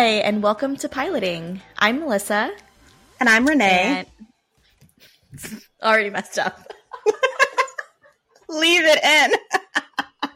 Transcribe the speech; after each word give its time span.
Hi, 0.00 0.22
and 0.24 0.42
welcome 0.42 0.76
to 0.76 0.88
Piloting. 0.88 1.60
I'm 1.78 2.00
Melissa. 2.00 2.50
And 3.20 3.28
I'm 3.28 3.46
Renee. 3.46 4.06
And... 5.30 5.62
Already 5.82 6.08
messed 6.08 6.38
up. 6.38 6.72
Leave 8.48 8.80
it 8.82 9.04
in. 9.04 10.30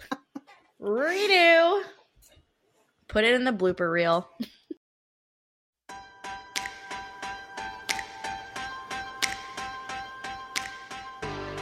Redo. 0.86 1.82
Put 3.08 3.24
it 3.24 3.32
in 3.32 3.44
the 3.44 3.52
blooper 3.52 3.90
reel. 3.90 4.28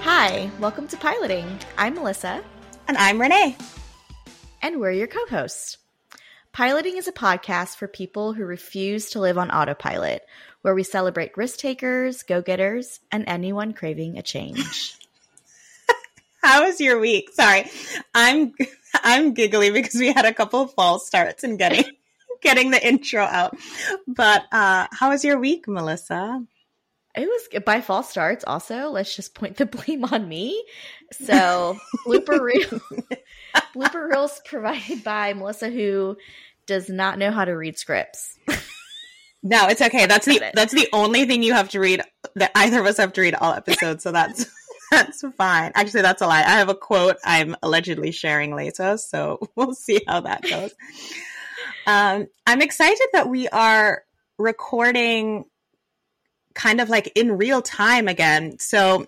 Hi, 0.01 0.51
welcome 0.59 0.89
to 0.89 0.97
Piloting. 0.97 1.47
I'm 1.79 1.95
Melissa. 1.95 2.43
And 2.89 2.99
I'm 2.99 3.21
Renee. 3.21 3.57
And 4.61 4.81
we're 4.81 4.91
your 4.91 5.07
co 5.07 5.25
hosts. 5.27 5.77
Piloting 6.53 6.99
is 6.99 7.09
a 7.09 7.13
podcast 7.13 7.77
for 7.77 7.89
people 7.89 8.35
who 8.35 8.45
refuse 8.45 9.09
to 9.11 9.21
live 9.21 9.39
on 9.39 9.51
autopilot, 9.51 10.27
where 10.61 10.75
we 10.75 10.83
celebrate 10.83 11.35
risk 11.35 11.59
takers, 11.59 12.25
go 12.25 12.43
getters, 12.43 13.01
and 13.11 13.25
anyone 13.27 13.73
craving 13.73 14.19
a 14.19 14.23
change. 14.23 14.99
How 16.43 16.67
was 16.67 16.79
your 16.79 16.99
week? 16.99 17.31
Sorry, 17.33 17.71
I'm 18.15 18.53
I'm 18.95 19.33
giggly 19.33 19.71
because 19.71 19.95
we 19.95 20.13
had 20.13 20.27
a 20.27 20.35
couple 20.35 20.61
of 20.61 20.75
false 20.75 21.07
starts 21.07 21.43
in 21.43 21.57
getting 21.57 21.85
getting 22.43 22.71
the 22.71 22.87
intro 22.87 23.23
out. 23.23 23.57
But 24.07 24.43
uh, 24.53 24.89
how 24.93 25.09
was 25.09 25.25
your 25.25 25.39
week, 25.39 25.67
Melissa? 25.67 26.45
It 27.15 27.27
was 27.27 27.63
by 27.65 27.83
false 27.83 28.09
starts. 28.09 28.45
Also, 28.47 28.89
let's 28.89 29.15
just 29.15 29.35
point 29.35 29.57
the 29.57 29.67
blame 29.87 30.05
on 30.05 30.29
me. 30.29 30.65
So 31.13 31.77
blooper 32.07 32.41
reel, 32.41 32.69
blooper 33.75 34.09
reels 34.09 34.41
provided 34.45 35.05
by 35.05 35.35
Melissa, 35.35 35.69
who 35.69 36.17
does 36.67 36.89
not 36.89 37.19
know 37.19 37.31
how 37.31 37.45
to 37.45 37.53
read 37.53 37.79
scripts. 37.79 38.39
no, 39.43 39.69
it's 39.69 39.83
okay. 39.83 40.07
That's 40.07 40.27
the 40.27 40.37
it. 40.37 40.53
that's 40.55 40.73
the 40.73 40.89
only 40.93 41.27
thing 41.27 41.43
you 41.43 41.53
have 41.53 41.69
to 41.71 41.81
read. 41.81 42.03
That 42.37 42.53
either 42.55 42.81
of 42.81 42.87
us 42.87 42.97
have 42.97 43.13
to 43.15 43.21
read 43.21 43.35
all 43.35 43.53
episodes. 43.53 44.03
So 44.03 44.13
that's 44.13 44.47
that's 44.91 45.23
fine. 45.37 45.73
Actually, 45.75 46.03
that's 46.03 46.23
a 46.23 46.27
lie. 46.27 46.41
I 46.41 46.59
have 46.59 46.71
a 46.71 46.75
quote 46.75 47.17
I'm 47.25 47.57
allegedly 47.63 48.11
sharing 48.11 48.55
later, 48.55 48.97
so 48.97 49.39
we'll 49.55 49.75
see 49.75 50.01
how 50.07 50.21
that 50.21 50.43
goes. 50.43 50.73
Um, 51.87 52.29
I'm 52.47 52.63
excited 52.63 53.07
that 53.13 53.29
we 53.29 53.49
are 53.49 54.03
recording 54.39 55.45
kind 56.55 56.81
of 56.81 56.89
like 56.89 57.13
in 57.15 57.37
real 57.37 57.63
time 57.63 58.09
again. 58.09 58.59
So, 58.59 59.07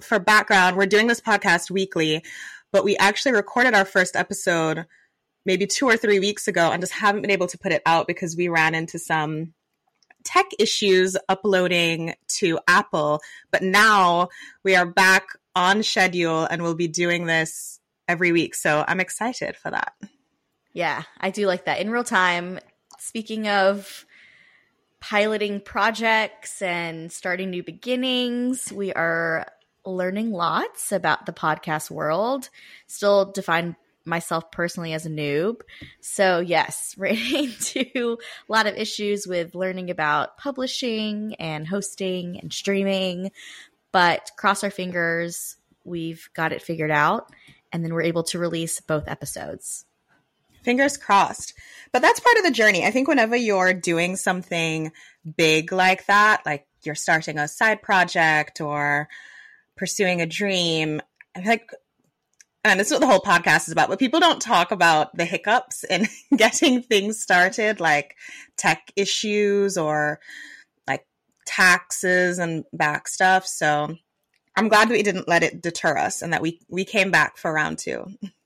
for 0.00 0.18
background, 0.18 0.76
we're 0.76 0.86
doing 0.86 1.06
this 1.06 1.20
podcast 1.20 1.70
weekly, 1.70 2.24
but 2.72 2.84
we 2.84 2.96
actually 2.96 3.32
recorded 3.32 3.74
our 3.74 3.84
first 3.84 4.16
episode 4.16 4.86
maybe 5.44 5.66
two 5.66 5.86
or 5.86 5.96
three 5.96 6.20
weeks 6.20 6.48
ago 6.48 6.70
and 6.70 6.82
just 6.82 6.92
haven't 6.92 7.22
been 7.22 7.30
able 7.30 7.46
to 7.46 7.58
put 7.58 7.72
it 7.72 7.82
out 7.86 8.06
because 8.06 8.36
we 8.36 8.48
ran 8.48 8.74
into 8.74 8.98
some 8.98 9.52
tech 10.24 10.46
issues 10.58 11.16
uploading 11.28 12.14
to 12.28 12.58
Apple. 12.68 13.20
But 13.50 13.62
now 13.62 14.28
we 14.64 14.76
are 14.76 14.86
back 14.86 15.28
on 15.54 15.82
schedule 15.82 16.44
and 16.44 16.62
we'll 16.62 16.74
be 16.74 16.88
doing 16.88 17.26
this 17.26 17.80
every 18.06 18.32
week. 18.32 18.54
So 18.54 18.84
I'm 18.86 19.00
excited 19.00 19.56
for 19.56 19.70
that. 19.70 19.94
Yeah, 20.72 21.02
I 21.20 21.30
do 21.30 21.46
like 21.46 21.64
that. 21.64 21.80
In 21.80 21.90
real 21.90 22.04
time, 22.04 22.60
speaking 22.98 23.48
of 23.48 24.04
piloting 25.00 25.60
projects 25.60 26.62
and 26.62 27.10
starting 27.10 27.50
new 27.50 27.62
beginnings. 27.62 28.72
We 28.72 28.92
are 28.92 29.46
learning 29.84 30.30
lots 30.30 30.92
about 30.92 31.26
the 31.26 31.32
podcast 31.32 31.90
world. 31.90 32.50
Still 32.86 33.32
define 33.32 33.76
myself 34.04 34.50
personally 34.50 34.92
as 34.92 35.06
a 35.06 35.10
noob. 35.10 35.60
So, 36.00 36.40
yes, 36.40 36.94
right 36.98 37.18
into 37.32 38.18
a 38.48 38.52
lot 38.52 38.66
of 38.66 38.76
issues 38.76 39.26
with 39.26 39.54
learning 39.54 39.90
about 39.90 40.36
publishing 40.36 41.34
and 41.38 41.66
hosting 41.66 42.38
and 42.38 42.52
streaming. 42.52 43.30
But 43.92 44.30
cross 44.36 44.62
our 44.62 44.70
fingers, 44.70 45.56
we've 45.84 46.28
got 46.34 46.52
it 46.52 46.62
figured 46.62 46.90
out. 46.90 47.30
And 47.72 47.84
then 47.84 47.94
we're 47.94 48.02
able 48.02 48.24
to 48.24 48.38
release 48.38 48.80
both 48.80 49.08
episodes. 49.08 49.84
Fingers 50.62 50.96
crossed. 50.96 51.54
But 51.92 52.02
that's 52.02 52.20
part 52.20 52.36
of 52.38 52.44
the 52.44 52.50
journey. 52.50 52.84
I 52.84 52.90
think 52.90 53.08
whenever 53.08 53.36
you're 53.36 53.74
doing 53.74 54.16
something 54.16 54.92
big 55.36 55.72
like 55.72 56.06
that, 56.06 56.42
like 56.46 56.66
you're 56.82 56.94
starting 56.94 57.38
a 57.38 57.48
side 57.48 57.82
project 57.82 58.60
or 58.60 59.08
pursuing 59.76 60.20
a 60.20 60.26
dream, 60.26 61.00
I 61.36 61.40
like 61.40 61.70
and 62.64 62.78
this 62.78 62.88
is 62.88 62.92
what 62.92 63.00
the 63.00 63.06
whole 63.06 63.20
podcast 63.20 63.68
is 63.68 63.72
about, 63.72 63.88
but 63.88 63.98
people 63.98 64.20
don't 64.20 64.40
talk 64.40 64.70
about 64.70 65.16
the 65.16 65.24
hiccups 65.24 65.82
in 65.84 66.06
getting 66.36 66.82
things 66.82 67.18
started, 67.18 67.80
like 67.80 68.16
tech 68.58 68.92
issues 68.96 69.78
or 69.78 70.20
like 70.86 71.06
taxes 71.46 72.38
and 72.38 72.64
back 72.72 73.08
stuff. 73.08 73.46
So 73.46 73.96
I'm 74.56 74.68
glad 74.68 74.90
we 74.90 75.02
didn't 75.02 75.28
let 75.28 75.42
it 75.42 75.62
deter 75.62 75.96
us 75.96 76.20
and 76.20 76.32
that 76.32 76.42
we 76.42 76.60
we 76.68 76.84
came 76.84 77.10
back 77.10 77.38
for 77.38 77.52
round 77.52 77.78
two. 77.78 78.04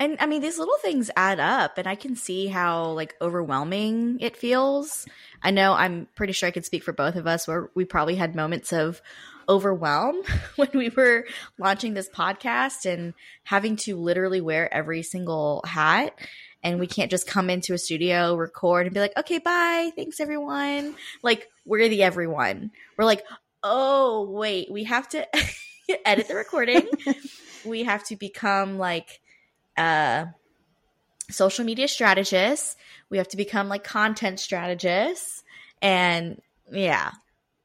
And 0.00 0.16
I 0.18 0.24
mean, 0.24 0.40
these 0.40 0.58
little 0.58 0.78
things 0.78 1.10
add 1.14 1.38
up, 1.40 1.76
and 1.76 1.86
I 1.86 1.94
can 1.94 2.16
see 2.16 2.46
how 2.46 2.86
like 2.92 3.14
overwhelming 3.20 4.18
it 4.20 4.34
feels. 4.34 5.06
I 5.42 5.50
know 5.50 5.74
I'm 5.74 6.08
pretty 6.16 6.32
sure 6.32 6.48
I 6.48 6.52
could 6.52 6.64
speak 6.64 6.82
for 6.82 6.94
both 6.94 7.16
of 7.16 7.26
us 7.26 7.46
where 7.46 7.70
we 7.74 7.84
probably 7.84 8.14
had 8.14 8.34
moments 8.34 8.72
of 8.72 9.02
overwhelm 9.46 10.22
when 10.56 10.70
we 10.72 10.88
were 10.88 11.26
launching 11.58 11.92
this 11.92 12.08
podcast 12.08 12.90
and 12.90 13.12
having 13.44 13.76
to 13.76 13.94
literally 13.94 14.40
wear 14.40 14.72
every 14.72 15.02
single 15.02 15.62
hat. 15.66 16.18
And 16.62 16.80
we 16.80 16.86
can't 16.86 17.10
just 17.10 17.26
come 17.26 17.50
into 17.50 17.74
a 17.74 17.78
studio, 17.78 18.36
record, 18.36 18.86
and 18.86 18.94
be 18.94 19.00
like, 19.00 19.18
okay, 19.18 19.38
bye. 19.38 19.90
Thanks, 19.96 20.18
everyone. 20.18 20.94
Like, 21.22 21.48
we're 21.66 21.88
the 21.88 22.02
everyone. 22.02 22.70
We're 22.96 23.06
like, 23.06 23.24
oh, 23.62 24.30
wait, 24.30 24.70
we 24.70 24.84
have 24.84 25.08
to 25.10 25.26
edit 26.06 26.28
the 26.28 26.34
recording. 26.34 26.86
we 27.64 27.84
have 27.84 28.04
to 28.04 28.16
become 28.16 28.78
like, 28.78 29.20
uh, 29.76 30.26
social 31.30 31.64
media 31.64 31.88
strategists. 31.88 32.76
We 33.08 33.18
have 33.18 33.28
to 33.28 33.36
become 33.36 33.68
like 33.68 33.84
content 33.84 34.40
strategists. 34.40 35.42
And 35.82 36.40
yeah, 36.70 37.12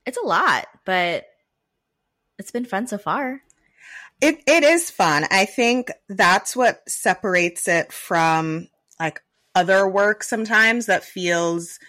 it's 0.05 0.17
a 0.17 0.25
lot, 0.25 0.67
but 0.85 1.25
it's 2.37 2.51
been 2.51 2.65
fun 2.65 2.87
so 2.87 2.97
far. 2.97 3.41
It 4.21 4.41
it 4.47 4.63
is 4.63 4.89
fun. 4.89 5.25
I 5.29 5.45
think 5.45 5.91
that's 6.07 6.55
what 6.55 6.81
separates 6.87 7.67
it 7.67 7.91
from 7.91 8.69
like 8.99 9.21
other 9.53 9.87
work 9.87 10.23
sometimes 10.23 10.85
that 10.85 11.03
feels 11.03 11.79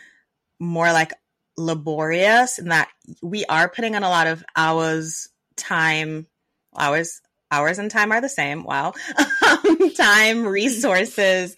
more 0.59 0.93
like 0.93 1.13
laborious 1.57 2.59
and 2.59 2.71
that 2.71 2.89
we 3.23 3.45
are 3.47 3.69
putting 3.69 3.95
in 3.95 4.03
a 4.03 4.09
lot 4.09 4.27
of 4.27 4.45
hours 4.57 5.29
time 5.57 6.27
hours 6.77 7.21
hours 7.51 7.79
and 7.79 7.91
time 7.91 8.13
are 8.13 8.21
the 8.21 8.29
same. 8.29 8.65
Wow. 8.65 8.93
time, 9.97 10.47
resources, 10.47 11.57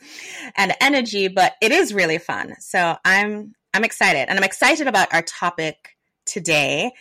and 0.56 0.74
energy, 0.80 1.28
but 1.28 1.54
it 1.60 1.72
is 1.72 1.94
really 1.94 2.18
fun. 2.18 2.54
So 2.60 2.96
I'm 3.04 3.54
I'm 3.74 3.84
excited. 3.84 4.28
And 4.28 4.38
I'm 4.38 4.44
excited 4.44 4.86
about 4.86 5.12
our 5.12 5.22
topic 5.22 5.96
today, 6.24 6.92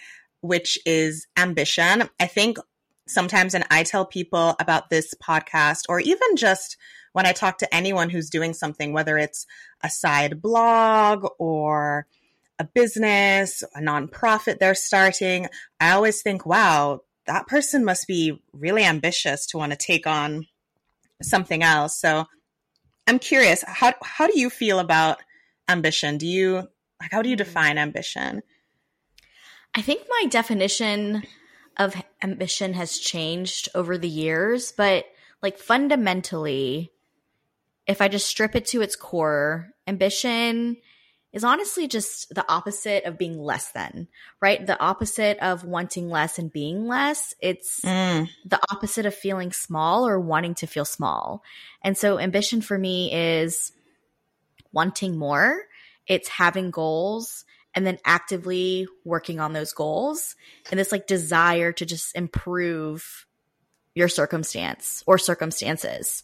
which 0.42 0.78
is 0.86 1.28
ambition. 1.38 2.10
I 2.20 2.28
think 2.28 2.58
sometimes 3.08 3.54
when 3.54 3.64
I 3.72 3.84
tell 3.84 4.06
people 4.06 4.56
about 4.60 4.90
this 4.90 5.14
podcast, 5.16 5.84
or 5.90 6.00
even 6.00 6.36
just 6.36 6.78
when 7.14 7.26
I 7.26 7.32
talk 7.32 7.58
to 7.60 7.74
anyone 7.74 8.10
who's 8.10 8.30
doing 8.30 8.54
something, 8.54 8.94
whether 8.94 9.18
it's 9.18 9.48
a 9.82 9.90
side 9.90 10.42
blog 10.42 11.26
or 11.40 12.06
a 12.60 12.64
business, 12.64 13.64
a 13.76 13.80
nonprofit 13.80 14.60
they're 14.60 14.76
starting, 14.76 15.48
I 15.80 15.92
always 15.92 16.22
think, 16.22 16.46
wow, 16.46 17.02
that 17.26 17.48
person 17.48 17.86
must 17.86 18.08
be 18.08 18.42
really 18.54 18.84
ambitious 18.84 19.46
to 19.48 19.58
want 19.58 19.72
to 19.72 19.78
take 19.78 20.06
on 20.08 20.48
something 21.22 21.64
else. 21.64 22.00
So 22.00 22.26
I'm 23.08 23.20
curious, 23.20 23.64
how 23.68 23.94
how 24.02 24.28
do 24.28 24.40
you 24.40 24.50
feel 24.50 24.80
about 24.80 25.20
ambition? 25.70 26.18
Do 26.18 26.28
you 26.28 26.68
like 27.02 27.12
how 27.12 27.22
do 27.22 27.30
you 27.30 27.36
hmm. 27.36 27.44
define 27.44 27.78
ambition? 27.78 28.44
I 29.76 29.82
think 29.82 30.02
my 30.10 30.28
definition 30.30 31.24
of 31.78 31.96
ambition 32.24 32.74
has 32.74 32.98
changed 32.98 33.70
over 33.76 33.98
the 33.98 34.10
years, 34.10 34.72
but 34.72 35.06
like 35.42 35.60
fundamentally, 35.60 36.92
if 37.86 38.02
I 38.02 38.08
just 38.08 38.28
strip 38.28 38.56
it 38.56 38.66
to 38.68 38.82
its 38.82 38.96
core, 38.96 39.70
ambition 39.86 40.78
is 41.38 41.44
honestly 41.44 41.88
just 41.88 42.34
the 42.34 42.44
opposite 42.52 43.06
of 43.06 43.16
being 43.16 43.38
less 43.38 43.72
than, 43.72 44.08
right? 44.42 44.66
The 44.66 44.80
opposite 44.80 45.38
of 45.38 45.64
wanting 45.64 46.10
less 46.10 46.40
and 46.40 46.52
being 46.52 46.88
less. 46.88 47.36
It's 47.40 47.82
mm. 47.82 48.28
the 48.44 48.60
opposite 48.72 49.06
of 49.06 49.14
feeling 49.14 49.52
small 49.52 50.08
or 50.08 50.20
wanting 50.20 50.56
to 50.56 50.66
feel 50.66 50.84
small. 50.84 51.44
And 51.84 51.96
so 51.96 52.18
ambition 52.18 52.62
for 52.62 52.76
me 52.76 53.14
is 53.14 53.72
wanting 54.74 55.16
more. 55.16 55.62
It's 56.08 56.28
having 56.28 56.72
goals 56.72 57.46
and 57.76 57.86
then 57.86 58.00
actively 58.04 58.88
working 59.06 59.40
on 59.40 59.54
those 59.54 59.74
goals 59.74 60.36
and 60.72 60.80
this 60.80 60.92
like 60.92 61.06
desire 61.06 61.72
to 61.72 61.86
just 61.86 62.16
improve 62.16 63.28
your 63.94 64.08
circumstance 64.08 65.04
or 65.06 65.20
circumstances. 65.20 66.24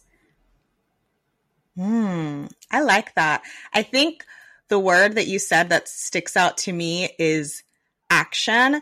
Hmm. 1.76 2.46
I 2.72 2.80
like 2.80 3.14
that. 3.14 3.42
I 3.72 3.82
think 3.82 4.24
the 4.68 4.78
word 4.78 5.16
that 5.16 5.26
you 5.26 5.38
said 5.38 5.70
that 5.70 5.88
sticks 5.88 6.36
out 6.36 6.58
to 6.58 6.72
me 6.72 7.10
is 7.18 7.62
action 8.10 8.80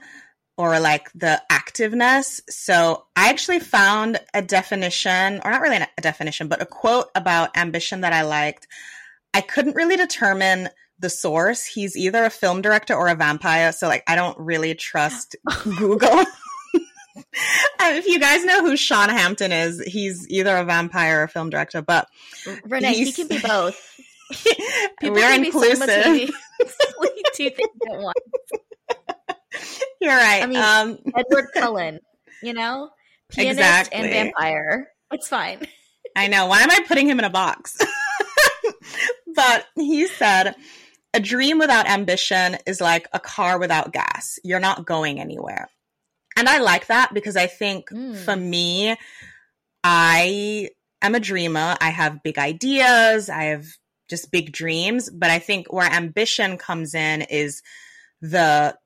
or 0.57 0.79
like 0.79 1.11
the 1.13 1.43
activeness. 1.51 2.41
So 2.49 3.07
I 3.17 3.31
actually 3.31 3.61
found 3.61 4.21
a 4.35 4.43
definition, 4.43 5.41
or 5.45 5.51
not 5.51 5.63
really 5.63 5.77
a 5.79 6.01
definition, 6.01 6.49
but 6.49 6.63
a 6.63 6.67
quote 6.67 7.09
about 7.15 7.57
ambition 7.57 8.03
that 8.03 8.13
I 8.13 8.23
liked. 8.23 8.69
I 9.35 9.41
couldn't 9.41 9.77
really 9.77 9.97
determine 9.97 10.69
the 10.99 11.11
source. 11.11 11.65
He's 11.65 11.97
either 11.97 12.25
a 12.25 12.31
film 12.31 12.63
director 12.63 12.95
or 12.95 13.09
a 13.09 13.15
vampire. 13.15 13.73
So 13.73 13.89
like 13.89 14.05
I 14.07 14.15
don't 14.15 14.39
really 14.39 14.75
trust 14.75 15.37
Google. 15.65 16.25
if 17.81 18.07
you 18.07 18.21
guys 18.21 18.45
know 18.45 18.63
who 18.63 18.77
Sean 18.77 19.09
Hampton 19.09 19.53
is, 19.53 19.81
he's 19.81 20.29
either 20.29 20.57
a 20.57 20.65
vampire 20.65 21.21
or 21.21 21.23
a 21.25 21.29
film 21.29 21.51
director, 21.51 21.83
but 21.83 22.09
Renee, 22.65 22.95
he 22.95 23.13
can 23.13 23.29
be 23.29 23.39
both. 23.39 23.92
People 25.01 25.17
We're 25.17 25.35
inclusive. 25.35 25.87
two 27.35 27.51
things 27.51 27.79
at 27.91 27.99
once. 27.99 28.17
You're 30.01 30.17
right. 30.17 30.43
I 30.43 30.47
mean, 30.47 30.59
um, 30.59 30.99
Edward 31.17 31.49
Cullen, 31.55 32.01
you 32.43 32.53
know, 32.53 32.91
pianist 33.31 33.59
exactly. 33.59 33.99
and 33.99 34.11
vampire. 34.11 34.89
It's 35.13 35.29
fine. 35.29 35.67
I 36.17 36.29
know. 36.29 36.47
Why 36.47 36.63
am 36.63 36.71
I 36.71 36.81
putting 36.87 37.09
him 37.09 37.19
in 37.19 37.25
a 37.25 37.31
box? 37.31 37.79
but 39.35 39.67
he 39.77 40.07
said, 40.07 40.55
a 41.15 41.21
dream 41.21 41.59
without 41.59 41.89
ambition 41.89 42.57
is 42.67 42.81
like 42.81 43.09
a 43.13 43.21
car 43.21 43.59
without 43.59 43.93
gas. 43.93 44.39
You're 44.43 44.61
not 44.61 44.87
going 44.87 45.21
anywhere. 45.21 45.69
And 46.37 46.49
I 46.49 46.59
like 46.59 46.87
that 46.87 47.13
because 47.13 47.37
I 47.37 47.47
think 47.47 47.91
mm. 47.91 48.17
for 48.17 48.35
me, 48.35 48.97
I 49.85 50.71
am 51.03 51.15
a 51.15 51.21
dreamer. 51.21 51.77
I 51.81 51.91
have 51.91 52.23
big 52.23 52.39
ideas. 52.39 53.29
I 53.29 53.45
have 53.45 53.67
just 54.13 54.31
big 54.31 54.53
dreams. 54.53 55.09
But 55.09 55.31
I 55.31 55.39
think 55.39 55.73
where 55.73 55.91
ambition 55.91 56.59
comes 56.59 56.95
in 56.95 57.23
is 57.23 57.63
the 58.21 58.77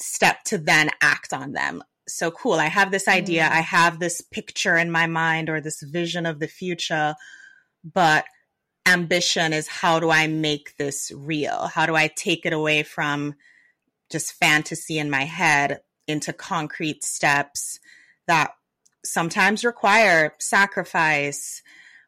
step 0.00 0.42
to 0.46 0.58
then 0.58 0.90
act 1.00 1.32
on 1.32 1.52
them. 1.52 1.84
So 2.08 2.32
cool. 2.32 2.54
I 2.54 2.66
have 2.66 2.90
this 2.90 3.06
idea. 3.06 3.44
Mm. 3.44 3.52
I 3.52 3.60
have 3.60 4.00
this 4.00 4.20
picture 4.20 4.76
in 4.76 4.90
my 4.90 5.06
mind 5.06 5.48
or 5.48 5.60
this 5.60 5.80
vision 5.82 6.26
of 6.26 6.40
the 6.40 6.48
future. 6.48 7.14
But 7.84 8.24
ambition 8.84 9.52
is 9.52 9.68
how 9.68 10.00
do 10.00 10.10
I 10.10 10.26
make 10.26 10.76
this 10.78 11.12
real? 11.14 11.68
How 11.68 11.86
do 11.86 11.94
I 11.94 12.08
take 12.08 12.44
it 12.44 12.52
away 12.52 12.82
from 12.82 13.34
just 14.10 14.32
fantasy 14.32 14.98
in 14.98 15.10
my 15.10 15.22
head 15.22 15.80
into 16.08 16.32
concrete 16.32 17.04
steps 17.04 17.78
that 18.26 18.50
sometimes 19.04 19.64
require 19.64 20.34
sacrifice, 20.40 21.62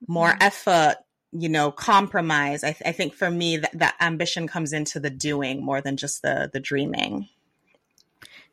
more 0.09 0.31
mm-hmm. 0.31 0.43
effort, 0.43 0.97
you 1.36 1.48
know, 1.48 1.70
compromise. 1.70 2.62
I, 2.62 2.72
th- 2.72 2.88
I 2.88 2.92
think 2.92 3.12
for 3.12 3.31
me 3.31 3.56
that, 3.58 3.78
that 3.78 3.96
ambition 4.00 4.46
comes 4.46 4.72
into 4.72 5.00
the 5.00 5.10
doing 5.10 5.64
more 5.64 5.81
than 5.81 5.96
just 5.96 6.22
the 6.22 6.48
the 6.52 6.60
dreaming. 6.60 7.28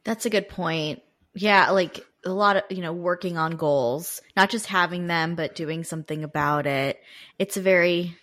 That's 0.04 0.26
a 0.26 0.32
good 0.32 0.50
point. 0.50 1.04
Yeah, 1.34 1.70
like 1.70 2.04
a 2.26 2.32
lot 2.32 2.58
of, 2.58 2.64
you 2.70 2.82
know, 2.82 2.92
working 2.92 3.38
on 3.38 3.56
goals, 3.56 4.22
not 4.36 4.50
just 4.50 4.66
having 4.66 5.08
them, 5.08 5.36
but 5.36 5.56
doing 5.56 5.84
something 5.84 6.24
about 6.24 6.66
it. 6.66 7.00
It's 7.40 7.56
a 7.56 7.62
very 7.62 8.18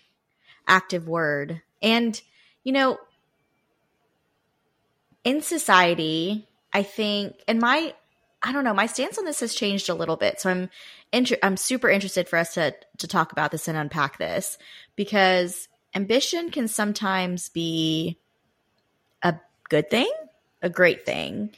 active 0.67 1.07
word. 1.07 1.61
And, 1.81 2.21
you 2.63 2.73
know, 2.73 2.97
in 5.23 5.41
society, 5.41 6.47
I 6.71 6.83
think, 6.83 7.35
and 7.47 7.59
my, 7.59 7.93
I 8.41 8.51
don't 8.51 8.63
know, 8.63 8.73
my 8.73 8.85
stance 8.85 9.17
on 9.17 9.25
this 9.25 9.41
has 9.41 9.53
changed 9.53 9.89
a 9.89 9.93
little 9.93 10.15
bit. 10.15 10.39
So 10.39 10.49
I'm, 10.49 10.69
inter- 11.11 11.37
I'm 11.43 11.57
super 11.57 11.89
interested 11.89 12.29
for 12.29 12.37
us 12.37 12.53
to 12.53 12.73
to 12.97 13.07
talk 13.07 13.31
about 13.31 13.51
this 13.51 13.67
and 13.67 13.77
unpack 13.77 14.17
this 14.17 14.57
because 14.95 15.67
ambition 15.95 16.49
can 16.51 16.67
sometimes 16.67 17.49
be 17.49 18.17
a 19.23 19.35
good 19.69 19.89
thing, 19.89 20.11
a 20.61 20.69
great 20.69 21.05
thing, 21.05 21.51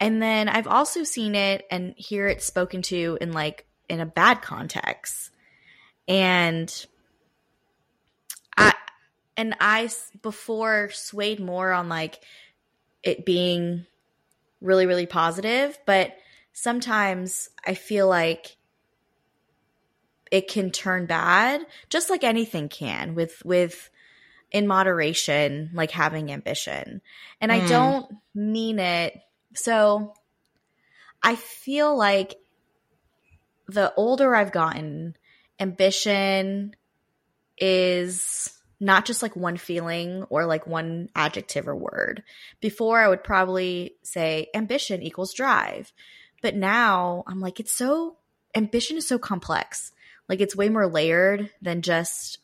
and 0.00 0.20
then 0.20 0.48
I've 0.48 0.66
also 0.66 1.04
seen 1.04 1.34
it 1.34 1.66
and 1.70 1.94
hear 1.96 2.26
it 2.26 2.42
spoken 2.42 2.82
to 2.82 3.18
in 3.20 3.32
like 3.32 3.66
in 3.88 4.00
a 4.00 4.06
bad 4.06 4.42
context, 4.42 5.30
and 6.08 6.86
I 8.56 8.74
and 9.36 9.54
I 9.60 9.90
before 10.22 10.90
swayed 10.92 11.40
more 11.40 11.72
on 11.72 11.88
like 11.88 12.20
it 13.02 13.24
being 13.24 13.86
really, 14.60 14.86
really 14.86 15.06
positive. 15.06 15.78
But 15.86 16.16
sometimes 16.54 17.50
I 17.66 17.74
feel 17.74 18.08
like 18.08 18.56
it 20.30 20.48
can 20.48 20.70
turn 20.70 21.04
bad, 21.04 21.66
just 21.90 22.08
like 22.08 22.24
anything 22.24 22.70
can 22.70 23.14
with, 23.14 23.44
with, 23.44 23.90
in 24.50 24.68
moderation, 24.68 25.70
like 25.74 25.90
having 25.90 26.30
ambition. 26.30 27.02
And 27.40 27.50
mm. 27.50 27.54
I 27.56 27.60
hmm. 27.60 27.66
don't 27.66 28.16
mean 28.36 28.78
it. 28.78 29.20
So 29.54 30.14
I 31.20 31.34
feel 31.34 31.96
like 31.96 32.36
the 33.66 33.92
older 33.96 34.32
I've 34.32 34.52
gotten, 34.52 35.16
ambition 35.58 36.76
is 37.58 38.56
not 38.78 39.06
just 39.06 39.22
like 39.22 39.34
one 39.34 39.56
feeling 39.56 40.22
or 40.30 40.46
like 40.46 40.68
one 40.68 41.08
adjective 41.16 41.66
or 41.66 41.74
word. 41.74 42.22
Before, 42.60 43.00
I 43.00 43.08
would 43.08 43.24
probably 43.24 43.96
say 44.02 44.50
ambition 44.54 45.02
equals 45.02 45.34
drive. 45.34 45.92
But 46.44 46.54
now 46.54 47.24
I'm 47.26 47.40
like, 47.40 47.58
it's 47.58 47.72
so, 47.72 48.18
ambition 48.54 48.98
is 48.98 49.08
so 49.08 49.18
complex. 49.18 49.92
Like, 50.28 50.42
it's 50.42 50.54
way 50.54 50.68
more 50.68 50.86
layered 50.86 51.50
than 51.62 51.80
just 51.80 52.36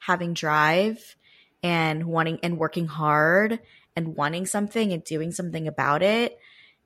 having 0.00 0.34
drive 0.34 1.14
and 1.62 2.04
wanting 2.06 2.40
and 2.42 2.58
working 2.58 2.88
hard 2.88 3.60
and 3.94 4.16
wanting 4.16 4.46
something 4.46 4.92
and 4.92 5.04
doing 5.04 5.30
something 5.30 5.68
about 5.68 6.02
it. 6.02 6.36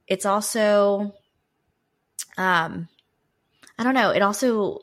It's 0.06 0.26
also, 0.26 1.14
um, 2.36 2.86
I 3.78 3.82
don't 3.82 3.94
know, 3.94 4.10
it 4.10 4.20
also, 4.20 4.80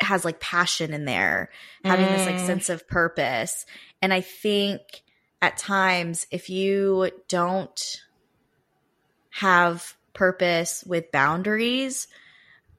has 0.00 0.24
like 0.24 0.40
passion 0.40 0.94
in 0.94 1.04
there, 1.04 1.50
having 1.84 2.06
mm. 2.06 2.16
this 2.16 2.26
like 2.26 2.36
mm. 2.36 2.46
sense 2.46 2.70
of 2.70 2.88
purpose. 2.88 3.66
And 4.00 4.10
I 4.10 4.22
think 4.22 4.80
at 5.42 5.58
times, 5.58 6.26
if 6.30 6.48
you 6.48 7.10
don't 7.28 8.02
have 9.28 9.97
purpose 10.18 10.82
with 10.84 11.12
boundaries, 11.12 12.08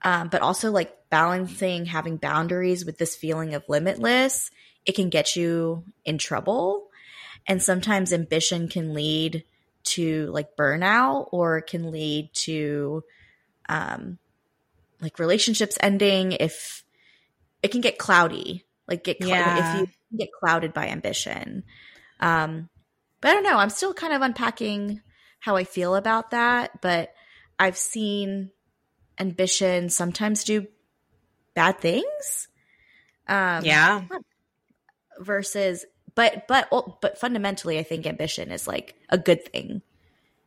um, 0.03 0.27
but 0.27 0.41
also 0.41 0.71
like 0.71 0.93
balancing 1.09 1.85
having 1.85 2.17
boundaries 2.17 2.85
with 2.85 2.97
this 2.97 3.15
feeling 3.15 3.55
of 3.55 3.63
limitless, 3.69 4.51
it 4.85 4.93
can 4.93 5.09
get 5.09 5.37
you 5.37 5.85
in 6.03 6.17
trouble. 6.17 6.89
And 7.47 7.63
sometimes 7.63 8.11
ambition 8.11 8.67
can 8.67 8.93
lead 8.93 9.45
to 9.85 10.27
like 10.27 10.57
burnout 10.57 11.29
or 11.31 11.59
it 11.59 11.67
can 11.67 11.91
lead 11.91 12.29
to 12.33 13.03
um, 13.69 14.19
like 15.01 15.17
relationships 15.17 15.77
ending 15.79 16.33
if 16.33 16.83
it 17.63 17.71
can 17.71 17.81
get 17.81 17.97
cloudy. 17.97 18.65
Like 18.85 19.05
get 19.05 19.23
cl- 19.23 19.29
yeah. 19.29 19.81
if 19.81 19.89
you 20.11 20.17
get 20.17 20.29
clouded 20.37 20.73
by 20.73 20.89
ambition. 20.89 21.63
Um, 22.19 22.69
but 23.21 23.29
I 23.29 23.33
don't 23.33 23.43
know. 23.43 23.57
I'm 23.57 23.69
still 23.69 23.93
kind 23.93 24.13
of 24.13 24.21
unpacking 24.21 25.01
how 25.39 25.55
I 25.55 25.63
feel 25.63 25.95
about 25.95 26.31
that. 26.31 26.81
But 26.81 27.13
I've 27.59 27.77
seen 27.77 28.51
ambition 29.19 29.89
sometimes 29.89 30.45
do 30.45 30.67
bad 31.53 31.79
things. 31.79 32.47
Um, 33.27 33.65
yeah. 33.65 34.03
Versus, 35.19 35.85
but 36.15 36.47
but 36.47 36.69
but 37.01 37.17
fundamentally, 37.17 37.77
I 37.77 37.83
think 37.83 38.07
ambition 38.07 38.51
is 38.51 38.67
like 38.67 38.95
a 39.09 39.17
good 39.17 39.45
thing. 39.45 39.81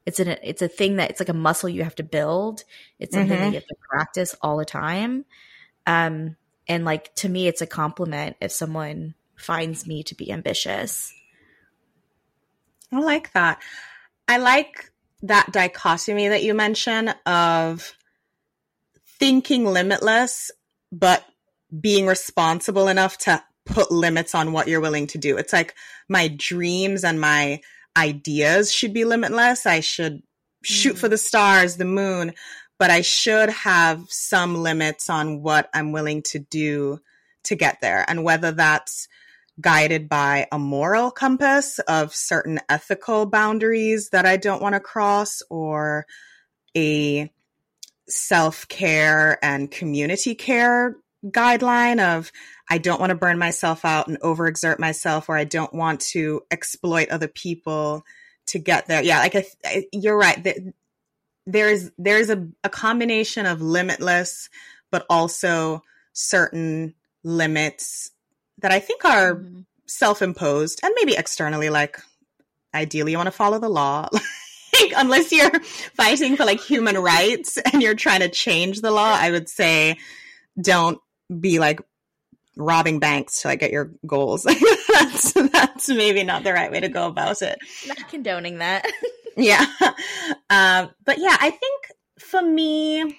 It's 0.07 0.19
an 0.19 0.29
it's 0.43 0.63
a 0.63 0.69
thing 0.69 0.97
that 0.97 1.11
it's 1.11 1.21
like 1.21 1.29
a 1.29 1.35
muscle 1.35 1.69
you 1.69 1.85
have 1.85 1.95
to 1.97 2.03
build. 2.03 2.65
It's 2.99 3.15
something 3.15 3.31
mm-hmm. 3.31 3.45
that 3.45 3.51
you 3.51 3.55
have 3.55 3.67
to 3.67 3.77
practice 3.89 4.35
all 4.41 4.57
the 4.57 4.65
time. 4.65 5.27
Um, 5.87 6.37
and 6.67 6.85
like 6.85 7.15
to 7.17 7.29
me, 7.29 7.47
it's 7.47 7.61
a 7.61 7.67
compliment 7.67 8.37
if 8.41 8.51
someone 8.51 9.15
finds 9.37 9.87
me 9.87 10.03
to 10.05 10.15
be 10.15 10.33
ambitious. 10.33 11.13
I 12.91 13.01
like 13.01 13.33
that. 13.33 13.61
I 14.29 14.39
like 14.39 14.92
that 15.23 15.53
dichotomy 15.53 16.29
that 16.29 16.43
you 16.43 16.55
mentioned 16.55 17.15
of 17.27 17.95
thinking 19.19 19.65
limitless, 19.65 20.51
but 20.91 21.25
being 21.81 22.07
responsible 22.07 22.89
enough 22.89 23.17
to 23.19 23.43
put 23.65 23.91
limits 23.91 24.35
on 24.35 24.53
what 24.53 24.69
you're 24.69 24.81
willing 24.81 25.07
to 25.09 25.19
do. 25.19 25.37
It's 25.37 25.53
like 25.53 25.75
my 26.09 26.29
dreams 26.29 27.05
and 27.05 27.21
my 27.21 27.61
ideas 27.97 28.73
should 28.73 28.93
be 28.93 29.05
limitless. 29.05 29.67
I 29.67 29.81
should 29.81 30.23
shoot 30.63 30.97
mm. 30.97 30.99
for 30.99 31.09
the 31.09 31.19
stars, 31.19 31.77
the 31.77 31.85
moon, 31.85 32.35
but 32.79 32.91
I 32.91 33.03
should 33.03 33.51
have 33.51 34.07
some 34.09 34.57
limits 34.57 35.09
on 35.09 35.43
what 35.43 35.71
I'm 35.73 35.93
willing 35.93 36.23
to 36.23 36.41
do 36.41 37.01
to 37.45 37.55
get 37.55 37.81
there. 37.81 38.05
And 38.09 38.25
whether 38.25 38.53
that's 38.53 39.09
guided 39.61 40.09
by 40.09 40.47
a 40.51 40.59
moral 40.59 41.11
compass 41.11 41.79
of 41.81 42.15
certain 42.15 42.61
ethical 42.69 43.27
boundaries 43.27 44.09
that 44.11 44.27
I 44.27 44.37
don't 44.37 44.63
want 44.63 44.75
to 44.75 44.81
cross 44.81 45.43
or 45.51 46.07
a 46.77 47.31
self 48.09 48.67
care 48.69 49.39
and 49.45 49.71
community 49.71 50.35
care 50.35 50.97
guideline 51.27 52.01
of 52.01 52.33
I 52.69 52.79
don't 52.79 53.01
want 53.01 53.11
to 53.11 53.17
burn 53.17 53.39
myself 53.39 53.85
out 53.85 54.09
and 54.09 54.19
overexert 54.21 54.79
myself, 54.79 55.29
or 55.29 55.37
I 55.37 55.45
don't 55.45 55.75
want 55.75 56.01
to 56.13 56.43
exploit 56.51 57.11
other 57.11 57.29
people 57.29 58.05
to 58.47 58.59
get 58.59 58.87
there. 58.87 59.03
Yeah, 59.03 59.19
like 59.19 59.37
I, 59.37 59.45
I, 59.65 59.85
you're 59.93 60.17
right. 60.17 60.47
There's 61.47 61.91
there's 61.99 62.31
a, 62.31 62.49
a 62.65 62.69
combination 62.69 63.47
of 63.47 63.61
limitless, 63.61 64.49
but 64.91 65.05
also 65.11 65.83
certain 66.13 66.95
limits 67.25 68.12
that 68.63 68.73
I 68.73 68.81
think 68.81 69.05
are 69.05 69.37
mm-hmm. 69.37 69.61
self-imposed 69.87 70.81
and 70.83 70.93
maybe 70.97 71.15
externally. 71.15 71.71
Like, 71.71 72.01
ideally, 72.75 73.13
you 73.13 73.19
want 73.19 73.29
to 73.29 73.33
follow 73.33 73.59
the 73.59 73.69
law. 73.69 74.09
like, 74.81 74.93
unless 74.97 75.33
you're 75.33 75.61
fighting 75.95 76.37
for 76.37 76.45
like 76.45 76.61
human 76.61 76.97
rights 76.97 77.59
and 77.59 77.83
you're 77.83 77.95
trying 77.95 78.21
to 78.21 78.29
change 78.29 78.81
the 78.81 78.91
law, 78.91 79.15
I 79.15 79.31
would 79.31 79.49
say 79.49 79.99
don't 80.61 80.99
be 81.41 81.59
like 81.59 81.81
robbing 82.57 82.99
banks 82.99 83.43
to 83.43 83.49
like 83.49 83.61
get 83.61 83.71
your 83.71 83.93
goals. 84.07 84.45
that's 84.89 85.33
that's 85.33 85.89
maybe 85.89 86.23
not 86.23 86.45
the 86.45 86.53
right 86.53 86.71
way 86.71 86.81
to 86.81 86.89
go 86.89 87.07
about 87.07 87.43
it. 87.43 87.59
Not 87.87 88.09
condoning 88.09 88.59
that. 88.59 88.91
yeah, 89.37 89.65
um, 90.51 90.91
but 91.05 91.19
yeah, 91.19 91.37
I 91.41 91.51
think 91.51 91.85
for 92.19 92.43
me, 92.43 93.19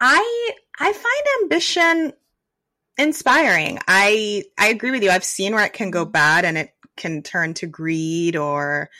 I 0.00 0.50
I 0.78 0.92
find 0.92 1.42
ambition 1.42 2.12
inspiring. 2.96 3.78
I 3.88 4.44
I 4.58 4.68
agree 4.68 4.90
with 4.90 5.02
you. 5.02 5.10
I've 5.10 5.24
seen 5.24 5.54
where 5.54 5.64
it 5.64 5.72
can 5.72 5.90
go 5.90 6.04
bad 6.04 6.44
and 6.44 6.56
it 6.56 6.70
can 6.96 7.22
turn 7.22 7.54
to 7.54 7.66
greed 7.66 8.36
or 8.36 8.90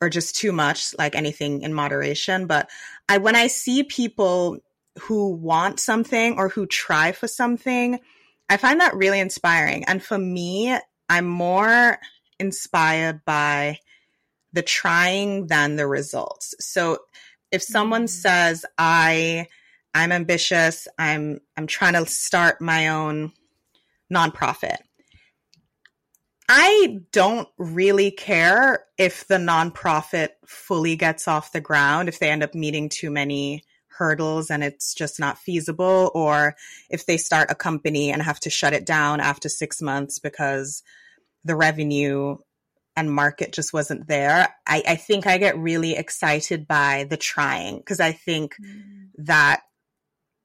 or 0.00 0.10
just 0.10 0.36
too 0.36 0.52
much, 0.52 0.94
like 0.98 1.14
anything 1.14 1.62
in 1.62 1.72
moderation. 1.72 2.46
But 2.46 2.68
I 3.08 3.18
when 3.18 3.36
I 3.36 3.46
see 3.46 3.82
people 3.82 4.58
who 5.00 5.34
want 5.34 5.80
something 5.80 6.38
or 6.38 6.48
who 6.48 6.66
try 6.66 7.12
for 7.12 7.28
something, 7.28 7.98
I 8.48 8.56
find 8.56 8.80
that 8.80 8.94
really 8.94 9.20
inspiring. 9.20 9.84
And 9.84 10.02
for 10.02 10.18
me, 10.18 10.76
I'm 11.08 11.26
more 11.26 11.98
inspired 12.38 13.24
by 13.24 13.78
the 14.52 14.62
trying 14.62 15.48
than 15.48 15.76
the 15.76 15.86
results. 15.86 16.54
So 16.60 16.98
if 17.52 17.62
someone 17.62 18.04
mm. 18.04 18.08
says 18.08 18.64
I 18.78 19.46
I'm 19.96 20.12
ambitious, 20.12 20.86
I'm 20.98 21.40
I'm 21.56 21.66
trying 21.66 21.94
to 21.94 22.04
start 22.04 22.60
my 22.60 22.88
own 22.88 23.32
nonprofit. 24.12 24.76
I 26.48 27.00
don't 27.12 27.48
really 27.58 28.10
care 28.10 28.84
if 28.98 29.26
the 29.26 29.38
nonprofit 29.38 30.28
fully 30.46 30.96
gets 30.96 31.26
off 31.26 31.52
the 31.52 31.60
ground, 31.60 32.08
if 32.08 32.18
they 32.18 32.30
end 32.30 32.42
up 32.42 32.54
meeting 32.54 32.88
too 32.88 33.10
many 33.10 33.64
hurdles 33.88 34.50
and 34.50 34.62
it's 34.62 34.92
just 34.94 35.18
not 35.18 35.38
feasible, 35.38 36.10
or 36.14 36.54
if 36.90 37.06
they 37.06 37.16
start 37.16 37.50
a 37.50 37.54
company 37.54 38.12
and 38.12 38.22
have 38.22 38.38
to 38.40 38.50
shut 38.50 38.74
it 38.74 38.84
down 38.84 39.20
after 39.20 39.48
six 39.48 39.80
months 39.80 40.18
because 40.18 40.82
the 41.42 41.56
revenue 41.56 42.36
and 42.96 43.10
market 43.10 43.52
just 43.52 43.72
wasn't 43.72 44.06
there. 44.06 44.54
I, 44.66 44.82
I 44.86 44.96
think 44.96 45.26
I 45.26 45.38
get 45.38 45.58
really 45.58 45.96
excited 45.96 46.68
by 46.68 47.06
the 47.08 47.16
trying 47.16 47.78
because 47.78 48.00
I 48.00 48.12
think 48.12 48.54
mm. 48.62 49.08
that 49.18 49.62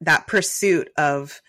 that 0.02 0.28
pursuit 0.28 0.90
of 0.98 1.42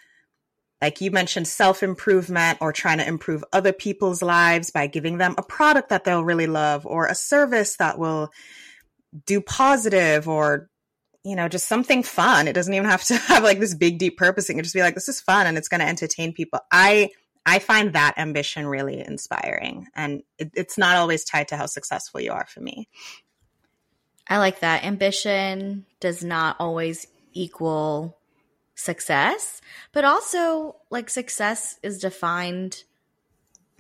like 0.81 1.01
you 1.01 1.11
mentioned 1.11 1.47
self 1.47 1.83
improvement 1.83 2.59
or 2.61 2.73
trying 2.73 2.99
to 2.99 3.07
improve 3.07 3.45
other 3.53 3.73
people's 3.73 4.23
lives 4.23 4.71
by 4.71 4.87
giving 4.87 5.19
them 5.19 5.35
a 5.39 5.43
product 5.43 5.91
that 5.91 6.05
they'll 6.05 6.25
really 6.25 6.49
love 6.49 6.85
or 6.87 7.07
a 7.07 7.15
service 7.15 7.77
that 7.77 7.99
will 7.99 8.31
do 9.27 9.41
positive 9.41 10.29
or 10.29 10.69
you 11.25 11.37
know, 11.37 11.49
just 11.49 11.69
something 11.69 12.03
fun. 12.03 12.49
It 12.49 12.53
doesn't 12.53 12.75
even 12.75 12.89
have 12.89 13.05
to 13.05 13.17
have 13.29 13.45
like 13.45 13.61
this 13.61 13.75
big 13.75 13.99
deep 13.99 14.17
purpose. 14.17 14.51
It 14.51 14.55
can 14.55 14.65
just 14.65 14.75
be 14.75 14.83
like, 14.83 14.95
this 14.95 15.09
is 15.09 15.21
fun 15.21 15.47
and 15.47 15.57
it's 15.57 15.69
going 15.69 15.81
to 15.81 15.87
entertain 15.87 16.33
people. 16.33 16.61
I, 16.71 17.11
I 17.47 17.59
find 17.59 17.93
that 17.93 18.15
ambition 18.17 18.67
really 18.67 18.99
inspiring 19.01 19.87
and 19.95 20.23
it, 20.39 20.51
it's 20.55 20.79
not 20.79 20.97
always 20.97 21.25
tied 21.25 21.49
to 21.49 21.57
how 21.57 21.67
successful 21.67 22.21
you 22.21 22.33
are 22.33 22.47
for 22.47 22.61
me. 22.61 22.89
I 24.29 24.39
like 24.39 24.61
that. 24.61 24.85
Ambition 24.85 25.87
does 26.01 26.25
not 26.25 26.57
always 26.59 27.07
equal 27.33 28.19
success, 28.83 29.61
but 29.93 30.05
also 30.05 30.77
like 30.91 31.09
success 31.09 31.79
is 31.83 31.99
defined 31.99 32.85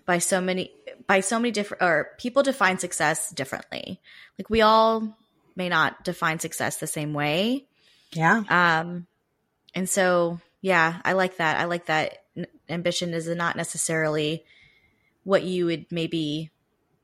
by 0.06 0.18
so 0.18 0.40
many 0.40 0.72
by 1.06 1.20
so 1.20 1.38
many 1.38 1.50
different 1.50 1.82
or 1.82 2.10
people 2.18 2.42
define 2.42 2.78
success 2.78 3.30
differently. 3.30 4.00
Like 4.38 4.50
we 4.50 4.62
all 4.62 5.16
may 5.56 5.68
not 5.68 6.04
define 6.04 6.38
success 6.38 6.76
the 6.76 6.86
same 6.86 7.12
way. 7.14 7.66
Yeah. 8.12 8.42
Um, 8.48 9.06
and 9.74 9.88
so, 9.88 10.40
yeah, 10.60 11.00
I 11.04 11.12
like 11.12 11.38
that. 11.38 11.58
I 11.58 11.64
like 11.64 11.86
that 11.86 12.24
ambition 12.68 13.14
is 13.14 13.28
not 13.28 13.56
necessarily 13.56 14.44
what 15.24 15.42
you 15.42 15.66
would 15.66 15.86
maybe 15.90 16.50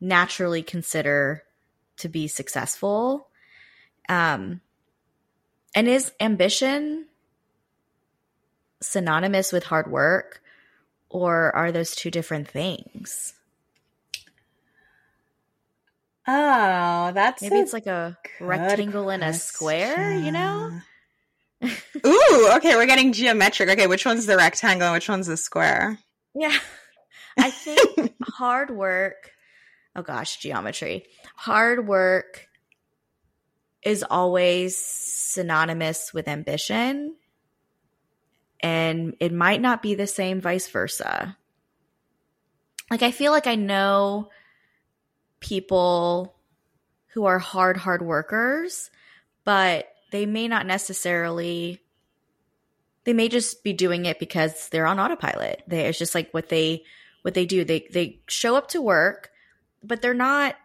naturally 0.00 0.62
consider 0.62 1.42
to 1.98 2.08
be 2.08 2.28
successful. 2.28 3.28
Um, 4.08 4.60
and 5.74 5.88
is 5.88 6.12
ambition 6.20 7.06
synonymous 8.80 9.52
with 9.52 9.64
hard 9.64 9.90
work, 9.90 10.42
or 11.08 11.54
are 11.54 11.72
those 11.72 11.94
two 11.94 12.10
different 12.10 12.48
things? 12.48 13.34
Oh, 16.26 17.10
that's 17.14 17.40
maybe 17.40 17.56
it's 17.56 17.72
like 17.72 17.86
a 17.86 18.18
rectangle 18.38 19.08
and 19.08 19.24
a 19.24 19.32
square, 19.32 20.14
you 20.14 20.30
know? 20.30 20.78
Ooh, 21.64 22.50
okay, 22.56 22.76
we're 22.76 22.86
getting 22.86 23.14
geometric. 23.14 23.70
Okay, 23.70 23.86
which 23.86 24.04
one's 24.04 24.26
the 24.26 24.36
rectangle 24.36 24.88
and 24.88 24.94
which 24.94 25.08
one's 25.08 25.26
the 25.26 25.38
square? 25.38 25.98
Yeah. 26.34 26.56
I 27.38 27.50
think 27.50 28.14
hard 28.22 28.70
work, 28.70 29.32
oh 29.96 30.02
gosh, 30.02 30.36
geometry. 30.38 31.06
Hard 31.36 31.86
work 31.88 32.46
is 33.82 34.04
always 34.08 34.76
synonymous 34.76 36.12
with 36.12 36.28
ambition, 36.28 37.16
and 38.60 39.16
it 39.20 39.32
might 39.32 39.60
not 39.60 39.82
be 39.82 39.94
the 39.94 40.06
same 40.06 40.40
vice 40.40 40.68
versa. 40.68 41.36
Like, 42.90 43.02
I 43.02 43.10
feel 43.10 43.32
like 43.32 43.46
I 43.46 43.54
know 43.54 44.30
people 45.40 46.34
who 47.08 47.26
are 47.26 47.38
hard, 47.38 47.76
hard 47.76 48.02
workers, 48.02 48.90
but 49.44 49.88
they 50.10 50.26
may 50.26 50.48
not 50.48 50.66
necessarily 50.66 51.80
they 53.04 53.14
may 53.14 53.28
just 53.28 53.64
be 53.64 53.72
doing 53.72 54.04
it 54.04 54.18
because 54.18 54.68
they're 54.68 54.86
on 54.86 55.00
autopilot. 55.00 55.62
They 55.66 55.86
it's 55.86 55.98
just 55.98 56.14
like 56.14 56.30
what 56.32 56.50
they 56.50 56.84
what 57.22 57.32
they 57.32 57.46
do. 57.46 57.64
They 57.64 57.86
they 57.90 58.20
show 58.26 58.54
up 58.54 58.68
to 58.68 58.82
work, 58.82 59.30
but 59.82 60.02
they're 60.02 60.12
not 60.12 60.56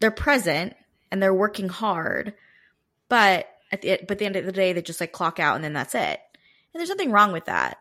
they're 0.00 0.10
present 0.10 0.74
and 1.10 1.22
they're 1.22 1.34
working 1.34 1.68
hard, 1.68 2.32
but 3.10 3.46
at 3.70 3.82
the 3.82 3.98
but 4.00 4.12
at 4.12 4.18
the 4.20 4.24
end 4.24 4.36
of 4.36 4.46
the 4.46 4.52
day 4.52 4.72
they 4.72 4.80
just 4.80 5.00
like 5.00 5.12
clock 5.12 5.38
out 5.38 5.54
and 5.54 5.62
then 5.62 5.74
that's 5.74 5.94
it. 5.94 6.18
And 6.72 6.80
there's 6.80 6.88
nothing 6.88 7.12
wrong 7.12 7.32
with 7.32 7.46
that. 7.46 7.78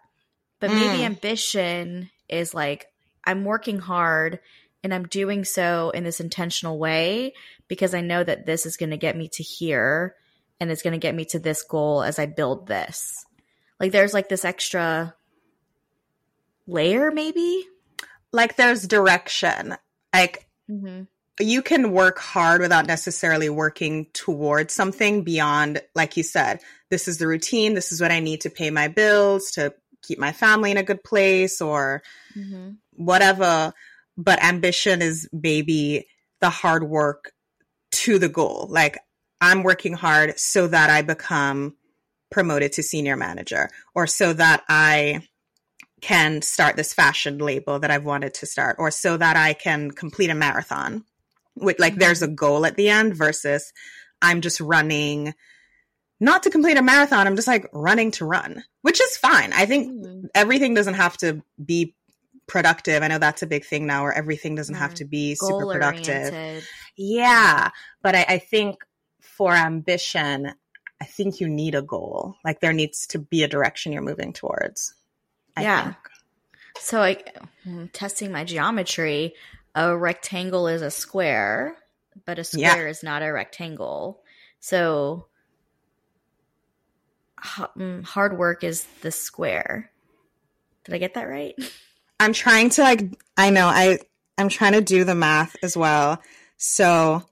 But 0.59 0.71
mm. 0.71 0.75
maybe 0.75 1.03
ambition 1.03 2.09
is 2.29 2.53
like 2.53 2.87
I'm 3.25 3.45
working 3.45 3.79
hard 3.79 4.39
and 4.83 4.93
I'm 4.93 5.07
doing 5.07 5.45
so 5.45 5.91
in 5.91 6.03
this 6.03 6.19
intentional 6.19 6.77
way 6.77 7.33
because 7.67 7.93
I 7.93 8.01
know 8.01 8.23
that 8.23 8.45
this 8.45 8.65
is 8.65 8.77
going 8.77 8.89
to 8.89 8.97
get 8.97 9.15
me 9.15 9.29
to 9.33 9.43
here 9.43 10.15
and 10.59 10.71
it's 10.71 10.81
going 10.81 10.93
to 10.93 10.99
get 10.99 11.15
me 11.15 11.25
to 11.25 11.39
this 11.39 11.63
goal 11.63 12.03
as 12.03 12.19
I 12.19 12.25
build 12.25 12.67
this. 12.67 13.25
Like 13.79 13.91
there's 13.91 14.13
like 14.13 14.29
this 14.29 14.45
extra 14.45 15.15
layer 16.67 17.11
maybe? 17.11 17.67
Like 18.31 18.55
there's 18.55 18.87
direction. 18.87 19.75
Like 20.13 20.47
mm-hmm. 20.69 21.03
you 21.39 21.61
can 21.61 21.91
work 21.91 22.19
hard 22.19 22.61
without 22.61 22.87
necessarily 22.87 23.49
working 23.49 24.07
towards 24.13 24.73
something 24.73 25.23
beyond 25.23 25.81
like 25.95 26.17
you 26.17 26.23
said, 26.23 26.59
this 26.91 27.07
is 27.07 27.17
the 27.17 27.27
routine, 27.27 27.73
this 27.73 27.91
is 27.91 27.99
what 27.99 28.11
I 28.11 28.19
need 28.19 28.41
to 28.41 28.51
pay 28.51 28.69
my 28.69 28.87
bills 28.87 29.51
to 29.51 29.73
keep 30.03 30.19
my 30.19 30.31
family 30.31 30.69
in 30.69 30.77
a 30.77 30.83
good 30.83 31.03
place 31.03 31.61
or 31.61 32.03
mm-hmm. 32.35 32.71
whatever 32.91 33.73
but 34.17 34.43
ambition 34.43 35.01
is 35.01 35.27
maybe 35.31 36.07
the 36.41 36.49
hard 36.49 36.83
work 36.83 37.31
to 37.91 38.19
the 38.19 38.29
goal. 38.29 38.67
Like 38.69 38.99
I'm 39.39 39.63
working 39.63 39.93
hard 39.93 40.39
so 40.39 40.67
that 40.67 40.89
I 40.89 41.01
become 41.01 41.75
promoted 42.29 42.73
to 42.73 42.83
senior 42.83 43.17
manager 43.17 43.69
or 43.95 44.07
so 44.07 44.33
that 44.33 44.63
I 44.69 45.27
can 46.01 46.41
start 46.41 46.75
this 46.75 46.93
fashion 46.93 47.37
label 47.37 47.79
that 47.79 47.91
I've 47.91 48.05
wanted 48.05 48.33
to 48.35 48.45
start 48.45 48.77
or 48.79 48.89
so 48.89 49.17
that 49.17 49.35
I 49.35 49.53
can 49.53 49.91
complete 49.91 50.29
a 50.29 50.35
marathon. 50.35 51.03
With 51.55 51.79
like 51.79 51.95
there's 51.95 52.21
a 52.21 52.27
mm-hmm. 52.27 52.35
goal 52.35 52.65
at 52.65 52.75
the 52.75 52.89
end 52.89 53.15
versus 53.15 53.73
I'm 54.21 54.41
just 54.41 54.61
running 54.61 55.33
not 56.21 56.43
to 56.43 56.49
complete 56.49 56.77
a 56.77 56.81
marathon, 56.81 57.27
I'm 57.27 57.35
just 57.35 57.47
like 57.47 57.67
running 57.73 58.11
to 58.11 58.25
run, 58.25 58.63
which 58.83 59.01
is 59.01 59.17
fine. 59.17 59.51
I 59.53 59.65
think 59.65 59.91
mm. 59.91 60.29
everything 60.33 60.75
doesn't 60.75 60.93
have 60.93 61.17
to 61.17 61.41
be 61.63 61.95
productive. 62.47 63.01
I 63.01 63.07
know 63.07 63.17
that's 63.17 63.41
a 63.41 63.47
big 63.47 63.65
thing 63.65 63.87
now 63.87 64.03
where 64.03 64.13
everything 64.13 64.55
doesn't 64.55 64.75
have 64.75 64.93
to 64.95 65.05
be 65.05 65.35
super 65.35 65.65
productive. 65.65 66.67
Yeah. 66.95 67.71
But 68.03 68.15
I, 68.15 68.25
I 68.29 68.37
think 68.37 68.83
for 69.19 69.53
ambition, 69.53 70.53
I 71.01 71.05
think 71.05 71.39
you 71.39 71.49
need 71.49 71.73
a 71.73 71.81
goal. 71.81 72.35
Like 72.45 72.59
there 72.59 72.73
needs 72.73 73.07
to 73.07 73.19
be 73.19 73.43
a 73.43 73.47
direction 73.47 73.91
you're 73.91 74.03
moving 74.03 74.33
towards. 74.33 74.93
I 75.57 75.63
yeah. 75.63 75.83
think. 75.83 75.95
So 76.79 77.01
I 77.01 77.17
I'm 77.65 77.89
testing 77.89 78.31
my 78.31 78.43
geometry. 78.43 79.33
A 79.73 79.97
rectangle 79.97 80.67
is 80.67 80.81
a 80.81 80.91
square, 80.91 81.77
but 82.25 82.37
a 82.37 82.45
Yeah. 82.53 82.71
square 82.71 82.87
is 82.87 83.01
not 83.01 83.23
a 83.23 83.31
rectangle. 83.31 84.21
So 84.59 85.25
mm, 85.25 85.30
Mm, 87.43 88.03
hard 88.03 88.37
work 88.37 88.63
is 88.63 88.85
the 89.01 89.11
square. 89.11 89.91
Did 90.85 90.95
I 90.95 90.97
get 90.97 91.15
that 91.15 91.27
right? 91.27 91.55
I'm 92.19 92.33
trying 92.33 92.69
to 92.71 92.81
like 92.83 93.01
I 93.35 93.49
know 93.49 93.65
I 93.67 93.99
I'm 94.37 94.49
trying 94.49 94.73
to 94.73 94.81
do 94.81 95.03
the 95.03 95.15
math 95.15 95.55
as 95.63 95.75
well. 95.75 96.21
So 96.57 97.23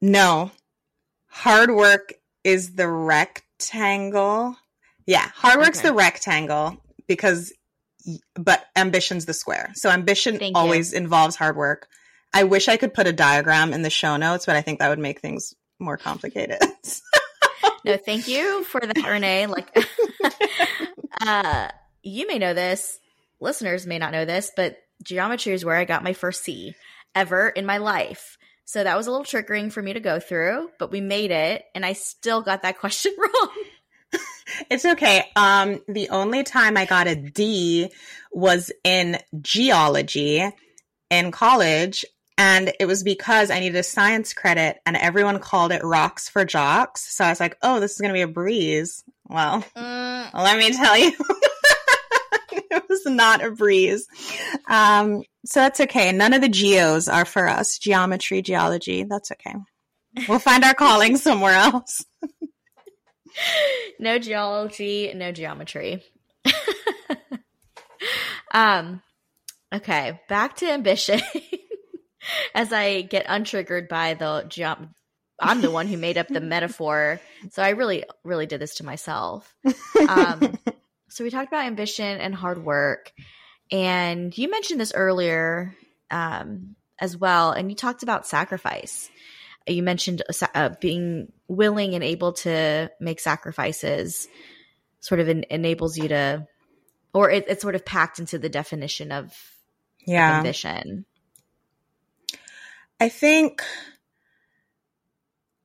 no. 0.00 0.50
Hard 1.28 1.70
work 1.74 2.12
is 2.44 2.74
the 2.74 2.88
rectangle. 2.88 4.56
Yeah, 5.06 5.28
hard 5.34 5.58
work's 5.58 5.78
Okay. 5.78 5.88
the 5.88 5.94
rectangle 5.94 6.76
because 7.08 7.52
but 8.34 8.64
ambition's 8.76 9.26
the 9.26 9.34
square. 9.34 9.70
So 9.74 9.88
ambition 9.90 10.38
Thank 10.38 10.56
you. 10.56 10.60
always 10.60 10.92
involves 10.92 11.36
hard 11.36 11.56
work. 11.56 11.88
I 12.34 12.44
wish 12.44 12.68
I 12.68 12.76
could 12.76 12.94
put 12.94 13.06
a 13.06 13.12
diagram 13.12 13.72
in 13.72 13.82
the 13.82 13.90
show 13.90 14.16
notes, 14.16 14.46
but 14.46 14.56
I 14.56 14.62
think 14.62 14.78
that 14.78 14.88
would 14.88 14.98
make 14.98 15.20
things 15.20 15.54
more 15.78 15.96
complicated. 15.96 16.58
No, 17.84 17.96
thank 17.96 18.28
you 18.28 18.64
for 18.64 18.80
that, 18.80 19.08
Renee. 19.08 19.46
Like, 19.46 19.76
uh, 21.20 21.68
you 22.02 22.26
may 22.26 22.38
know 22.38 22.54
this, 22.54 22.98
listeners 23.40 23.86
may 23.86 23.98
not 23.98 24.12
know 24.12 24.24
this, 24.24 24.52
but 24.54 24.76
geometry 25.02 25.52
is 25.52 25.64
where 25.64 25.76
I 25.76 25.84
got 25.84 26.04
my 26.04 26.12
first 26.12 26.44
C 26.44 26.74
ever 27.14 27.48
in 27.48 27.66
my 27.66 27.78
life. 27.78 28.38
So 28.64 28.82
that 28.82 28.96
was 28.96 29.06
a 29.06 29.10
little 29.10 29.26
triggering 29.26 29.72
for 29.72 29.82
me 29.82 29.92
to 29.92 30.00
go 30.00 30.20
through, 30.20 30.70
but 30.78 30.90
we 30.90 31.00
made 31.00 31.30
it, 31.30 31.64
and 31.74 31.84
I 31.84 31.92
still 31.92 32.42
got 32.42 32.62
that 32.62 32.78
question 32.80 33.12
wrong. 33.18 33.50
It's 34.70 34.84
okay. 34.84 35.24
Um, 35.34 35.80
the 35.88 36.10
only 36.10 36.42
time 36.42 36.76
I 36.76 36.84
got 36.84 37.06
a 37.06 37.16
D 37.16 37.90
was 38.32 38.70
in 38.84 39.18
geology 39.40 40.46
in 41.10 41.30
college, 41.30 42.04
and 42.42 42.72
it 42.80 42.86
was 42.86 43.04
because 43.04 43.50
I 43.52 43.60
needed 43.60 43.78
a 43.78 43.84
science 43.84 44.34
credit, 44.34 44.80
and 44.84 44.96
everyone 44.96 45.38
called 45.38 45.70
it 45.70 45.84
rocks 45.84 46.28
for 46.28 46.44
jocks. 46.44 47.14
So 47.14 47.24
I 47.24 47.28
was 47.30 47.38
like, 47.38 47.56
"Oh, 47.62 47.78
this 47.78 47.92
is 47.92 48.00
gonna 48.00 48.12
be 48.14 48.22
a 48.22 48.26
breeze." 48.28 49.04
Well, 49.28 49.64
Mm, 49.76 50.34
let 50.34 50.58
me 50.58 50.72
tell 50.72 50.98
you, 50.98 51.12
it 52.52 52.82
was 52.88 53.06
not 53.06 53.44
a 53.44 53.52
breeze. 53.52 54.08
Um, 54.66 55.22
so 55.46 55.60
that's 55.60 55.80
okay. 55.80 56.10
None 56.10 56.32
of 56.34 56.40
the 56.42 56.48
geos 56.48 57.06
are 57.08 57.24
for 57.24 57.48
us. 57.48 57.78
Geometry, 57.78 58.42
geology, 58.42 59.04
that's 59.04 59.30
okay. 59.32 59.54
We'll 60.28 60.40
find 60.40 60.64
our 60.64 60.74
calling 60.74 61.16
somewhere 61.16 61.54
else. 61.54 62.04
no 64.00 64.18
geology, 64.18 65.12
no 65.14 65.30
geometry. 65.32 66.02
um, 68.52 69.00
okay, 69.72 70.20
back 70.28 70.56
to 70.56 70.66
ambition. 70.70 71.20
As 72.54 72.72
I 72.72 73.02
get 73.02 73.26
untriggered 73.26 73.88
by 73.88 74.14
the 74.14 74.44
jump. 74.48 74.94
I'm 75.40 75.60
the 75.60 75.72
one 75.72 75.88
who 75.88 75.96
made 75.96 76.18
up 76.18 76.28
the 76.28 76.40
metaphor, 76.54 77.20
so 77.50 77.62
I 77.62 77.70
really, 77.70 78.04
really 78.22 78.46
did 78.46 78.60
this 78.60 78.76
to 78.76 78.84
myself. 78.84 79.52
Um, 80.08 80.56
so 81.08 81.24
we 81.24 81.30
talked 81.30 81.48
about 81.48 81.64
ambition 81.66 82.20
and 82.20 82.32
hard 82.32 82.64
work, 82.64 83.12
and 83.72 84.36
you 84.38 84.48
mentioned 84.48 84.80
this 84.80 84.92
earlier 84.94 85.74
um, 86.12 86.76
as 87.00 87.16
well, 87.16 87.50
and 87.50 87.70
you 87.70 87.74
talked 87.76 88.04
about 88.04 88.26
sacrifice. 88.26 89.10
You 89.66 89.82
mentioned 89.82 90.22
uh, 90.28 90.46
uh, 90.54 90.68
being 90.80 91.32
willing 91.48 91.94
and 91.94 92.04
able 92.04 92.34
to 92.34 92.90
make 93.00 93.18
sacrifices, 93.18 94.28
sort 95.00 95.18
of 95.20 95.28
en- 95.28 95.44
enables 95.50 95.96
you 95.96 96.06
to, 96.08 96.46
or 97.12 97.30
it, 97.30 97.46
it's 97.48 97.62
sort 97.62 97.74
of 97.74 97.84
packed 97.84 98.20
into 98.20 98.38
the 98.38 98.48
definition 98.48 99.10
of 99.10 99.36
Yeah. 100.06 100.36
ambition. 100.36 101.04
I 103.02 103.08
think, 103.08 103.64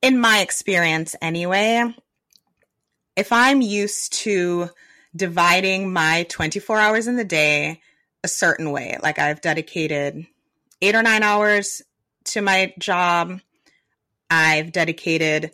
in 0.02 0.18
my 0.18 0.40
experience 0.40 1.14
anyway, 1.22 1.94
if 3.14 3.32
I'm 3.32 3.60
used 3.60 4.12
to 4.24 4.70
dividing 5.14 5.92
my 5.92 6.26
24 6.28 6.80
hours 6.80 7.06
in 7.06 7.14
the 7.14 7.22
day 7.22 7.80
a 8.24 8.28
certain 8.28 8.72
way, 8.72 8.98
like 9.04 9.20
I've 9.20 9.40
dedicated 9.40 10.26
eight 10.82 10.96
or 10.96 11.02
nine 11.04 11.22
hours 11.22 11.80
to 12.24 12.40
my 12.40 12.74
job, 12.76 13.38
I've 14.28 14.72
dedicated 14.72 15.52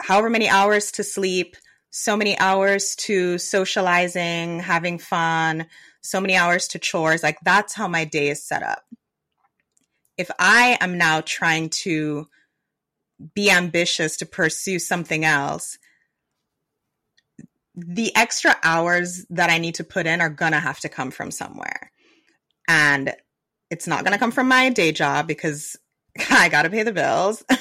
however 0.00 0.28
many 0.28 0.48
hours 0.48 0.90
to 0.90 1.04
sleep, 1.04 1.54
so 1.90 2.16
many 2.16 2.36
hours 2.40 2.96
to 2.96 3.38
socializing, 3.38 4.58
having 4.58 4.98
fun, 4.98 5.66
so 6.00 6.20
many 6.20 6.34
hours 6.34 6.66
to 6.66 6.80
chores. 6.80 7.22
Like 7.22 7.38
that's 7.44 7.74
how 7.74 7.86
my 7.86 8.04
day 8.04 8.30
is 8.30 8.42
set 8.42 8.64
up 8.64 8.82
if 10.20 10.30
I 10.38 10.76
am 10.82 10.98
now 10.98 11.22
trying 11.22 11.70
to 11.70 12.28
be 13.34 13.50
ambitious 13.50 14.18
to 14.18 14.26
pursue 14.26 14.78
something 14.78 15.24
else, 15.24 15.78
the 17.74 18.14
extra 18.14 18.54
hours 18.62 19.24
that 19.30 19.48
I 19.48 19.56
need 19.56 19.76
to 19.76 19.84
put 19.84 20.06
in 20.06 20.20
are 20.20 20.28
going 20.28 20.52
to 20.52 20.60
have 20.60 20.78
to 20.80 20.90
come 20.90 21.10
from 21.10 21.30
somewhere. 21.30 21.90
And 22.68 23.14
it's 23.70 23.86
not 23.86 24.04
going 24.04 24.12
to 24.12 24.18
come 24.18 24.30
from 24.30 24.48
my 24.48 24.68
day 24.68 24.92
job 24.92 25.26
because 25.26 25.74
I 26.30 26.50
got 26.50 26.62
to 26.62 26.70
pay 26.70 26.82
the 26.82 26.92
bills. 26.92 27.42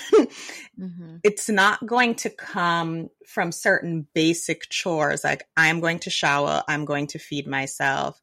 Mm-hmm. 0.79 1.17
it's 1.25 1.49
not 1.49 1.85
going 1.85 2.15
to 2.15 2.29
come 2.29 3.09
from 3.27 3.51
certain 3.51 4.07
basic 4.13 4.69
chores 4.69 5.25
like 5.25 5.45
I'm 5.57 5.81
going 5.81 5.99
to 5.99 6.09
shower, 6.09 6.63
I'm 6.69 6.85
going 6.85 7.07
to 7.07 7.19
feed 7.19 7.47
myself, 7.47 8.21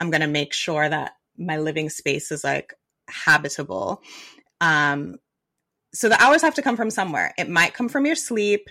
I'm 0.00 0.10
going 0.10 0.22
to 0.22 0.26
make 0.26 0.54
sure 0.54 0.88
that 0.88 1.12
my 1.36 1.58
living 1.58 1.90
space 1.90 2.32
is 2.32 2.44
like 2.44 2.72
habitable. 3.08 4.02
Um, 4.60 5.16
so 5.94 6.08
the 6.08 6.22
hours 6.22 6.42
have 6.42 6.54
to 6.54 6.62
come 6.62 6.76
from 6.76 6.90
somewhere. 6.90 7.34
It 7.38 7.48
might 7.48 7.74
come 7.74 7.88
from 7.88 8.06
your 8.06 8.14
sleep, 8.14 8.68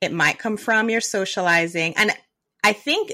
it 0.00 0.12
might 0.12 0.38
come 0.38 0.56
from 0.56 0.90
your 0.90 1.00
socializing. 1.00 1.94
And 1.96 2.12
I 2.62 2.72
think 2.72 3.12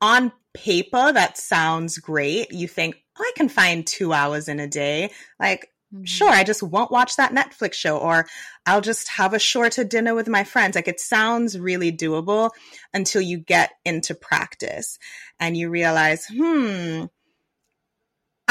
on 0.00 0.32
paper, 0.54 1.12
that 1.12 1.38
sounds 1.38 1.98
great. 1.98 2.52
You 2.52 2.68
think, 2.68 2.96
oh, 3.18 3.22
I 3.22 3.32
can 3.36 3.48
find 3.48 3.86
two 3.86 4.12
hours 4.12 4.48
in 4.48 4.60
a 4.60 4.68
day. 4.68 5.10
Like, 5.40 5.68
Mm-hmm. 5.94 6.04
sure, 6.04 6.30
I 6.30 6.42
just 6.42 6.62
won't 6.62 6.90
watch 6.90 7.16
that 7.16 7.34
Netflix 7.34 7.74
show, 7.74 7.98
or 7.98 8.26
I'll 8.64 8.80
just 8.80 9.08
have 9.08 9.34
a 9.34 9.38
shorter 9.38 9.84
dinner 9.84 10.14
with 10.14 10.26
my 10.26 10.42
friends. 10.42 10.74
Like, 10.74 10.88
it 10.88 11.00
sounds 11.00 11.58
really 11.58 11.92
doable 11.92 12.50
until 12.94 13.20
you 13.20 13.36
get 13.36 13.72
into 13.84 14.14
practice 14.14 14.98
and 15.38 15.54
you 15.54 15.68
realize, 15.68 16.26
hmm, 16.26 17.04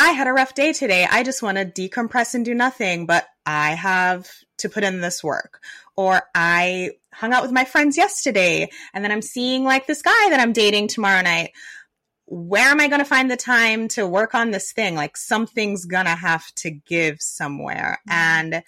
I 0.02 0.14
had 0.14 0.26
a 0.26 0.34
rough 0.34 0.56
day 0.56 0.74
today. 0.74 1.06
I 1.08 1.22
just 1.22 1.44
want 1.44 1.60
to 1.60 1.66
decompress 1.66 2.34
and 2.34 2.44
do 2.44 2.56
nothing, 2.56 3.06
but 3.06 3.28
I 3.46 3.76
have 3.76 4.28
to 4.58 4.68
put 4.68 4.84
in 4.84 5.00
this 5.00 5.24
work. 5.24 5.62
Or 5.96 6.24
I 6.34 6.94
hung 7.14 7.34
out 7.34 7.44
with 7.44 7.52
my 7.52 7.66
friends 7.66 7.98
yesterday 7.98 8.72
and 8.96 9.04
then 9.04 9.12
I'm 9.12 9.22
seeing 9.22 9.64
like 9.64 9.86
this 9.86 10.02
guy 10.02 10.30
that 10.32 10.40
I'm 10.40 10.54
dating 10.54 10.88
tomorrow 10.88 11.22
night. 11.22 11.52
Where 12.26 12.68
am 12.70 12.80
I 12.80 12.88
going 12.88 12.98
to 12.98 13.06
find 13.06 13.30
the 13.30 13.38
time 13.38 13.90
to 13.90 14.08
work 14.08 14.34
on 14.34 14.50
this 14.50 14.72
thing? 14.72 14.96
Like 14.96 15.18
something's 15.18 15.86
going 15.86 16.06
to 16.06 16.16
have 16.16 16.52
to 16.56 16.72
give 16.72 17.22
somewhere. 17.22 18.00
Mhm. 18.10 18.14
And 18.14 18.64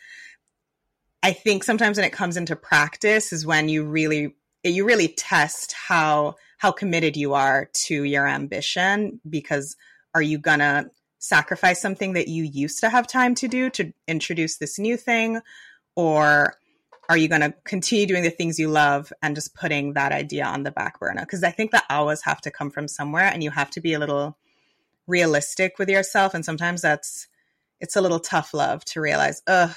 I 1.24 1.34
think 1.34 1.64
sometimes 1.64 1.98
when 1.98 2.06
it 2.06 2.14
comes 2.14 2.38
into 2.38 2.56
practice 2.56 3.34
is 3.34 3.44
when 3.44 3.70
you 3.70 3.86
really 3.86 4.36
you 4.64 4.86
really 4.86 5.08
test 5.08 5.74
how 5.74 6.36
how 6.60 6.72
committed 6.72 7.18
you 7.18 7.34
are 7.34 7.70
to 7.86 8.04
your 8.04 8.28
ambition 8.28 9.20
because 9.28 9.76
are 10.14 10.22
you 10.22 10.38
going 10.38 10.60
to 10.60 10.92
sacrifice 11.24 11.82
something 11.82 12.14
that 12.14 12.28
you 12.28 12.44
used 12.44 12.80
to 12.82 12.90
have 12.90 13.08
time 13.08 13.34
to 13.36 13.48
do 13.48 13.70
to 13.70 13.94
introduce 14.08 14.58
this 14.58 14.78
new 14.78 14.98
thing? 14.98 15.40
Or 15.96 16.56
are 17.08 17.16
you 17.16 17.30
going 17.30 17.42
to 17.42 17.54
continue 17.64 18.06
doing 18.06 18.24
the 18.24 18.30
things 18.30 18.60
you 18.60 18.68
love 18.68 19.14
and 19.22 19.36
just 19.36 19.56
putting 19.56 19.94
that 19.94 20.12
idea 20.12 20.44
on 20.44 20.64
the 20.64 20.72
back 20.72 21.00
burner? 21.00 21.22
Because 21.22 21.44
i 21.44 21.52
think 21.52 21.72
the 21.72 21.84
hours 21.90 22.24
have 22.24 22.42
to 22.42 22.52
come 22.52 22.70
from 22.70 22.88
somewhere 22.88 23.26
and 23.26 23.44
you 23.44 23.52
have 23.52 23.70
to 23.72 23.82
be 23.82 23.94
a 23.94 24.00
little 24.00 24.38
realistic 25.08 25.80
with 25.80 25.90
yourself 25.90 26.34
and 26.34 26.46
sometimes 26.46 26.82
that's 26.82 27.28
it's 27.80 27.96
a 27.96 28.02
little 28.02 28.20
tough 28.20 28.54
love 28.54 28.86
to 28.86 29.02
realize 29.02 29.42
ugh 29.48 29.76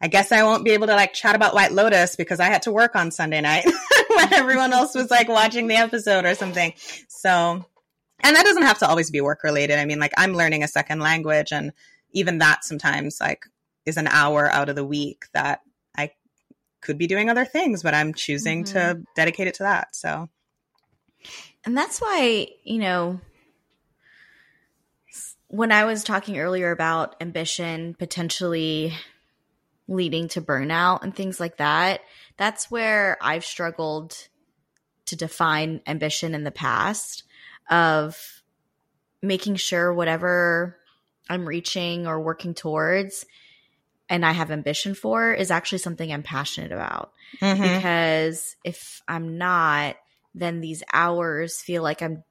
i 0.00 0.08
guess 0.08 0.32
i 0.32 0.42
won't 0.42 0.64
be 0.64 0.72
able 0.72 0.88
to 0.88 0.96
like 0.96 1.12
chat 1.12 1.36
about 1.36 1.54
white 1.54 1.70
lotus 1.70 2.16
because 2.16 2.40
i 2.40 2.46
had 2.46 2.62
to 2.62 2.72
work 2.72 2.96
on 2.96 3.12
sunday 3.12 3.40
night 3.40 3.64
when 4.14 4.32
everyone 4.32 4.72
else 4.72 4.94
was 4.94 5.10
like 5.10 5.28
watching 5.28 5.66
the 5.66 5.76
episode 5.76 6.24
or 6.24 6.34
something. 6.34 6.72
So 7.08 7.64
and 8.20 8.36
that 8.36 8.44
doesn't 8.44 8.62
have 8.62 8.78
to 8.78 8.88
always 8.88 9.10
be 9.10 9.20
work 9.20 9.42
related. 9.42 9.78
I 9.78 9.84
mean, 9.84 9.98
like 9.98 10.12
I'm 10.16 10.34
learning 10.34 10.62
a 10.62 10.68
second 10.68 11.00
language, 11.00 11.52
and 11.52 11.72
even 12.12 12.38
that 12.38 12.64
sometimes 12.64 13.20
like 13.20 13.46
is 13.86 13.96
an 13.96 14.06
hour 14.06 14.50
out 14.50 14.68
of 14.68 14.76
the 14.76 14.84
week 14.84 15.26
that 15.34 15.60
I 15.96 16.10
could 16.80 16.98
be 16.98 17.06
doing 17.06 17.28
other 17.28 17.44
things, 17.44 17.82
but 17.82 17.94
I'm 17.94 18.14
choosing 18.14 18.64
to 18.64 18.78
mm-hmm. 18.78 19.02
dedicate 19.14 19.48
it 19.48 19.54
to 19.54 19.64
that. 19.64 19.94
So 19.94 20.28
And 21.64 21.76
that's 21.76 22.00
why, 22.00 22.48
you 22.62 22.78
know, 22.78 23.20
when 25.48 25.70
I 25.70 25.84
was 25.84 26.02
talking 26.02 26.38
earlier 26.38 26.70
about 26.70 27.16
ambition 27.20 27.94
potentially 27.94 28.94
leading 29.88 30.28
to 30.28 30.40
burnout 30.40 31.02
and 31.02 31.14
things 31.14 31.38
like 31.38 31.58
that. 31.58 32.00
That's 32.36 32.70
where 32.70 33.16
I've 33.20 33.44
struggled 33.44 34.28
to 35.06 35.16
define 35.16 35.80
ambition 35.86 36.34
in 36.34 36.44
the 36.44 36.50
past 36.50 37.24
of 37.70 38.42
making 39.22 39.56
sure 39.56 39.92
whatever 39.92 40.76
I'm 41.28 41.46
reaching 41.46 42.06
or 42.06 42.20
working 42.20 42.54
towards 42.54 43.24
and 44.08 44.24
I 44.24 44.32
have 44.32 44.50
ambition 44.50 44.94
for 44.94 45.32
is 45.32 45.50
actually 45.50 45.78
something 45.78 46.12
I'm 46.12 46.22
passionate 46.22 46.72
about. 46.72 47.12
Mm-hmm. 47.40 47.62
Because 47.62 48.56
if 48.64 49.02
I'm 49.08 49.38
not, 49.38 49.96
then 50.34 50.60
these 50.60 50.82
hours 50.92 51.60
feel 51.60 51.82
like 51.82 52.02
I'm 52.02 52.22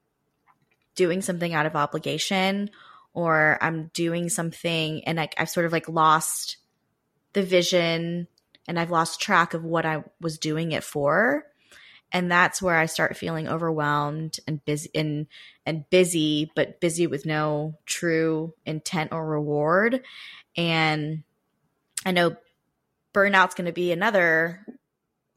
doing 0.94 1.22
something 1.22 1.52
out 1.52 1.66
of 1.66 1.74
obligation 1.74 2.70
or 3.12 3.58
I'm 3.60 3.90
doing 3.94 4.28
something 4.28 5.04
and 5.04 5.20
I, 5.20 5.28
I've 5.36 5.50
sort 5.50 5.66
of 5.66 5.72
like 5.72 5.88
lost 5.88 6.58
the 7.32 7.42
vision 7.42 8.28
and 8.68 8.78
I've 8.78 8.90
lost 8.90 9.20
track 9.20 9.54
of 9.54 9.64
what 9.64 9.84
I 9.84 10.04
was 10.20 10.38
doing 10.38 10.72
it 10.72 10.84
for. 10.84 11.44
And 12.14 12.30
that's 12.30 12.62
where 12.62 12.76
I 12.76 12.86
start 12.86 13.16
feeling 13.16 13.48
overwhelmed 13.48 14.38
and 14.46 14.64
busy 14.64 14.88
and 14.94 15.26
and 15.66 15.84
busy, 15.90 16.52
but 16.54 16.80
busy 16.80 17.08
with 17.08 17.26
no 17.26 17.74
true 17.86 18.54
intent 18.64 19.12
or 19.12 19.26
reward. 19.26 20.00
And 20.56 21.24
I 22.06 22.12
know 22.12 22.36
burnout's 23.12 23.56
going 23.56 23.66
to 23.66 23.72
be 23.72 23.90
another 23.90 24.64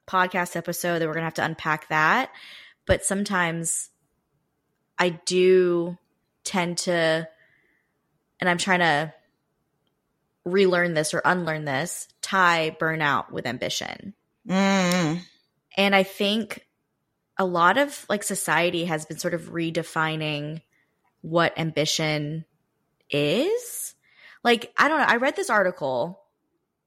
podcast 0.08 0.56
episode 0.56 1.00
that 1.00 1.08
we're 1.08 1.14
going 1.14 1.24
to 1.24 1.26
have 1.26 1.34
to 1.36 1.46
unpack 1.46 1.90
that. 1.90 2.30
But 2.86 3.04
sometimes 3.04 3.90
I 5.00 5.10
do 5.10 5.98
tend 6.44 6.78
to, 6.80 7.28
and 8.40 8.50
I'm 8.50 8.60
trying 8.60 8.80
to 8.80 9.14
relearn 10.46 10.94
this 10.94 11.16
or 11.16 11.24
unlearn 11.26 11.66
this, 11.66 12.08
tie 12.22 12.78
burnout 12.80 13.32
with 13.32 13.48
ambition. 13.48 14.14
Mm. 14.48 15.22
And 15.76 15.96
I 15.96 16.04
think 16.04 16.67
a 17.38 17.46
lot 17.46 17.78
of 17.78 18.06
like 18.10 18.24
society 18.24 18.86
has 18.86 19.06
been 19.06 19.20
sort 19.20 19.34
of 19.34 19.50
redefining 19.52 20.62
what 21.22 21.58
ambition 21.58 22.46
is. 23.10 23.96
Like, 24.44 24.74
I 24.78 24.88
don't 24.88 25.00
know. 25.00 25.06
I 25.08 25.18
read 25.18 25.36
this 25.36 25.50
article 25.50 26.22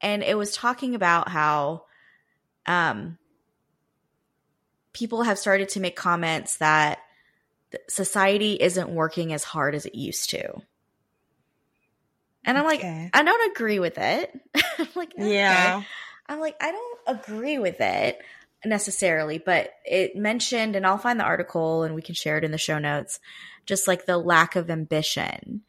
and 0.00 0.22
it 0.22 0.36
was 0.36 0.54
talking 0.54 0.94
about 0.94 1.28
how 1.28 1.84
um, 2.66 3.18
people 4.92 5.22
have 5.22 5.38
started 5.38 5.68
to 5.70 5.80
make 5.80 5.96
comments 5.96 6.56
that 6.56 6.98
society 7.88 8.54
isn't 8.54 8.88
working 8.88 9.32
as 9.32 9.44
hard 9.44 9.74
as 9.74 9.86
it 9.86 9.94
used 9.94 10.30
to. 10.30 10.62
And 12.44 12.56
I'm 12.56 12.66
okay. 12.66 13.04
like, 13.04 13.10
I 13.14 13.22
don't 13.22 13.50
agree 13.52 13.78
with 13.78 13.98
it. 13.98 14.40
I'm 14.78 14.88
like, 14.94 15.12
okay. 15.12 15.34
yeah. 15.34 15.82
I'm 16.26 16.40
like, 16.40 16.56
I 16.60 16.72
don't 16.72 17.18
agree 17.18 17.58
with 17.58 17.80
it 17.80 18.20
necessarily, 18.64 19.38
but 19.38 19.70
it 19.84 20.16
mentioned, 20.16 20.76
and 20.76 20.86
I'll 20.86 20.98
find 20.98 21.18
the 21.18 21.24
article 21.24 21.82
and 21.82 21.94
we 21.94 22.02
can 22.02 22.14
share 22.14 22.38
it 22.38 22.44
in 22.44 22.50
the 22.50 22.58
show 22.58 22.78
notes, 22.78 23.20
just 23.66 23.88
like 23.88 24.06
the 24.06 24.18
lack 24.18 24.56
of 24.56 24.70
ambition 24.70 25.62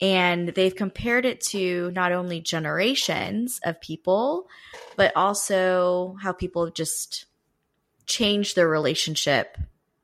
and 0.00 0.48
they've 0.50 0.74
compared 0.74 1.24
it 1.24 1.40
to 1.40 1.90
not 1.92 2.12
only 2.12 2.40
generations 2.40 3.60
of 3.64 3.80
people, 3.80 4.48
but 4.96 5.12
also 5.16 6.16
how 6.20 6.32
people 6.32 6.66
have 6.66 6.74
just 6.74 7.26
changed 8.06 8.56
their 8.56 8.68
relationship 8.68 9.56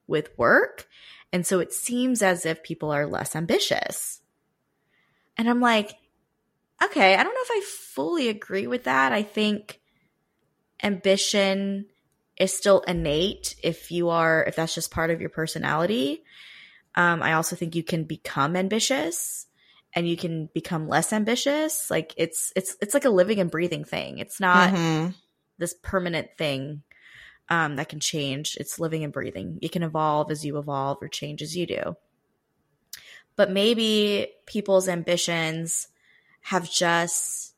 with 0.07 0.37
work. 0.39 0.89
And 1.33 1.47
so 1.47 1.61
it 1.61 1.73
seems 1.73 2.23
as 2.23 2.47
if 2.47 2.63
people 2.63 2.91
are 2.91 3.07
less 3.07 3.37
ambitious. 3.37 4.21
And 5.37 5.49
I'm 5.49 5.61
like, 5.61 5.95
okay, 6.83 7.15
I 7.15 7.23
don't 7.23 7.35
know 7.35 7.41
if 7.43 7.51
I 7.51 7.63
fully 7.67 8.29
agree 8.29 8.67
with 8.67 8.85
that. 8.85 9.13
I 9.13 9.23
think 9.23 9.81
ambition 10.83 11.87
is 12.37 12.57
still 12.57 12.81
innate 12.81 13.55
if 13.63 13.91
you 13.91 14.09
are, 14.09 14.45
if 14.45 14.57
that's 14.57 14.75
just 14.75 14.91
part 14.91 15.11
of 15.11 15.21
your 15.21 15.31
personality. 15.31 16.25
Um, 16.95 17.23
I 17.23 17.35
also 17.35 17.57
think 17.57 17.75
you 17.75 17.83
can 17.83 18.05
become 18.05 18.57
ambitious 18.57 19.47
and 19.95 20.09
you 20.09 20.17
can 20.17 20.49
become 20.55 20.89
less 20.89 21.13
ambitious. 21.13 21.91
Like 21.91 22.15
it's 22.17 22.53
it's 22.57 22.77
it's 22.81 22.95
like 22.95 23.05
a 23.05 23.11
living 23.11 23.41
and 23.41 23.51
breathing 23.51 23.85
thing. 23.85 24.19
It's 24.19 24.41
not 24.41 24.73
mm-hmm. 24.73 25.11
this 25.59 25.75
permanent 25.83 26.29
thing 26.39 26.83
um, 27.49 27.77
that 27.77 27.89
can 27.89 28.01
change. 28.01 28.57
It's 28.59 28.79
living 28.79 29.05
and 29.05 29.13
breathing. 29.13 29.59
It 29.61 29.73
can 29.73 29.83
evolve 29.83 30.31
as 30.31 30.45
you 30.45 30.59
evolve 30.59 30.99
or 31.03 31.09
change 31.09 31.43
as 31.43 31.57
you 31.57 31.67
do. 31.67 31.97
But 33.37 33.51
maybe 33.51 34.29
people's 34.47 34.89
ambitions 34.89 35.89
have 36.43 36.71
just 36.71 37.55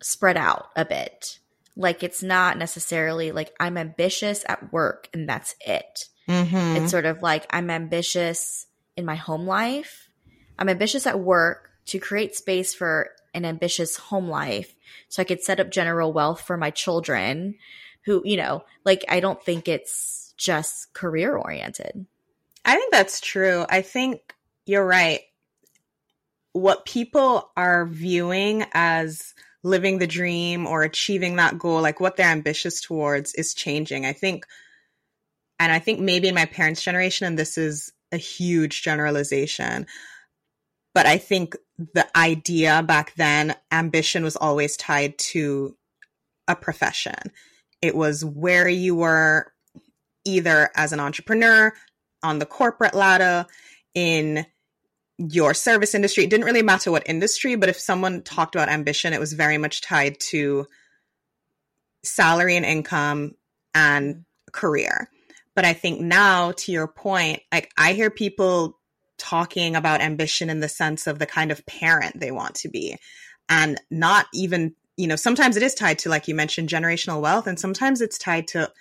spread 0.00 0.36
out 0.36 0.68
a 0.76 0.84
bit 0.84 1.39
like 1.80 2.02
it's 2.02 2.22
not 2.22 2.58
necessarily 2.58 3.32
like 3.32 3.52
i'm 3.58 3.76
ambitious 3.76 4.44
at 4.48 4.72
work 4.72 5.08
and 5.12 5.28
that's 5.28 5.54
it 5.60 6.08
mm-hmm. 6.28 6.76
it's 6.76 6.90
sort 6.90 7.06
of 7.06 7.22
like 7.22 7.46
i'm 7.50 7.70
ambitious 7.70 8.66
in 8.96 9.04
my 9.04 9.16
home 9.16 9.46
life 9.46 10.10
I'm 10.60 10.68
ambitious 10.68 11.06
at 11.06 11.18
work 11.18 11.70
to 11.86 11.98
create 11.98 12.36
space 12.36 12.74
for 12.74 13.10
an 13.32 13.46
ambitious 13.46 13.96
home 13.96 14.28
life 14.28 14.76
so 15.08 15.22
I 15.22 15.24
could 15.24 15.42
set 15.42 15.58
up 15.58 15.70
general 15.70 16.12
wealth 16.12 16.42
for 16.42 16.56
my 16.56 16.70
children 16.70 17.54
who, 18.04 18.22
you 18.24 18.36
know, 18.36 18.64
like 18.84 19.04
I 19.08 19.20
don't 19.20 19.42
think 19.42 19.66
it's 19.66 20.34
just 20.36 20.92
career 20.92 21.36
oriented. 21.36 22.06
I 22.64 22.74
think 22.74 22.92
that's 22.92 23.20
true. 23.20 23.64
I 23.68 23.80
think 23.80 24.34
you're 24.66 24.86
right. 24.86 25.20
What 26.52 26.84
people 26.84 27.50
are 27.56 27.86
viewing 27.86 28.66
as 28.72 29.34
living 29.62 29.98
the 29.98 30.06
dream 30.06 30.66
or 30.66 30.82
achieving 30.82 31.36
that 31.36 31.58
goal, 31.58 31.82
like 31.82 32.00
what 32.00 32.16
they're 32.16 32.26
ambitious 32.26 32.80
towards, 32.80 33.34
is 33.34 33.54
changing. 33.54 34.06
I 34.06 34.12
think, 34.12 34.46
and 35.58 35.70
I 35.70 35.78
think 35.78 36.00
maybe 36.00 36.28
in 36.28 36.34
my 36.34 36.46
parents' 36.46 36.82
generation, 36.82 37.26
and 37.26 37.38
this 37.38 37.58
is 37.58 37.92
a 38.12 38.16
huge 38.16 38.82
generalization, 38.82 39.86
but 40.94 41.06
I 41.06 41.18
think 41.18 41.56
the 41.94 42.06
idea 42.16 42.82
back 42.82 43.14
then, 43.14 43.54
ambition 43.70 44.24
was 44.24 44.36
always 44.36 44.76
tied 44.76 45.16
to 45.18 45.76
a 46.48 46.56
profession. 46.56 47.30
It 47.80 47.94
was 47.94 48.24
where 48.24 48.68
you 48.68 48.94
were 48.94 49.52
either 50.24 50.70
as 50.74 50.92
an 50.92 51.00
entrepreneur, 51.00 51.72
on 52.22 52.38
the 52.38 52.46
corporate 52.46 52.94
ladder, 52.94 53.46
in 53.94 54.44
your 55.28 55.52
service 55.52 55.94
industry. 55.94 56.24
It 56.24 56.30
didn't 56.30 56.46
really 56.46 56.62
matter 56.62 56.90
what 56.90 57.02
industry, 57.06 57.54
but 57.54 57.68
if 57.68 57.78
someone 57.78 58.22
talked 58.22 58.54
about 58.54 58.68
ambition, 58.68 59.12
it 59.12 59.20
was 59.20 59.34
very 59.34 59.58
much 59.58 59.82
tied 59.82 60.18
to 60.20 60.66
salary 62.02 62.56
and 62.56 62.64
income 62.64 63.32
and 63.74 64.24
career. 64.52 65.10
But 65.54 65.64
I 65.66 65.74
think 65.74 66.00
now, 66.00 66.52
to 66.52 66.72
your 66.72 66.88
point, 66.88 67.42
like 67.52 67.70
I 67.76 67.92
hear 67.92 68.10
people 68.10 68.78
talking 69.18 69.76
about 69.76 70.00
ambition 70.00 70.48
in 70.48 70.60
the 70.60 70.68
sense 70.68 71.06
of 71.06 71.18
the 71.18 71.26
kind 71.26 71.50
of 71.50 71.66
parent 71.66 72.18
they 72.18 72.30
want 72.30 72.54
to 72.54 72.70
be 72.70 72.96
and 73.50 73.78
not 73.90 74.24
even 74.32 74.74
you 74.96 75.06
know 75.06 75.14
sometimes 75.16 75.58
it 75.58 75.62
is 75.62 75.74
tied 75.74 75.98
to 75.98 76.08
like 76.08 76.26
you 76.26 76.34
mentioned 76.34 76.70
generational 76.70 77.20
wealth 77.20 77.46
and 77.46 77.60
sometimes 77.60 78.00
it's 78.00 78.16
tied 78.16 78.48
to 78.48 78.72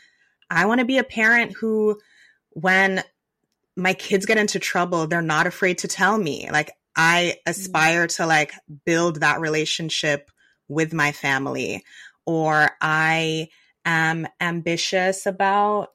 i 0.50 0.66
want 0.66 0.80
to 0.80 0.86
be 0.86 0.98
a 0.98 1.04
parent 1.04 1.52
who 1.60 2.00
when 2.52 3.04
my 3.80 3.94
kids 3.94 4.26
get 4.26 4.38
into 4.38 4.60
trouble 4.60 5.08
they're 5.08 5.22
not 5.22 5.48
afraid 5.48 5.78
to 5.78 5.88
tell 5.88 6.18
me 6.18 6.50
like 6.52 6.72
i 6.96 7.36
aspire 7.46 8.08
to 8.08 8.26
like 8.26 8.54
build 8.86 9.22
that 9.22 9.40
relationship 9.40 10.30
with 10.68 10.94
my 10.94 11.12
family 11.12 11.84
or 12.26 12.70
i 12.82 13.48
am 13.86 14.28
ambitious 14.40 15.26
about 15.26 15.90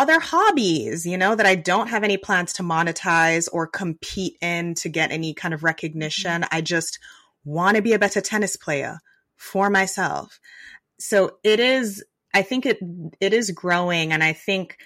other 0.00 0.18
hobbies, 0.18 1.04
you 1.04 1.18
know, 1.18 1.34
that 1.34 1.44
I 1.44 1.54
don't 1.54 1.88
have 1.88 2.04
any 2.04 2.16
plans 2.16 2.54
to 2.54 2.62
monetize 2.62 3.50
or 3.52 3.66
compete 3.66 4.38
in 4.40 4.72
to 4.76 4.88
get 4.88 5.12
any 5.12 5.34
kind 5.34 5.52
of 5.52 5.62
recognition. 5.62 6.40
Mm-hmm. 6.40 6.56
I 6.56 6.62
just 6.62 6.98
want 7.44 7.76
to 7.76 7.82
be 7.82 7.92
a 7.92 7.98
better 7.98 8.22
tennis 8.22 8.56
player 8.56 9.00
for 9.36 9.68
myself. 9.68 10.40
So 10.98 11.36
it 11.44 11.60
is, 11.60 12.02
I 12.32 12.40
think 12.40 12.64
it, 12.64 12.78
it 13.20 13.34
is 13.34 13.50
growing. 13.50 14.10
And 14.10 14.24
I 14.24 14.32
think 14.32 14.78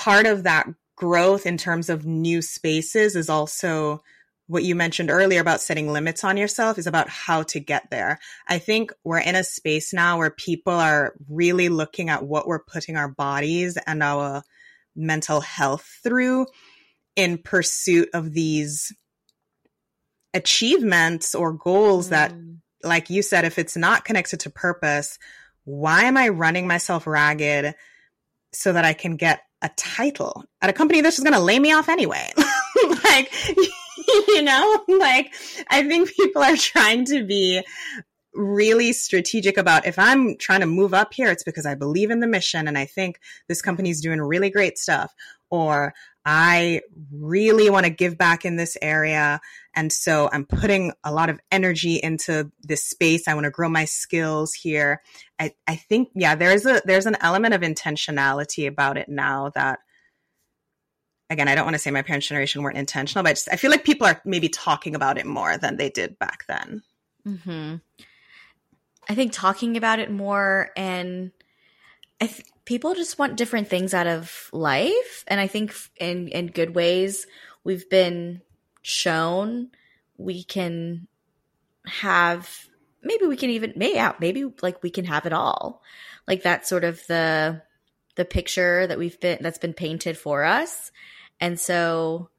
part 0.00 0.24
of 0.24 0.44
that 0.44 0.66
growth 0.96 1.44
in 1.44 1.58
terms 1.58 1.90
of 1.90 2.06
new 2.06 2.40
spaces 2.40 3.14
is 3.14 3.28
also 3.28 4.02
what 4.46 4.64
you 4.64 4.74
mentioned 4.74 5.10
earlier 5.10 5.42
about 5.42 5.60
setting 5.60 5.92
limits 5.92 6.24
on 6.24 6.38
yourself 6.38 6.78
is 6.78 6.86
about 6.86 7.10
how 7.10 7.42
to 7.42 7.60
get 7.60 7.90
there. 7.90 8.18
I 8.48 8.58
think 8.58 8.92
we're 9.04 9.20
in 9.20 9.34
a 9.34 9.44
space 9.44 9.92
now 9.92 10.16
where 10.16 10.30
people 10.30 10.72
are 10.72 11.12
really 11.28 11.68
looking 11.68 12.08
at 12.08 12.24
what 12.24 12.48
we're 12.48 12.64
putting 12.64 12.96
our 12.96 13.08
bodies 13.08 13.76
and 13.86 14.02
our 14.02 14.42
mental 14.96 15.42
health 15.42 15.86
through 16.02 16.46
in 17.14 17.36
pursuit 17.36 18.08
of 18.14 18.32
these 18.32 18.94
achievements 20.32 21.34
or 21.34 21.52
goals 21.52 22.06
mm. 22.06 22.10
that, 22.10 22.32
like 22.82 23.10
you 23.10 23.20
said, 23.20 23.44
if 23.44 23.58
it's 23.58 23.76
not 23.76 24.06
connected 24.06 24.40
to 24.40 24.50
purpose, 24.50 25.18
why 25.64 26.04
am 26.04 26.16
I 26.16 26.30
running 26.30 26.66
myself 26.66 27.06
ragged 27.06 27.74
so 28.54 28.72
that 28.72 28.86
I 28.86 28.94
can 28.94 29.16
get 29.16 29.42
a 29.62 29.70
title 29.76 30.44
at 30.62 30.70
a 30.70 30.72
company 30.72 31.00
that's 31.00 31.16
just 31.16 31.26
going 31.26 31.38
to 31.38 31.44
lay 31.44 31.58
me 31.58 31.72
off 31.72 31.88
anyway? 31.88 32.30
like, 33.04 33.32
you 34.28 34.42
know, 34.42 34.84
like 34.88 35.32
I 35.68 35.86
think 35.86 36.14
people 36.14 36.42
are 36.42 36.56
trying 36.56 37.04
to 37.06 37.24
be 37.24 37.62
really 38.34 38.92
strategic 38.92 39.56
about 39.56 39.86
if 39.86 39.98
I'm 39.98 40.36
trying 40.36 40.60
to 40.60 40.66
move 40.66 40.94
up 40.94 41.12
here, 41.14 41.30
it's 41.30 41.42
because 41.42 41.66
I 41.66 41.74
believe 41.74 42.10
in 42.10 42.20
the 42.20 42.26
mission 42.26 42.68
and 42.68 42.78
I 42.78 42.86
think 42.86 43.20
this 43.48 43.62
company's 43.62 44.00
doing 44.00 44.20
really 44.20 44.50
great 44.50 44.78
stuff. 44.78 45.12
Or 45.50 45.94
I 46.24 46.82
really 47.12 47.70
want 47.70 47.86
to 47.86 47.90
give 47.90 48.16
back 48.18 48.44
in 48.44 48.56
this 48.56 48.76
area. 48.82 49.40
And 49.74 49.92
so 49.92 50.28
I'm 50.32 50.44
putting 50.44 50.92
a 51.02 51.12
lot 51.12 51.30
of 51.30 51.40
energy 51.50 51.96
into 51.96 52.50
this 52.62 52.84
space. 52.84 53.26
I 53.26 53.34
want 53.34 53.44
to 53.44 53.50
grow 53.50 53.68
my 53.68 53.84
skills 53.84 54.52
here. 54.52 55.02
I, 55.40 55.54
I 55.66 55.76
think, 55.76 56.10
yeah, 56.14 56.34
there's 56.34 56.66
a, 56.66 56.82
there's 56.84 57.06
an 57.06 57.16
element 57.22 57.54
of 57.54 57.62
intentionality 57.62 58.68
about 58.68 58.98
it 58.98 59.08
now 59.08 59.50
that, 59.54 59.78
again, 61.30 61.48
I 61.48 61.54
don't 61.54 61.64
want 61.64 61.74
to 61.74 61.78
say 61.78 61.90
my 61.90 62.02
parents' 62.02 62.28
generation 62.28 62.62
weren't 62.62 62.76
intentional, 62.76 63.22
but 63.22 63.30
I, 63.30 63.32
just, 63.32 63.48
I 63.50 63.56
feel 63.56 63.70
like 63.70 63.84
people 63.84 64.06
are 64.06 64.20
maybe 64.26 64.50
talking 64.50 64.94
about 64.94 65.16
it 65.16 65.24
more 65.24 65.56
than 65.56 65.78
they 65.78 65.88
did 65.88 66.18
back 66.18 66.44
then. 66.46 66.82
Mm-hmm. 67.26 67.76
I 69.08 69.14
think 69.14 69.32
talking 69.32 69.76
about 69.76 69.98
it 69.98 70.10
more 70.10 70.70
and 70.76 71.32
I 72.20 72.26
th- 72.26 72.46
people 72.64 72.94
just 72.94 73.18
want 73.18 73.36
different 73.36 73.68
things 73.68 73.94
out 73.94 74.06
of 74.06 74.48
life 74.52 75.24
and 75.26 75.40
I 75.40 75.46
think 75.46 75.74
in 75.98 76.28
in 76.28 76.46
good 76.46 76.74
ways 76.74 77.26
we've 77.64 77.88
been 77.90 78.42
shown 78.82 79.70
we 80.16 80.44
can 80.44 81.08
have 81.86 82.69
maybe 83.02 83.26
we 83.26 83.36
can 83.36 83.50
even 83.50 83.72
maybe 83.76 83.94
yeah, 83.94 84.12
maybe 84.20 84.44
like 84.62 84.82
we 84.82 84.90
can 84.90 85.04
have 85.04 85.26
it 85.26 85.32
all. 85.32 85.82
Like 86.26 86.42
that's 86.42 86.68
sort 86.68 86.84
of 86.84 87.04
the 87.06 87.62
the 88.16 88.24
picture 88.24 88.86
that 88.86 88.98
we've 88.98 89.18
been 89.20 89.38
that's 89.40 89.58
been 89.58 89.74
painted 89.74 90.18
for 90.18 90.44
us. 90.44 90.92
And 91.40 91.58
so 91.58 92.30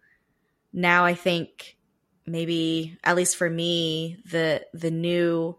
now 0.74 1.06
I 1.06 1.13
think 1.13 1.78
maybe 2.26 2.97
at 3.04 3.15
least 3.15 3.36
for 3.36 3.50
me 3.50 4.17
the 4.30 4.65
the 4.74 4.91
new 4.91 5.58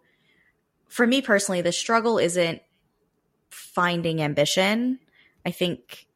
for 0.88 1.06
me 1.06 1.22
personally, 1.22 1.62
the 1.62 1.72
struggle 1.72 2.18
isn't 2.18 2.60
finding 3.48 4.20
ambition. 4.20 4.98
I 5.44 5.50
think 5.50 6.06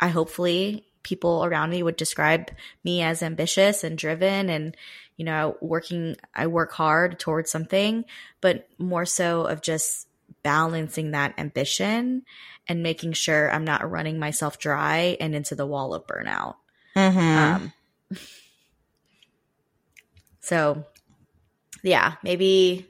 I 0.00 0.08
hopefully 0.08 0.86
people 1.02 1.44
around 1.44 1.70
me 1.70 1.82
would 1.82 1.96
describe 1.96 2.50
me 2.84 3.02
as 3.02 3.22
ambitious 3.22 3.84
and 3.84 3.98
driven 3.98 4.48
and 4.48 4.76
you 5.16 5.24
know 5.24 5.56
working 5.60 6.16
I 6.34 6.46
work 6.46 6.72
hard 6.72 7.18
towards 7.18 7.50
something 7.50 8.04
but 8.40 8.68
more 8.78 9.06
so 9.06 9.42
of 9.42 9.62
just 9.62 10.08
balancing 10.42 11.12
that 11.12 11.34
ambition 11.38 12.22
and 12.68 12.82
making 12.82 13.12
sure 13.12 13.50
I'm 13.50 13.64
not 13.64 13.88
running 13.90 14.18
myself 14.18 14.58
dry 14.58 15.16
and 15.20 15.34
into 15.34 15.54
the 15.54 15.66
wall 15.66 15.94
of 15.94 16.06
burnout. 16.06 16.56
Mm-hmm. 16.96 17.18
Um, 18.16 18.18
so 20.40 20.84
yeah, 21.82 22.14
maybe 22.22 22.86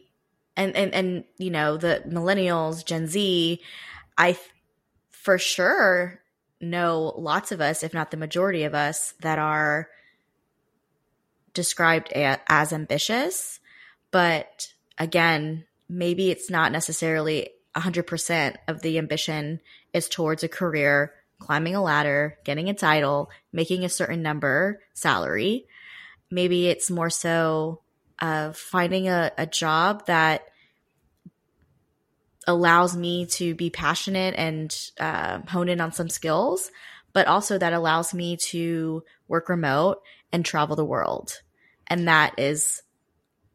and 0.57 0.77
and 0.77 0.95
and 0.95 1.25
you 1.39 1.51
know 1.51 1.77
the 1.77 2.03
millennials 2.07 2.85
gen 2.85 3.07
z 3.07 3.61
i 4.17 4.39
for 5.11 5.39
sure 5.39 6.21
know 6.61 7.13
lots 7.17 7.53
of 7.53 7.61
us 7.61 7.83
if 7.83 7.93
not 7.93 8.11
the 8.11 8.17
majority 8.17 8.65
of 8.65 8.75
us 8.75 9.15
that 9.21 9.39
are 9.39 9.89
described 11.55 12.13
as 12.13 12.73
ambitious 12.73 13.61
but 14.11 14.73
again 14.99 15.65
maybe 15.89 16.31
it's 16.31 16.51
not 16.51 16.73
necessarily 16.73 17.51
100% 17.77 18.57
of 18.69 18.83
the 18.83 18.99
ambition 18.99 19.61
is 19.93 20.09
towards 20.09 20.43
a 20.43 20.49
career 20.49 21.13
climbing 21.39 21.75
a 21.75 21.83
ladder 21.83 22.39
getting 22.45 22.69
a 22.69 22.75
title 22.75 23.31
making 23.53 23.85
a 23.85 23.89
certain 23.89 24.23
number 24.23 24.81
salary 24.93 25.67
maybe 26.31 26.69
it's 26.69 26.91
more 26.91 27.11
so 27.11 27.81
of 28.21 28.57
finding 28.57 29.09
a, 29.09 29.33
a 29.37 29.47
job 29.47 30.07
that 30.07 30.49
allows 32.47 32.97
me 32.97 33.27
to 33.27 33.55
be 33.55 33.71
passionate 33.71 34.35
and 34.37 34.91
uh, 34.99 35.41
hone 35.49 35.69
in 35.69 35.81
on 35.81 35.93
some 35.93 36.09
skills, 36.09 36.71
but 37.13 37.27
also 37.27 37.59
that 37.59 37.73
allows 37.73 38.13
me 38.13 38.37
to 38.37 39.03
work 39.29 39.49
remote 39.49 40.03
and 40.33 40.45
travel 40.45 40.77
the 40.77 40.85
world. 40.85 41.43
And 41.89 42.09
that 42.09 42.35
is 42.39 42.83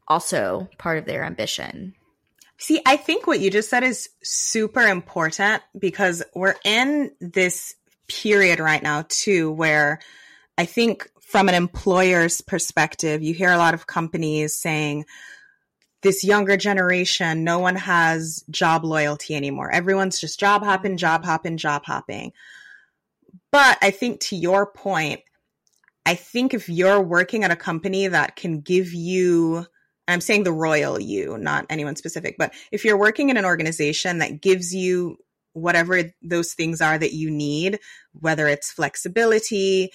also 0.07 0.69
part 0.77 0.97
of 0.97 1.05
their 1.05 1.23
ambition. 1.23 1.93
See, 2.57 2.81
I 2.85 2.97
think 2.97 3.25
what 3.25 3.39
you 3.39 3.49
just 3.49 3.69
said 3.69 3.83
is 3.83 4.09
super 4.21 4.81
important 4.81 5.63
because 5.77 6.23
we're 6.35 6.55
in 6.65 7.11
this 7.21 7.75
period 8.07 8.59
right 8.59 8.83
now, 8.83 9.05
too, 9.07 9.51
where 9.51 9.99
I 10.57 10.65
think 10.65 11.09
from 11.21 11.47
an 11.47 11.55
employer's 11.55 12.41
perspective, 12.41 13.21
you 13.21 13.33
hear 13.33 13.51
a 13.51 13.57
lot 13.57 13.73
of 13.73 13.87
companies 13.87 14.55
saying, 14.55 15.05
this 16.01 16.23
younger 16.23 16.57
generation, 16.57 17.43
no 17.43 17.59
one 17.59 17.75
has 17.75 18.43
job 18.49 18.85
loyalty 18.85 19.35
anymore. 19.35 19.69
Everyone's 19.69 20.19
just 20.19 20.39
job 20.39 20.63
hopping, 20.63 20.97
job 20.97 21.25
hopping, 21.25 21.57
job 21.57 21.83
hopping. 21.85 22.31
But 23.51 23.77
I 23.81 23.91
think 23.91 24.21
to 24.21 24.35
your 24.35 24.65
point, 24.65 25.21
I 26.05 26.15
think 26.15 26.53
if 26.53 26.69
you're 26.69 27.01
working 27.01 27.43
at 27.43 27.51
a 27.51 27.55
company 27.55 28.07
that 28.07 28.35
can 28.35 28.61
give 28.61 28.93
you, 28.93 29.65
I'm 30.07 30.21
saying 30.21 30.43
the 30.43 30.51
royal 30.51 30.99
you, 30.99 31.37
not 31.37 31.65
anyone 31.69 31.95
specific, 31.95 32.35
but 32.37 32.53
if 32.71 32.83
you're 32.83 32.97
working 32.97 33.29
in 33.29 33.37
an 33.37 33.45
organization 33.45 34.19
that 34.19 34.41
gives 34.41 34.73
you 34.73 35.17
whatever 35.53 36.03
those 36.21 36.53
things 36.53 36.81
are 36.81 36.97
that 36.97 37.13
you 37.13 37.29
need, 37.29 37.79
whether 38.13 38.47
it's 38.47 38.71
flexibility, 38.71 39.91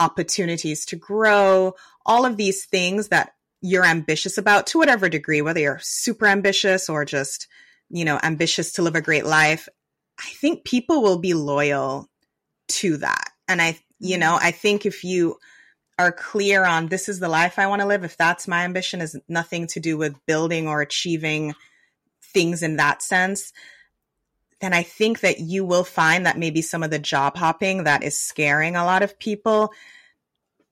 opportunities 0.00 0.84
to 0.86 0.96
grow, 0.96 1.74
all 2.04 2.26
of 2.26 2.36
these 2.36 2.66
things 2.66 3.08
that 3.08 3.32
you're 3.60 3.84
ambitious 3.84 4.36
about 4.36 4.66
to 4.66 4.78
whatever 4.78 5.08
degree, 5.08 5.40
whether 5.40 5.60
you're 5.60 5.80
super 5.80 6.26
ambitious 6.26 6.88
or 6.88 7.04
just, 7.04 7.46
you 7.88 8.04
know, 8.04 8.18
ambitious 8.22 8.72
to 8.72 8.82
live 8.82 8.94
a 8.94 9.00
great 9.00 9.24
life, 9.24 9.68
I 10.18 10.28
think 10.40 10.64
people 10.64 11.02
will 11.02 11.18
be 11.18 11.34
loyal 11.34 12.08
to 12.68 12.98
that. 12.98 13.30
And 13.48 13.60
I, 13.60 13.78
you 13.98 14.18
know, 14.18 14.38
I 14.40 14.50
think 14.50 14.86
if 14.86 15.04
you 15.04 15.38
are 15.98 16.12
clear 16.12 16.64
on 16.64 16.88
this 16.88 17.08
is 17.08 17.20
the 17.20 17.28
life 17.28 17.58
I 17.58 17.66
want 17.66 17.82
to 17.82 17.88
live, 17.88 18.04
if 18.04 18.16
that's 18.16 18.48
my 18.48 18.64
ambition, 18.64 19.00
is 19.00 19.18
nothing 19.28 19.66
to 19.68 19.80
do 19.80 19.96
with 19.96 20.26
building 20.26 20.66
or 20.66 20.80
achieving 20.80 21.54
things 22.22 22.62
in 22.62 22.76
that 22.76 23.02
sense, 23.02 23.52
then 24.60 24.72
I 24.72 24.82
think 24.82 25.20
that 25.20 25.40
you 25.40 25.64
will 25.64 25.84
find 25.84 26.26
that 26.26 26.38
maybe 26.38 26.62
some 26.62 26.82
of 26.82 26.90
the 26.90 26.98
job 26.98 27.36
hopping 27.36 27.84
that 27.84 28.02
is 28.02 28.18
scaring 28.18 28.76
a 28.76 28.84
lot 28.84 29.02
of 29.02 29.18
people, 29.18 29.72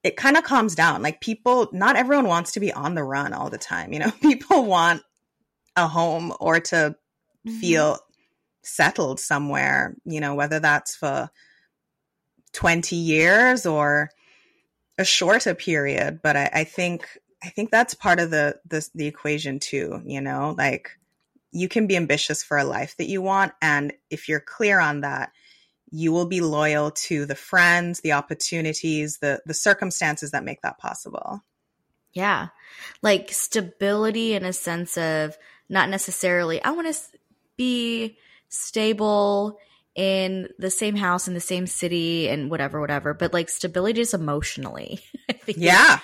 it 0.02 0.16
kind 0.16 0.37
of 0.37 0.44
calms 0.44 0.74
down. 0.74 1.02
Like 1.02 1.20
people, 1.20 1.68
not 1.72 1.96
everyone 1.96 2.26
wants 2.26 2.52
to 2.52 2.61
be 2.61 2.72
on 2.72 2.94
the 2.94 3.04
run 3.04 3.32
all 3.32 3.50
the 3.50 3.58
time. 3.58 3.92
You 3.92 4.00
know, 4.00 4.11
people 4.22 4.64
want 4.64 5.02
a 5.76 5.87
home 5.87 6.32
or 6.40 6.61
to 6.61 6.96
mm-hmm. 7.46 7.58
feel 7.58 7.98
settled 8.62 9.20
somewhere, 9.20 9.96
you 10.04 10.20
know, 10.20 10.35
whether 10.35 10.58
that's 10.58 10.96
for 10.96 11.30
20 12.53 12.97
years 12.97 13.67
or 13.67 14.11
a 14.99 15.05
shorter 15.05 15.55
period. 15.55 16.21
But 16.23 16.37
I, 16.37 16.51
I 16.53 16.65
think, 16.65 17.07
I 17.43 17.49
think 17.49 17.71
that's 17.71 17.95
part 17.95 18.21
of 18.21 18.31
the, 18.31 18.59
the, 18.67 18.87
the 18.95 19.07
equation 19.07 19.59
too, 19.59 20.03
you 20.05 20.21
know, 20.21 20.55
like 20.57 20.91
you 21.53 21.69
can 21.69 21.87
be 21.87 21.97
ambitious 21.97 22.43
for 22.43 22.57
a 22.57 22.65
life 22.65 22.97
that 22.97 23.09
you 23.09 23.23
want. 23.23 23.53
And 23.61 23.93
if 24.11 24.29
you're 24.29 24.41
clear 24.41 24.81
on 24.81 25.03
that, 25.03 25.33
you 25.93 26.11
will 26.11 26.27
be 26.27 26.41
loyal 26.41 26.91
to 26.91 27.27
the 27.27 27.35
friends, 27.35 28.01
the 28.01 28.12
opportunities, 28.12 29.19
the 29.19 29.43
the 29.45 29.55
circumstances 29.55 30.31
that 30.31 30.43
make 30.43 30.62
that 30.62 30.79
possible. 30.79 31.45
Yeah. 32.15 32.49
Like 33.03 33.31
stability 33.31 34.35
in 34.35 34.45
a 34.45 34.55
sense 34.55 34.97
of 34.97 35.37
not 35.69 35.91
necessarily 35.91 36.62
I 36.65 36.71
want 36.71 36.93
to 36.93 37.01
be 37.57 38.17
stable 38.49 39.59
in 39.94 40.48
the 40.59 40.70
same 40.70 40.96
house 40.96 41.28
in 41.28 41.35
the 41.35 41.40
same 41.40 41.66
city 41.66 42.28
and 42.28 42.50
whatever 42.50 42.81
whatever, 42.81 43.14
but 43.14 43.33
like 43.33 43.48
stability 43.48 44.00
is 44.00 44.14
emotionally. 44.14 45.00
I 45.28 45.35
think 45.35 45.59
Yeah. 45.59 45.98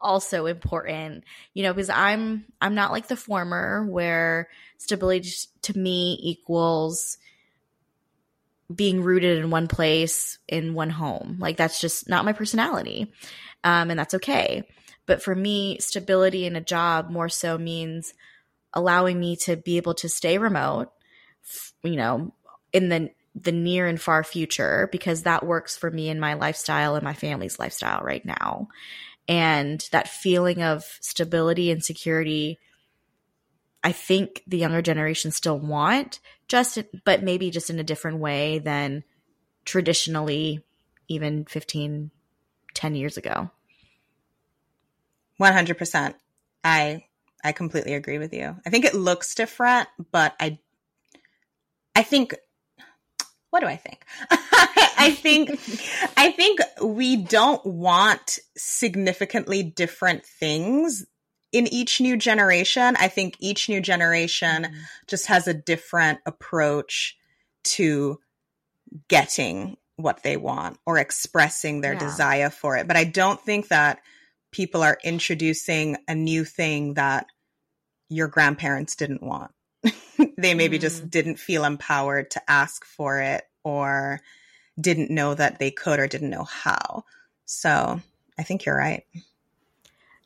also 0.00 0.46
important. 0.46 1.24
You 1.54 1.64
know 1.64 1.72
because 1.72 1.90
i'm 1.90 2.44
i'm 2.60 2.74
not 2.74 2.92
like 2.92 3.08
the 3.08 3.16
former 3.16 3.84
where 3.88 4.48
stability 4.76 5.30
to 5.62 5.78
me 5.78 6.18
equals 6.22 7.18
being 8.74 9.02
rooted 9.02 9.38
in 9.38 9.50
one 9.50 9.66
place 9.66 10.38
in 10.46 10.74
one 10.74 10.90
home. 10.90 11.38
Like 11.40 11.56
that's 11.56 11.80
just 11.80 12.08
not 12.08 12.24
my 12.24 12.32
personality 12.32 13.12
um, 13.64 13.90
and 13.90 13.98
that's 13.98 14.14
okay. 14.14 14.64
But 15.06 15.22
for 15.22 15.34
me 15.34 15.78
stability 15.80 16.44
in 16.44 16.54
a 16.54 16.60
job 16.60 17.08
more 17.10 17.28
so 17.30 17.56
means 17.56 18.12
allowing 18.74 19.18
me 19.18 19.36
to 19.36 19.56
be 19.56 19.78
able 19.78 19.94
to 19.94 20.08
stay 20.08 20.36
remote 20.36 20.90
you 21.82 21.96
know 21.96 22.34
in 22.74 22.90
the 22.90 23.10
the 23.42 23.52
near 23.52 23.86
and 23.86 24.00
far 24.00 24.24
future 24.24 24.88
because 24.92 25.22
that 25.22 25.46
works 25.46 25.76
for 25.76 25.90
me 25.90 26.08
and 26.08 26.20
my 26.20 26.34
lifestyle 26.34 26.94
and 26.94 27.04
my 27.04 27.14
family's 27.14 27.58
lifestyle 27.58 28.00
right 28.02 28.24
now 28.24 28.68
and 29.28 29.86
that 29.92 30.08
feeling 30.08 30.62
of 30.62 30.84
stability 31.00 31.70
and 31.70 31.84
security 31.84 32.58
I 33.84 33.92
think 33.92 34.42
the 34.46 34.58
younger 34.58 34.82
generation 34.82 35.30
still 35.30 35.58
want 35.58 36.20
just 36.48 36.78
but 37.04 37.22
maybe 37.22 37.50
just 37.50 37.70
in 37.70 37.78
a 37.78 37.84
different 37.84 38.18
way 38.18 38.58
than 38.58 39.04
traditionally 39.64 40.64
even 41.08 41.44
15 41.44 42.10
10 42.74 42.94
years 42.94 43.16
ago. 43.16 43.50
100%. 45.40 46.14
I 46.64 47.04
I 47.44 47.52
completely 47.52 47.94
agree 47.94 48.18
with 48.18 48.32
you. 48.32 48.56
I 48.66 48.70
think 48.70 48.84
it 48.84 48.94
looks 48.94 49.34
different, 49.34 49.88
but 50.10 50.34
I 50.40 50.58
I 51.94 52.02
think 52.02 52.34
what 53.50 53.60
do 53.60 53.66
I 53.66 53.76
think? 53.76 54.04
I 54.30 55.10
think 55.10 55.50
I 56.16 56.30
think 56.32 56.60
we 56.82 57.16
don't 57.16 57.64
want 57.64 58.38
significantly 58.56 59.62
different 59.62 60.24
things 60.24 61.06
in 61.52 61.66
each 61.68 62.00
new 62.00 62.16
generation. 62.16 62.96
I 62.98 63.08
think 63.08 63.36
each 63.40 63.68
new 63.68 63.80
generation 63.80 64.64
mm-hmm. 64.64 64.78
just 65.06 65.26
has 65.26 65.48
a 65.48 65.54
different 65.54 66.20
approach 66.26 67.16
to 67.64 68.18
getting 69.08 69.76
what 69.96 70.22
they 70.22 70.36
want 70.36 70.78
or 70.86 70.98
expressing 70.98 71.80
their 71.80 71.94
yeah. 71.94 71.98
desire 71.98 72.50
for 72.50 72.76
it. 72.76 72.86
But 72.86 72.96
I 72.96 73.04
don't 73.04 73.40
think 73.40 73.68
that 73.68 74.00
people 74.52 74.82
are 74.82 74.98
introducing 75.02 75.96
a 76.06 76.14
new 76.14 76.44
thing 76.44 76.94
that 76.94 77.26
your 78.08 78.28
grandparents 78.28 78.96
didn't 78.96 79.22
want. 79.22 79.50
They 80.36 80.54
maybe 80.54 80.78
mm. 80.78 80.82
just 80.82 81.10
didn't 81.10 81.38
feel 81.38 81.64
empowered 81.64 82.30
to 82.32 82.50
ask 82.50 82.84
for 82.84 83.20
it 83.20 83.44
or 83.64 84.20
didn't 84.80 85.10
know 85.10 85.34
that 85.34 85.58
they 85.58 85.70
could 85.70 85.98
or 85.98 86.06
didn't 86.06 86.30
know 86.30 86.44
how. 86.44 87.04
So 87.44 88.00
I 88.38 88.42
think 88.42 88.64
you're 88.64 88.76
right. 88.76 89.04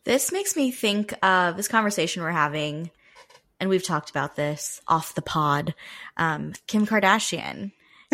This 0.05 0.33
makes 0.33 0.57
me 0.57 0.70
think 0.70 1.14
of 1.22 1.57
this 1.57 1.68
conversation 1.68 2.22
we're 2.22 2.31
having, 2.33 2.90
and 3.61 3.70
we've 3.70 3.85
talked 3.85 4.11
about 4.11 4.35
this 4.35 4.81
off 4.88 5.14
the 5.14 5.22
pod. 5.22 5.74
Um, 6.16 6.55
Kim 6.66 6.87
Kardashian. 6.87 7.70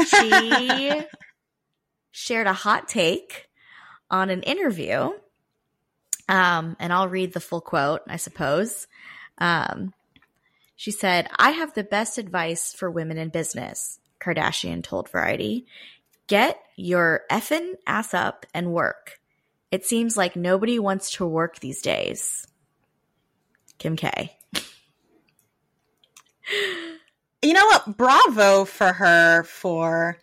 She 0.07 1.03
shared 2.11 2.47
a 2.47 2.53
hot 2.53 2.89
take 2.89 3.49
on 4.11 4.31
an 4.31 4.43
interview. 4.43 5.13
Um, 6.29 6.77
and 6.79 6.93
I'll 6.93 7.09
read 7.09 7.33
the 7.33 7.41
full 7.41 7.63
quote, 7.63 8.03
I 8.07 8.17
suppose. 8.17 8.87
Um, 9.39 9.95
she 10.79 10.93
said, 10.93 11.29
I 11.37 11.51
have 11.51 11.75
the 11.75 11.83
best 11.83 12.19
advice 12.19 12.73
for 12.73 12.89
women 12.89 13.19
in 13.19 13.31
business, 13.31 13.99
Kardashian 14.21 14.85
told 14.85 15.09
Variety. 15.11 15.67
Get 16.29 16.57
your 16.77 17.23
effing 17.29 17.73
ass 17.85 18.15
up 18.15 18.47
and 18.55 18.73
work. 18.73 19.19
It 19.73 19.85
seems 19.85 20.17
like 20.17 20.37
nobody 20.37 20.79
wants 20.79 21.11
to 21.15 21.27
work 21.27 21.59
these 21.59 21.83
days. 21.83 22.47
Kim 23.79 23.97
K. 23.97 24.37
you 27.43 27.53
know 27.55 27.67
what? 27.67 27.97
Bravo 27.97 28.65
for 28.65 28.93
her 28.93 29.43
for 29.43 30.19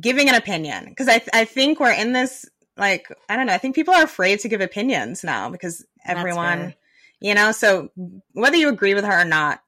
giving 0.00 0.28
an 0.28 0.34
opinion. 0.34 0.86
Because 0.88 1.08
I, 1.08 1.22
I 1.32 1.44
think 1.44 1.78
we're 1.78 1.92
in 1.92 2.12
this, 2.12 2.44
like, 2.76 3.06
I 3.28 3.36
don't 3.36 3.46
know, 3.46 3.54
I 3.54 3.58
think 3.58 3.76
people 3.76 3.94
are 3.94 4.02
afraid 4.02 4.40
to 4.40 4.48
give 4.48 4.60
opinions 4.60 5.22
now 5.22 5.48
because 5.48 5.86
everyone 6.04 6.74
you 7.20 7.34
know 7.34 7.52
so 7.52 7.90
whether 8.32 8.56
you 8.56 8.68
agree 8.68 8.94
with 8.94 9.04
her 9.04 9.22
or 9.22 9.24
not 9.24 9.60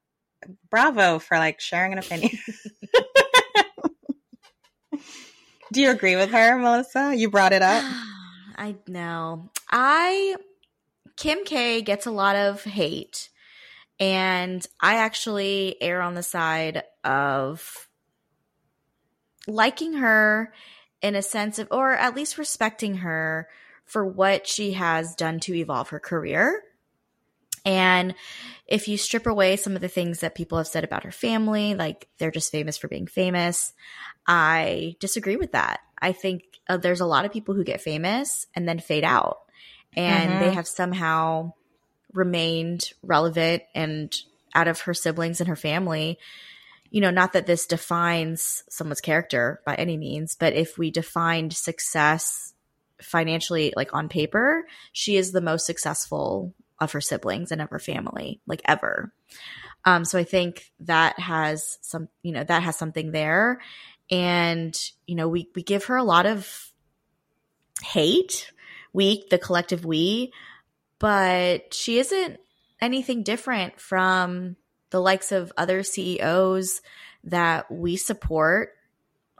bravo 0.71 1.19
for 1.19 1.37
like 1.39 1.61
sharing 1.61 1.93
an 1.93 1.99
opinion. 1.99 2.31
Do 5.73 5.81
you 5.81 5.91
agree 5.91 6.17
with 6.17 6.33
her 6.33 6.59
melissa? 6.59 7.15
You 7.15 7.31
brought 7.31 7.53
it 7.53 7.63
up. 7.63 7.85
I 8.57 8.75
know. 8.89 9.51
I 9.71 10.35
kim 11.17 11.45
k 11.45 11.83
gets 11.83 12.07
a 12.07 12.11
lot 12.11 12.35
of 12.35 12.65
hate 12.65 13.29
and 13.99 14.67
i 14.81 14.95
actually 14.95 15.77
err 15.83 16.01
on 16.01 16.15
the 16.15 16.23
side 16.23 16.83
of 17.05 17.89
liking 19.47 19.93
her 19.95 20.53
in 21.03 21.15
a 21.15 21.23
sense 21.23 21.59
of 21.59 21.69
or 21.71 21.93
at 21.93 22.17
least 22.17 22.39
respecting 22.39 22.97
her 22.97 23.49
for 23.85 24.05
what 24.05 24.47
she 24.47 24.73
has 24.73 25.15
done 25.15 25.39
to 25.41 25.55
evolve 25.55 25.91
her 25.91 26.01
career 26.01 26.63
and 27.65 28.15
if 28.67 28.87
you 28.87 28.97
strip 28.97 29.27
away 29.27 29.57
some 29.57 29.75
of 29.75 29.83
the 29.83 29.89
things 29.89 30.21
that 30.21 30.35
people 30.35 30.59
have 30.59 30.69
said 30.69 30.85
about 30.85 31.05
her 31.05 31.11
family, 31.11 31.75
like 31.75 32.09
they're 32.19 32.31
just 32.31 32.53
famous 32.53 32.79
for 32.79 32.89
being 32.89 33.07
famous, 33.07 33.73
I 34.27 34.97
disagree 35.01 35.37
with 35.37 35.53
that. 35.53 35.81
I 36.01 36.13
think 36.13 36.45
uh, 36.69 36.77
there's 36.77 37.01
a 37.01 37.07
lot 37.07 37.25
of 37.25 37.33
people 37.33 37.55
who 37.55 37.65
get 37.65 37.81
famous 37.81 38.47
and 38.55 38.69
then 38.69 38.79
fade 38.79 39.05
out, 39.05 39.39
and 39.97 40.31
mm-hmm. 40.31 40.41
they 40.41 40.55
have 40.55 40.69
somehow 40.69 41.53
remained 42.13 42.93
relevant 43.03 43.63
and 43.75 44.17
out 44.55 44.69
of 44.69 44.83
her 44.83 44.95
siblings 44.95 45.41
and 45.41 45.49
her 45.49 45.57
family. 45.57 46.19
You 46.91 47.01
know, 47.01 47.11
not 47.11 47.35
that 47.35 47.47
this 47.47 47.67
defines 47.67 48.65
someone's 48.69 49.01
character 49.01 49.61
by 49.65 49.75
any 49.75 49.97
means, 49.97 50.37
but 50.39 50.55
if 50.55 50.79
we 50.79 50.91
defined 50.91 51.53
success 51.53 52.53
financially, 53.01 53.73
like 53.77 53.95
on 53.95 54.09
paper, 54.09 54.67
she 54.93 55.17
is 55.17 55.33
the 55.33 55.41
most 55.41 55.67
successful 55.67 56.55
of 56.81 56.93
her 56.93 57.01
siblings 57.01 57.53
and 57.53 57.61
of 57.61 57.71
her 57.71 57.79
family, 57.79 58.41
like 58.47 58.63
ever. 58.65 59.13
Um, 59.85 60.05
so 60.05 60.19
I 60.19 60.25
think 60.25 60.73
that 60.81 61.19
has 61.19 61.79
some, 61.83 62.09
you 62.23 62.33
know, 62.33 62.45
that 62.45 62.63
has 62.63 62.77
something 62.77 63.13
there. 63.13 63.61
And, 64.11 64.77
you 65.07 65.15
know, 65.15 65.29
we, 65.29 65.49
we 65.55 65.63
give 65.63 65.85
her 65.87 65.97
a 65.97 66.05
lot 66.05 66.27
of 66.27 66.73
hate, 67.83 68.51
we, 68.93 69.27
the 69.31 69.39
collective 69.39 69.85
we, 69.85 70.33
but 70.99 71.73
she 71.73 71.99
isn't 71.99 72.39
anything 72.81 73.23
different 73.23 73.81
from 73.81 74.57
the 74.91 75.01
likes 75.01 75.33
of 75.33 75.53
other 75.57 75.83
CEOs 75.83 76.81
that 77.25 77.71
we 77.71 77.97
support 77.97 78.73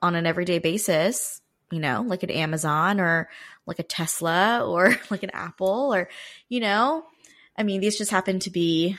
on 0.03 0.15
an 0.15 0.27
everyday 0.27 0.59
basis, 0.59 1.41
you 1.71 1.81
know, 1.81 2.03
like 2.07 2.23
an 2.23 2.31
Amazon 2.31 3.01
or 3.01 3.29
like 3.67 3.79
a 3.79 3.85
Tesla 3.85 4.67
or 4.67 4.97
like 5.11 5.23
an 5.23 5.31
Apple 5.31 5.93
or, 5.93 6.09
you 6.49 6.61
know, 6.61 7.05
I 7.61 7.63
mean, 7.63 7.83
these 7.83 7.99
just 7.99 8.11
happen 8.11 8.39
to 8.41 8.51
be 8.51 8.97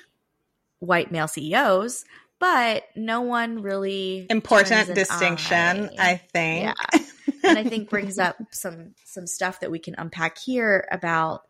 white 0.77 1.11
male 1.11 1.27
CEOs, 1.27 2.05
but 2.37 2.83
no 2.95 3.21
one 3.21 3.63
really 3.63 4.27
important 4.29 4.93
distinction, 4.93 5.89
eye. 5.89 5.89
I 5.97 6.17
think. 6.17 6.75
Yeah. 6.93 6.99
and 7.43 7.57
I 7.57 7.63
think 7.63 7.89
brings 7.89 8.19
up 8.19 8.35
some 8.51 8.93
some 9.03 9.25
stuff 9.25 9.61
that 9.61 9.71
we 9.71 9.79
can 9.79 9.95
unpack 9.97 10.37
here 10.37 10.87
about 10.91 11.41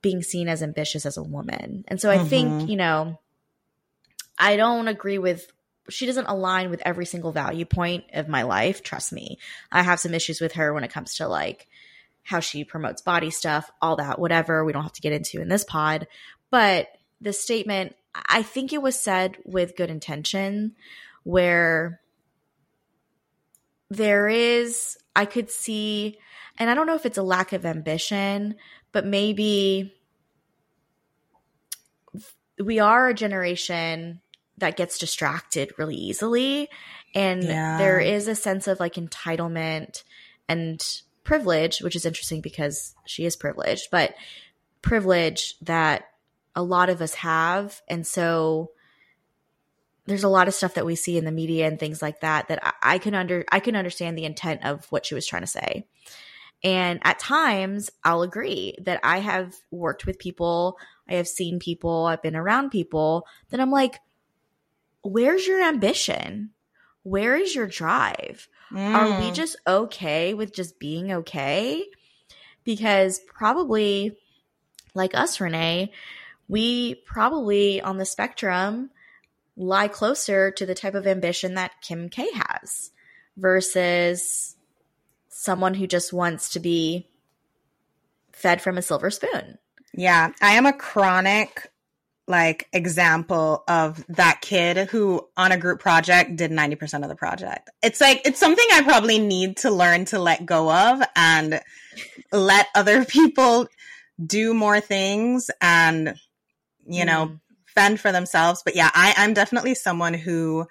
being 0.00 0.22
seen 0.22 0.48
as 0.48 0.62
ambitious 0.62 1.06
as 1.06 1.16
a 1.16 1.24
woman. 1.24 1.84
And 1.88 2.00
so 2.00 2.08
I 2.08 2.18
mm-hmm. 2.18 2.28
think, 2.28 2.70
you 2.70 2.76
know, 2.76 3.18
I 4.38 4.54
don't 4.56 4.86
agree 4.86 5.18
with 5.18 5.50
she 5.88 6.06
doesn't 6.06 6.26
align 6.26 6.70
with 6.70 6.82
every 6.84 7.04
single 7.04 7.32
value 7.32 7.64
point 7.64 8.04
of 8.12 8.28
my 8.28 8.42
life, 8.42 8.84
trust 8.84 9.12
me. 9.12 9.38
I 9.72 9.82
have 9.82 9.98
some 9.98 10.14
issues 10.14 10.40
with 10.40 10.52
her 10.52 10.72
when 10.72 10.84
it 10.84 10.92
comes 10.92 11.16
to 11.16 11.26
like 11.26 11.66
how 12.22 12.40
she 12.40 12.64
promotes 12.64 13.02
body 13.02 13.30
stuff, 13.30 13.70
all 13.80 13.96
that, 13.96 14.18
whatever. 14.18 14.64
We 14.64 14.72
don't 14.72 14.82
have 14.82 14.92
to 14.92 15.00
get 15.00 15.12
into 15.12 15.40
in 15.40 15.48
this 15.48 15.64
pod. 15.64 16.06
But 16.50 16.88
the 17.20 17.32
statement, 17.32 17.96
I 18.14 18.42
think 18.42 18.72
it 18.72 18.82
was 18.82 18.98
said 18.98 19.36
with 19.44 19.76
good 19.76 19.90
intention, 19.90 20.74
where 21.24 22.00
there 23.90 24.28
is, 24.28 24.96
I 25.14 25.24
could 25.24 25.50
see, 25.50 26.18
and 26.58 26.70
I 26.70 26.74
don't 26.74 26.86
know 26.86 26.94
if 26.94 27.06
it's 27.06 27.18
a 27.18 27.22
lack 27.22 27.52
of 27.52 27.66
ambition, 27.66 28.56
but 28.92 29.06
maybe 29.06 29.94
we 32.62 32.78
are 32.78 33.08
a 33.08 33.14
generation 33.14 34.20
that 34.58 34.76
gets 34.76 34.98
distracted 34.98 35.72
really 35.78 35.96
easily. 35.96 36.68
And 37.14 37.42
yeah. 37.42 37.78
there 37.78 38.00
is 38.00 38.28
a 38.28 38.34
sense 38.34 38.66
of 38.68 38.80
like 38.80 38.94
entitlement 38.94 40.04
and 40.48 41.02
privilege, 41.24 41.80
which 41.80 41.96
is 41.96 42.06
interesting 42.06 42.40
because 42.40 42.94
she 43.06 43.24
is 43.24 43.36
privileged, 43.36 43.88
but 43.90 44.14
privilege 44.80 45.56
that 45.60 46.08
a 46.54 46.62
lot 46.62 46.90
of 46.90 47.00
us 47.00 47.14
have. 47.14 47.80
And 47.88 48.06
so 48.06 48.72
there's 50.06 50.24
a 50.24 50.28
lot 50.28 50.48
of 50.48 50.54
stuff 50.54 50.74
that 50.74 50.86
we 50.86 50.96
see 50.96 51.16
in 51.16 51.24
the 51.24 51.32
media 51.32 51.66
and 51.66 51.78
things 51.78 52.02
like 52.02 52.20
that 52.20 52.48
that 52.48 52.64
I, 52.64 52.94
I 52.94 52.98
can 52.98 53.14
under 53.14 53.44
I 53.50 53.60
can 53.60 53.76
understand 53.76 54.18
the 54.18 54.24
intent 54.24 54.64
of 54.64 54.86
what 54.90 55.06
she 55.06 55.14
was 55.14 55.26
trying 55.26 55.42
to 55.42 55.48
say. 55.48 55.86
And 56.64 57.00
at 57.02 57.18
times 57.18 57.90
I'll 58.04 58.22
agree 58.22 58.76
that 58.82 59.00
I 59.02 59.18
have 59.18 59.54
worked 59.70 60.06
with 60.06 60.18
people, 60.18 60.76
I 61.08 61.14
have 61.14 61.28
seen 61.28 61.58
people, 61.58 62.06
I've 62.06 62.22
been 62.22 62.36
around 62.36 62.70
people 62.70 63.26
that 63.50 63.60
I'm 63.60 63.70
like, 63.70 64.00
where's 65.02 65.46
your 65.46 65.62
ambition? 65.62 66.50
Where 67.02 67.36
is 67.36 67.54
your 67.54 67.66
drive? 67.66 68.48
Mm. 68.72 68.94
Are 68.94 69.20
we 69.20 69.26
mm. 69.26 69.34
just 69.34 69.56
okay 69.66 70.34
with 70.34 70.54
just 70.54 70.78
being 70.78 71.12
okay? 71.12 71.84
Because 72.64 73.20
probably, 73.20 74.16
like 74.94 75.14
us, 75.14 75.40
Renee, 75.40 75.92
we 76.48 76.94
probably 76.94 77.80
on 77.80 77.98
the 77.98 78.04
spectrum 78.04 78.90
lie 79.56 79.88
closer 79.88 80.50
to 80.50 80.64
the 80.64 80.74
type 80.74 80.94
of 80.94 81.06
ambition 81.06 81.54
that 81.54 81.80
Kim 81.82 82.08
K 82.08 82.26
has 82.32 82.90
versus 83.36 84.56
someone 85.28 85.74
who 85.74 85.86
just 85.86 86.12
wants 86.12 86.50
to 86.50 86.60
be 86.60 87.08
fed 88.32 88.62
from 88.62 88.78
a 88.78 88.82
silver 88.82 89.10
spoon. 89.10 89.58
Yeah, 89.94 90.32
I 90.40 90.52
am 90.52 90.66
a 90.66 90.72
chronic 90.72 91.71
like 92.28 92.68
example 92.72 93.64
of 93.68 94.04
that 94.08 94.40
kid 94.40 94.88
who 94.88 95.26
on 95.36 95.52
a 95.52 95.56
group 95.56 95.80
project 95.80 96.36
did 96.36 96.50
90% 96.50 97.02
of 97.02 97.08
the 97.08 97.16
project. 97.16 97.68
It's 97.82 98.00
like 98.00 98.22
it's 98.24 98.38
something 98.38 98.64
I 98.72 98.82
probably 98.82 99.18
need 99.18 99.58
to 99.58 99.70
learn 99.70 100.04
to 100.06 100.18
let 100.18 100.46
go 100.46 100.72
of 100.72 101.02
and 101.16 101.60
let 102.32 102.68
other 102.74 103.04
people 103.06 103.66
do 104.24 104.54
more 104.54 104.80
things 104.80 105.50
and, 105.60 106.14
you 106.86 107.04
know, 107.04 107.26
Mm. 107.26 107.40
fend 107.66 108.00
for 108.00 108.12
themselves. 108.12 108.62
But 108.64 108.76
yeah, 108.76 108.90
I, 108.94 109.14
I'm 109.16 109.34
definitely 109.34 109.74
someone 109.74 110.14
who 110.14 110.66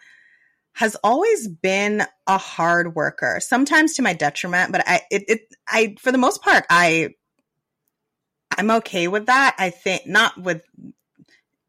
has 0.74 0.95
always 1.04 1.47
been 1.47 2.04
a 2.28 2.38
hard 2.38 2.95
worker, 2.95 3.39
sometimes 3.41 3.93
to 3.95 4.02
my 4.02 4.14
detriment, 4.14 4.72
but 4.72 4.88
I, 4.88 5.02
it, 5.12 5.24
it, 5.28 5.41
I, 5.68 5.95
for 5.99 6.12
the 6.12 6.18
most 6.18 6.41
part, 6.41 6.66
I, 6.70 7.10
I'm 8.58 8.72
okay 8.72 9.08
with 9.08 9.26
that. 9.26 9.56
I 9.58 9.70
think 9.70 10.08
not 10.08 10.38
with 10.41 10.62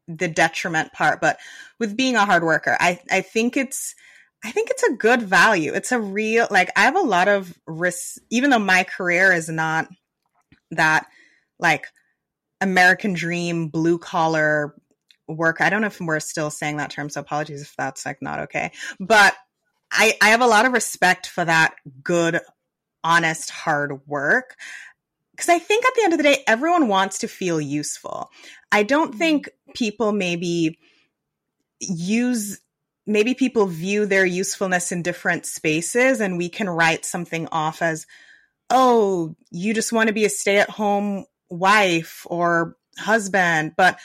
the 0.07 0.27
detriment 0.27 0.93
part, 0.93 1.21
but 1.21 1.39
with 1.79 1.97
being 1.97 2.15
a 2.15 2.25
hard 2.25 2.43
worker, 2.43 2.75
I, 2.79 2.99
I 3.11 3.21
think 3.21 3.57
it's, 3.57 3.95
I 4.43 4.51
think 4.51 4.69
it's 4.69 4.83
a 4.83 4.93
good 4.93 5.21
value. 5.21 5.73
It's 5.73 5.91
a 5.91 5.99
real, 5.99 6.47
like, 6.51 6.69
I 6.75 6.81
have 6.81 6.95
a 6.95 7.01
lot 7.01 7.27
of 7.27 7.57
risks, 7.65 8.19
even 8.29 8.49
though 8.49 8.59
my 8.59 8.83
career 8.83 9.31
is 9.31 9.47
not 9.49 9.87
that, 10.71 11.07
like, 11.59 11.87
American 12.59 13.13
dream, 13.13 13.67
blue 13.67 13.97
collar 13.97 14.75
work. 15.27 15.61
I 15.61 15.69
don't 15.69 15.81
know 15.81 15.87
if 15.87 15.99
we're 15.99 16.19
still 16.19 16.49
saying 16.49 16.77
that 16.77 16.91
term, 16.91 17.09
so 17.09 17.21
apologies 17.21 17.61
if 17.61 17.75
that's 17.77 18.05
like 18.05 18.21
not 18.21 18.39
okay. 18.41 18.71
But 18.99 19.35
I, 19.91 20.13
I 20.21 20.29
have 20.29 20.41
a 20.41 20.47
lot 20.47 20.65
of 20.65 20.73
respect 20.73 21.27
for 21.27 21.43
that 21.45 21.75
good, 22.03 22.39
honest, 23.03 23.49
hard 23.49 24.07
work. 24.07 24.55
Because 25.35 25.49
I 25.49 25.59
think 25.59 25.85
at 25.85 25.95
the 25.95 26.03
end 26.03 26.13
of 26.13 26.17
the 26.17 26.23
day, 26.23 26.43
everyone 26.47 26.87
wants 26.87 27.19
to 27.19 27.27
feel 27.27 27.59
useful. 27.59 28.29
I 28.71 28.83
don't 28.83 29.09
mm-hmm. 29.09 29.17
think 29.17 29.49
people 29.73 30.11
maybe 30.11 30.77
use 31.79 32.59
maybe 33.05 33.33
people 33.33 33.67
view 33.67 34.05
their 34.05 34.25
usefulness 34.25 34.91
in 34.91 35.01
different 35.01 35.45
spaces 35.45 36.21
and 36.21 36.37
we 36.37 36.49
can 36.49 36.69
write 36.69 37.05
something 37.05 37.47
off 37.51 37.81
as 37.81 38.05
oh 38.69 39.35
you 39.51 39.73
just 39.73 39.91
want 39.91 40.07
to 40.07 40.13
be 40.13 40.25
a 40.25 40.29
stay-at-home 40.29 41.25
wife 41.49 42.25
or 42.29 42.77
husband 42.97 43.73
but 43.75 43.99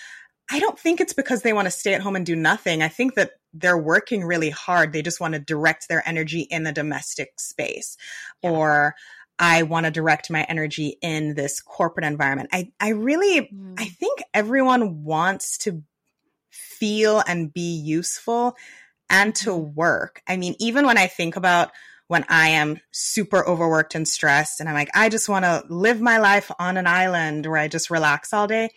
i 0.51 0.59
don't 0.59 0.79
think 0.79 1.01
it's 1.01 1.13
because 1.13 1.43
they 1.43 1.53
want 1.53 1.67
to 1.67 1.71
stay 1.71 1.95
at 1.95 2.01
home 2.01 2.17
and 2.17 2.27
do 2.27 2.35
nothing 2.35 2.83
i 2.83 2.89
think 2.89 3.15
that 3.15 3.33
they're 3.55 3.79
working 3.79 4.25
really 4.25 4.51
hard 4.51 4.93
they 4.93 5.03
just 5.03 5.21
want 5.21 5.35
to 5.35 5.41
direct 5.41 5.89
their 5.89 6.07
energy 6.07 6.41
in 6.41 6.65
the 6.65 6.73
domestic 6.73 7.39
space 7.39 7.97
Yeah. 8.43 8.51
or 8.51 8.95
i 9.39 9.63
want 9.63 9.87
to 9.87 9.91
direct 9.91 10.31
my 10.31 10.43
energy 10.45 10.97
in 11.03 11.35
this 11.35 11.61
corporate 11.61 12.07
environment 12.07 12.49
i 12.53 12.71
i 12.81 12.91
really 12.91 13.49
Mm. 13.69 13.75
I 13.79 13.87
think 13.87 14.23
everyone 14.35 15.05
wants 15.05 15.59
to 15.59 15.83
feel 16.51 17.23
and 17.27 17.53
be 17.53 17.77
useful 17.77 18.57
and 19.11 19.35
to 19.37 19.55
work. 19.55 20.23
I 20.27 20.37
mean, 20.37 20.55
even 20.59 20.87
when 20.87 20.99
I 20.99 21.07
think 21.07 21.37
about 21.37 21.71
when 22.09 22.25
I 22.29 22.51
am 22.51 22.81
super 22.91 23.47
overworked 23.47 23.95
and 23.95 24.09
stressed 24.09 24.61
and 24.61 24.69
I'm 24.69 24.75
like, 24.75 24.91
I 24.95 25.09
just 25.09 25.29
want 25.29 25.45
to 25.45 25.65
live 25.69 26.01
my 26.01 26.19
life 26.19 26.51
on 26.59 26.77
an 26.77 26.87
island 26.87 27.47
where 27.47 27.59
I 27.59 27.69
just 27.69 27.91
relax 27.91 28.33
all 28.33 28.47
day. 28.47 28.71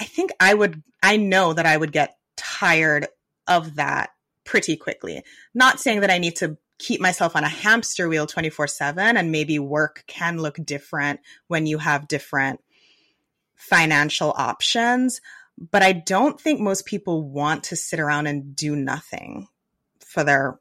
I 0.00 0.04
think 0.04 0.32
I 0.40 0.52
would, 0.52 0.82
I 1.02 1.16
know 1.16 1.52
that 1.52 1.66
I 1.66 1.76
would 1.76 1.92
get 1.92 2.16
tired 2.36 3.06
of 3.46 3.76
that 3.76 4.10
pretty 4.44 4.76
quickly. 4.76 5.22
Not 5.54 5.80
saying 5.80 6.00
that 6.00 6.10
I 6.10 6.18
need 6.18 6.36
to 6.36 6.58
keep 6.78 7.00
myself 7.00 7.36
on 7.36 7.44
a 7.44 7.48
hamster 7.48 8.08
wheel 8.08 8.26
24 8.26 8.66
7 8.66 9.16
and 9.16 9.32
maybe 9.32 9.58
work 9.58 10.04
can 10.06 10.38
look 10.38 10.56
different 10.64 11.20
when 11.46 11.66
you 11.66 11.78
have 11.78 12.08
different 12.08 12.60
financial 13.54 14.32
options. 14.36 15.20
But 15.70 15.82
i 15.82 15.92
don't 15.92 16.40
think 16.40 16.60
most 16.60 16.84
people 16.84 17.22
want 17.22 17.64
to 17.64 17.76
sit 17.76 18.00
around 18.00 18.26
and 18.26 18.56
do 18.56 18.74
nothing 18.74 19.48
for 20.00 20.24
their 20.24 20.58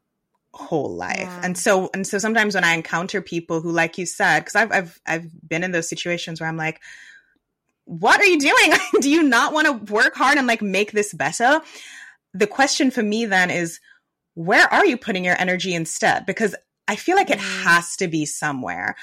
whole 0.53 0.95
life. 0.95 1.17
Yeah. 1.19 1.41
and 1.43 1.57
so 1.57 1.89
and 1.95 2.05
so 2.05 2.19
sometimes 2.19 2.53
when 2.53 2.63
i 2.63 2.73
encounter 2.73 3.21
people 3.21 3.59
who 3.59 3.71
like 3.71 3.97
you 3.97 4.05
said 4.05 4.41
because 4.41 4.55
I've, 4.55 4.71
I've 4.71 5.01
i've 5.07 5.49
been 5.49 5.63
in 5.63 5.71
those 5.71 5.89
situations 5.89 6.39
where 6.39 6.47
i'm 6.47 6.57
like 6.57 6.79
what 7.85 8.19
are 8.19 8.25
you 8.25 8.39
doing? 8.39 8.73
Do 9.01 9.09
you 9.09 9.23
not 9.23 9.53
want 9.53 9.67
to 9.67 9.93
work 9.93 10.15
hard 10.15 10.37
and 10.37 10.47
like 10.47 10.61
make 10.61 10.91
this 10.91 11.13
better? 11.13 11.61
The 12.33 12.47
question 12.47 12.91
for 12.91 13.03
me 13.03 13.25
then 13.25 13.51
is 13.51 13.79
where 14.35 14.71
are 14.73 14.85
you 14.85 14.97
putting 14.97 15.23
your 15.25 15.39
energy 15.39 15.73
instead 15.73 16.25
because 16.25 16.55
i 16.87 16.95
feel 16.95 17.15
like 17.15 17.29
it 17.29 17.39
Mm. 17.39 17.63
has 17.63 17.95
to 17.97 18.07
be 18.07 18.25
somewhere 18.25 18.95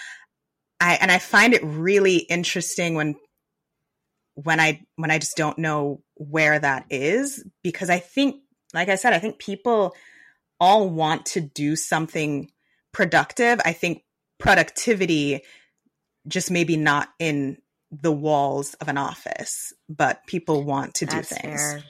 i 0.81 0.95
and 0.95 1.11
i 1.11 1.19
find 1.19 1.55
it 1.55 1.63
really 1.65 2.17
interesting 2.17 2.95
when 2.95 3.15
when 4.35 4.61
i 4.61 4.81
when 4.97 5.11
i 5.11 5.19
just 5.19 5.37
don't 5.37 5.59
know 5.59 6.03
where 6.17 6.59
that 6.59 6.85
is 6.91 7.45
because 7.63 7.91
i 7.91 7.99
think 7.99 8.43
like 8.75 8.89
i 8.89 8.95
said 8.95 9.13
i 9.13 9.19
think 9.19 9.39
people 9.39 9.95
all 10.59 10.89
want 10.89 11.27
to 11.27 11.41
do 11.41 11.77
something 11.77 12.51
productive 12.93 13.61
i 13.65 13.73
think 13.73 14.03
productivity 14.39 15.43
just 16.29 16.51
maybe 16.51 16.77
not 16.77 17.09
in 17.19 17.57
the 17.91 18.13
walls 18.13 18.75
of 18.75 18.89
an 18.89 18.97
office 18.99 19.73
but 19.89 20.25
people 20.27 20.63
want 20.65 20.95
to 20.95 21.07
do 21.07 21.17
That's 21.17 21.29
things 21.29 21.61
fair. 21.61 21.83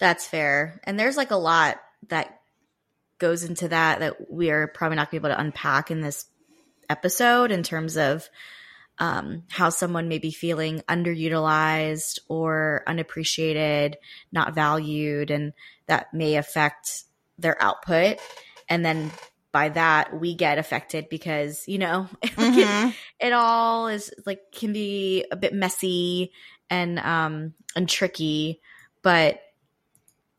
That's 0.00 0.26
fair. 0.26 0.80
And 0.82 0.98
there's 0.98 1.16
like 1.16 1.30
a 1.30 1.36
lot 1.36 1.80
that 2.08 2.40
goes 3.22 3.44
into 3.44 3.68
that 3.68 4.00
that 4.00 4.30
we 4.30 4.50
are 4.50 4.66
probably 4.66 4.96
not 4.96 5.10
going 5.10 5.20
to 5.20 5.20
be 5.22 5.28
able 5.28 5.36
to 5.36 5.40
unpack 5.40 5.92
in 5.92 6.00
this 6.00 6.26
episode 6.90 7.52
in 7.52 7.62
terms 7.62 7.96
of 7.96 8.28
um, 8.98 9.44
how 9.48 9.70
someone 9.70 10.08
may 10.08 10.18
be 10.18 10.32
feeling 10.32 10.82
underutilized 10.88 12.18
or 12.28 12.82
unappreciated, 12.86 13.96
not 14.32 14.54
valued, 14.56 15.30
and 15.30 15.52
that 15.86 16.12
may 16.12 16.34
affect 16.34 17.04
their 17.38 17.56
output. 17.62 18.18
And 18.68 18.84
then 18.84 19.12
by 19.52 19.68
that, 19.70 20.18
we 20.18 20.34
get 20.34 20.58
affected 20.58 21.08
because, 21.08 21.64
you 21.68 21.78
know, 21.78 22.08
Mhm. 22.22 22.92
it 23.20 23.32
all 23.32 23.86
is 23.86 24.12
like 24.26 24.40
can 24.52 24.72
be 24.72 25.24
a 25.30 25.36
bit 25.36 25.54
messy 25.54 26.32
and 26.68 26.98
um 26.98 27.54
and 27.76 27.88
tricky 27.88 28.60
but 29.02 29.40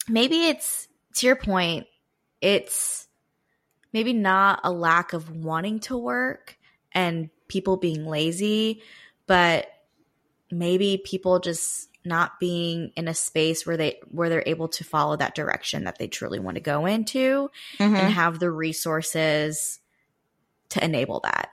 maybe 0.09 0.47
it's 0.47 0.87
to 1.15 1.27
your 1.27 1.35
point 1.35 1.85
it's 2.43 3.07
maybe 3.93 4.11
not 4.11 4.59
a 4.63 4.71
lack 4.71 5.13
of 5.13 5.31
wanting 5.31 5.79
to 5.79 5.97
work 5.97 6.57
and 6.91 7.29
people 7.47 7.77
being 7.77 8.05
lazy 8.05 8.81
but 9.25 9.67
maybe 10.51 11.01
people 11.03 11.39
just 11.39 11.89
not 12.05 12.37
being 12.37 12.91
in 12.97 13.07
a 13.07 13.13
space 13.13 13.65
where 13.65 13.77
they 13.77 13.97
where 14.11 14.27
they're 14.27 14.43
able 14.45 14.67
to 14.67 14.83
follow 14.83 15.15
that 15.15 15.33
direction 15.33 15.85
that 15.85 15.97
they 15.97 16.07
truly 16.07 16.37
want 16.37 16.55
to 16.55 16.61
go 16.61 16.85
into 16.85 17.49
Mhm. 17.79 17.97
and 17.97 18.13
have 18.13 18.39
the 18.39 18.51
resources 18.51 19.79
to 20.69 20.83
enable 20.83 21.21
that 21.21 21.49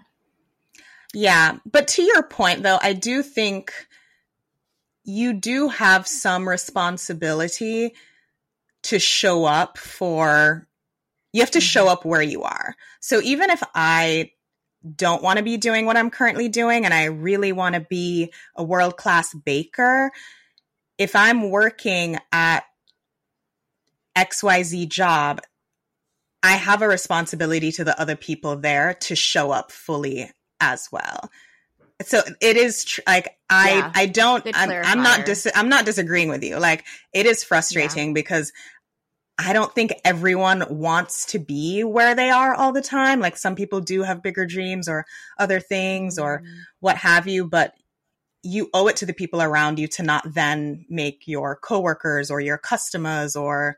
Yeah, 1.12 1.58
but 1.64 1.88
to 1.88 2.02
your 2.02 2.22
point 2.22 2.62
though, 2.62 2.78
I 2.82 2.92
do 2.94 3.22
think 3.22 3.72
you 5.04 5.32
do 5.32 5.68
have 5.68 6.06
some 6.06 6.48
responsibility 6.48 7.94
to 8.82 8.98
show 8.98 9.44
up 9.44 9.76
for 9.76 10.68
you 11.32 11.40
have 11.42 11.50
to 11.52 11.60
show 11.60 11.82
mm-hmm. 11.82 11.92
up 11.92 12.04
where 12.04 12.22
you 12.22 12.42
are. 12.42 12.74
So 13.00 13.20
even 13.22 13.50
if 13.50 13.62
I 13.74 14.32
don't 14.96 15.22
want 15.22 15.36
to 15.36 15.42
be 15.42 15.56
doing 15.56 15.86
what 15.86 15.96
I'm 15.96 16.10
currently 16.10 16.48
doing 16.48 16.84
and 16.84 16.94
I 16.94 17.04
really 17.04 17.52
want 17.52 17.74
to 17.74 17.80
be 17.82 18.32
a 18.56 18.64
world-class 18.64 19.34
baker, 19.34 20.10
if 20.98 21.14
I'm 21.14 21.50
working 21.50 22.18
at 22.32 22.64
XYZ 24.16 24.88
job, 24.88 25.40
I 26.42 26.52
have 26.52 26.82
a 26.82 26.88
responsibility 26.88 27.70
to 27.72 27.84
the 27.84 27.98
other 28.00 28.16
people 28.16 28.56
there 28.56 28.94
to 29.00 29.14
show 29.14 29.50
up 29.50 29.70
fully 29.70 30.30
as 30.60 30.88
well. 30.90 31.30
So 32.02 32.22
it 32.40 32.56
is 32.56 32.84
tr- 32.84 33.00
like 33.06 33.36
I 33.50 33.74
Yeah. 33.74 33.92
I 33.94 34.06
don't 34.06 34.46
I'm, 34.54 34.70
I'm 34.70 35.02
not 35.02 35.26
dis- 35.26 35.52
I'm 35.54 35.68
not 35.68 35.84
disagreeing 35.84 36.30
with 36.30 36.42
you. 36.42 36.56
Like 36.58 36.86
it 37.12 37.26
is 37.26 37.44
frustrating 37.44 38.14
because 38.14 38.52
I 39.42 39.52
don't 39.52 39.74
think 39.74 39.92
everyone 40.04 40.64
wants 40.68 41.24
to 41.26 41.38
be 41.38 41.82
where 41.82 42.14
they 42.14 42.30
are 42.30 42.54
all 42.54 42.72
the 42.72 42.82
time. 42.82 43.20
Like 43.20 43.36
some 43.36 43.54
people 43.54 43.80
do 43.80 44.02
have 44.02 44.22
bigger 44.22 44.44
dreams 44.44 44.88
or 44.88 45.06
other 45.38 45.60
things 45.60 46.18
or 46.18 46.40
Mm-hmm. 46.40 46.58
what 46.80 46.96
have 46.96 47.26
you, 47.26 47.46
but 47.46 47.74
you 48.42 48.68
owe 48.74 48.86
it 48.88 48.96
to 48.96 49.06
the 49.06 49.12
people 49.14 49.42
around 49.42 49.78
you 49.78 49.86
to 49.88 50.02
not 50.02 50.24
then 50.34 50.84
make 50.88 51.22
your 51.26 51.56
coworkers 51.56 52.30
or 52.30 52.40
your 52.40 52.58
customers 52.58 53.36
or 53.36 53.76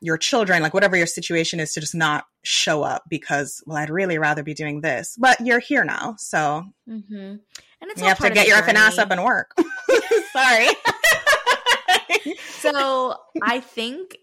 your 0.00 0.16
children, 0.16 0.62
like 0.62 0.74
whatever 0.74 0.96
your 0.96 1.06
situation 1.06 1.58
is, 1.58 1.72
to 1.72 1.80
just 1.80 1.94
not 1.94 2.24
show 2.44 2.82
up 2.82 3.02
because, 3.08 3.62
well, 3.66 3.76
I'd 3.78 3.90
really 3.90 4.18
rather 4.18 4.42
be 4.44 4.54
doing 4.54 4.80
this. 4.80 5.16
But 5.18 5.40
you're 5.40 5.58
here 5.60 5.84
now, 5.84 6.14
so 6.18 6.64
Mm-hmm. 6.88 7.36
And 7.80 7.90
it's 7.90 8.00
you 8.00 8.08
have 8.08 8.18
to 8.18 8.30
get 8.30 8.48
your 8.48 8.56
ass 8.58 8.98
up 8.98 9.10
and 9.10 9.22
work. 9.24 9.52
Sorry. 10.32 10.68
So 12.60 13.14
I 13.42 13.60
think 13.60 14.16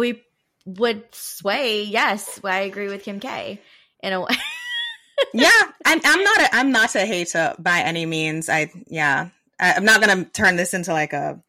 we 0.00 0.22
would 0.64 1.04
sway. 1.12 1.84
Yes, 1.84 2.40
I 2.42 2.60
agree 2.60 2.88
with 2.88 3.04
Kim 3.04 3.20
K. 3.20 3.60
In 4.02 4.14
a 4.14 4.20
way, 4.20 4.28
yeah, 5.34 5.62
and 5.84 6.00
I'm 6.04 6.24
not 6.24 6.40
a 6.40 6.54
I'm 6.56 6.72
not 6.72 6.94
a 6.94 7.04
hater 7.06 7.54
by 7.58 7.80
any 7.80 8.06
means. 8.06 8.48
I 8.48 8.72
yeah, 8.86 9.28
I, 9.60 9.74
I'm 9.74 9.84
not 9.84 10.00
gonna 10.00 10.24
turn 10.24 10.56
this 10.56 10.74
into 10.74 10.92
like 10.92 11.12
a 11.12 11.40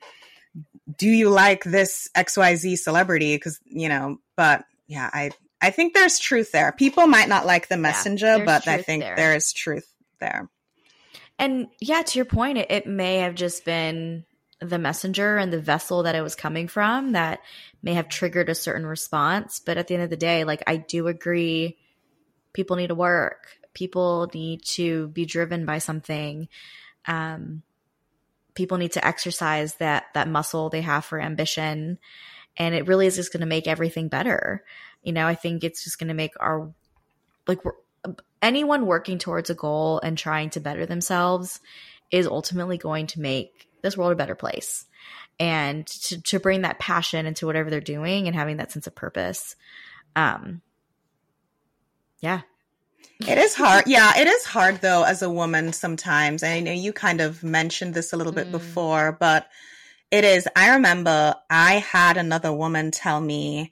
do 0.98 1.08
you 1.08 1.30
like 1.30 1.64
this 1.64 2.10
XYZ 2.16 2.78
celebrity? 2.78 3.36
Because 3.36 3.60
you 3.66 3.88
know, 3.90 4.18
but 4.36 4.66
yeah, 4.88 5.10
I 5.12 5.32
I 5.62 5.70
think 5.70 5.94
there's 5.94 6.20
truth 6.20 6.52
there. 6.52 6.72
People 6.74 7.08
might 7.08 7.30
not 7.30 7.46
like 7.46 7.70
the 7.70 7.78
messenger, 7.78 8.38
there's 8.38 8.46
but 8.46 8.68
I 8.68 8.82
think 8.82 9.04
there. 9.04 9.16
there 9.16 9.36
is 9.36 9.54
truth 9.54 9.88
there. 10.20 10.50
And 11.40 11.68
yeah, 11.80 12.02
to 12.02 12.20
your 12.20 12.26
point, 12.26 12.58
it, 12.58 12.70
it 12.70 12.88
may 12.88 13.18
have 13.18 13.36
just 13.36 13.64
been 13.64 14.26
the 14.62 14.78
messenger 14.78 15.38
and 15.38 15.52
the 15.52 15.60
vessel 15.60 16.04
that 16.04 16.16
it 16.16 16.22
was 16.22 16.36
coming 16.36 16.68
from 16.68 17.14
that 17.14 17.42
may 17.82 17.96
have 17.96 18.08
triggered 18.08 18.48
a 18.48 18.56
certain 18.56 18.86
response. 18.86 19.60
But 19.60 19.78
at 19.78 19.88
the 19.88 19.96
end 19.96 20.04
of 20.04 20.10
the 20.10 20.18
day, 20.18 20.44
like 20.44 20.64
I 20.68 20.78
do 20.78 21.08
agree, 21.08 21.78
people 22.54 22.76
need 22.76 22.88
to 22.88 22.96
work. 22.96 23.48
People 23.74 24.30
need 24.34 24.64
to 24.66 25.08
be 25.10 25.26
driven 25.26 25.66
by 25.66 25.80
something. 25.80 26.48
Um, 27.08 27.64
people 28.54 28.78
need 28.78 28.92
to 28.94 29.06
exercise 29.06 29.76
that 29.76 30.06
that 30.14 30.28
muscle 30.28 30.70
they 30.70 30.82
have 30.82 31.06
for 31.06 31.20
ambition, 31.20 31.98
and 32.58 32.76
it 32.76 32.88
really 32.88 33.08
is 33.08 33.16
just 33.16 33.34
going 33.34 33.42
to 33.42 33.48
make 33.48 33.68
everything 33.68 34.10
better. 34.10 34.64
You 35.02 35.14
know, 35.14 35.26
I 35.26 35.36
think 35.36 35.64
it's 35.64 35.84
just 35.84 35.98
going 35.98 36.10
to 36.10 36.14
make 36.14 36.34
our 36.40 36.72
like 37.48 37.60
anyone 38.42 38.86
working 38.86 39.18
towards 39.18 39.50
a 39.50 39.56
goal 39.56 40.00
and 40.04 40.18
trying 40.18 40.50
to 40.52 40.60
better 40.60 40.86
themselves 40.86 41.60
is 42.12 42.28
ultimately 42.28 42.78
going 42.78 43.08
to 43.08 43.22
make 43.22 43.71
this 43.82 43.98
world 43.98 44.12
a 44.12 44.16
better 44.16 44.36
place. 44.36 44.86
And 45.40 45.88
to, 45.88 46.22
to 46.22 46.40
bring 46.40 46.62
that 46.62 46.80
passion 46.80 47.26
into 47.26 47.46
whatever 47.46 47.70
they're 47.70 47.82
doing 47.82 48.28
and 48.28 48.36
having 48.36 48.58
that 48.58 48.72
sense 48.72 48.88
of 48.88 48.96
purpose 48.96 49.56
um 50.16 50.62
yeah. 52.20 52.42
It 53.28 53.38
is 53.38 53.56
hard. 53.56 53.86
Yeah 53.88 54.12
it 54.18 54.28
is 54.28 54.46
hard 54.46 54.82
though 54.82 55.04
as 55.04 55.22
a 55.22 55.30
woman 55.30 55.74
sometimes. 55.74 56.44
I 56.44 56.60
know 56.60 56.72
you 56.72 56.94
kind 56.94 57.22
of 57.22 57.44
mentioned 57.44 57.94
this 57.94 58.14
a 58.14 58.18
little 58.18 58.34
bit 58.34 58.48
mm. 58.48 58.52
before 58.52 59.18
but 59.20 59.48
it 60.12 60.26
is 60.26 60.48
i 60.56 60.74
remember 60.74 61.34
i 61.50 61.76
had 61.76 62.18
another 62.18 62.54
woman 62.54 62.92
tell 62.92 63.20
me 63.20 63.72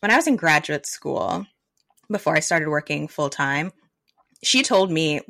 when 0.00 0.10
i 0.10 0.16
was 0.16 0.26
in 0.26 0.36
graduate 0.36 0.84
school 0.84 1.46
before 2.10 2.36
i 2.36 2.40
started 2.40 2.68
working 2.68 3.08
full 3.08 3.30
time 3.30 3.72
she 4.42 4.62
told 4.62 4.90
me 4.90 5.20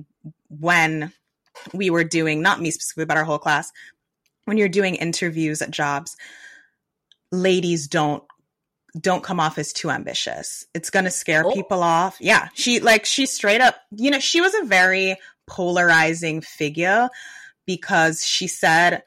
when 0.49 1.12
we 1.72 1.90
were 1.90 2.05
doing 2.05 2.42
not 2.42 2.61
me 2.61 2.70
specifically 2.70 3.05
but 3.05 3.16
our 3.16 3.24
whole 3.24 3.38
class 3.38 3.72
when 4.44 4.57
you're 4.57 4.68
doing 4.68 4.94
interviews 4.96 5.62
at 5.62 5.70
jobs 5.70 6.16
ladies 7.32 7.88
don't 7.88 8.22
don't 9.00 9.24
come 9.24 9.40
off 9.40 9.59
as 9.59 9.72
too 9.72 9.90
ambitious. 9.90 10.66
It's 10.72 10.90
going 10.90 11.05
to 11.05 11.11
scare 11.11 11.44
oh. 11.44 11.52
people 11.52 11.82
off. 11.82 12.16
Yeah. 12.20 12.48
She 12.55 12.80
like 12.80 13.05
she 13.05 13.26
straight 13.26 13.61
up 13.61 13.76
you 13.90 14.11
know 14.11 14.20
she 14.20 14.40
was 14.40 14.55
a 14.55 14.64
very 14.64 15.16
polarizing 15.46 16.40
figure 16.40 17.09
because 17.66 18.24
she 18.24 18.46
said 18.46 19.02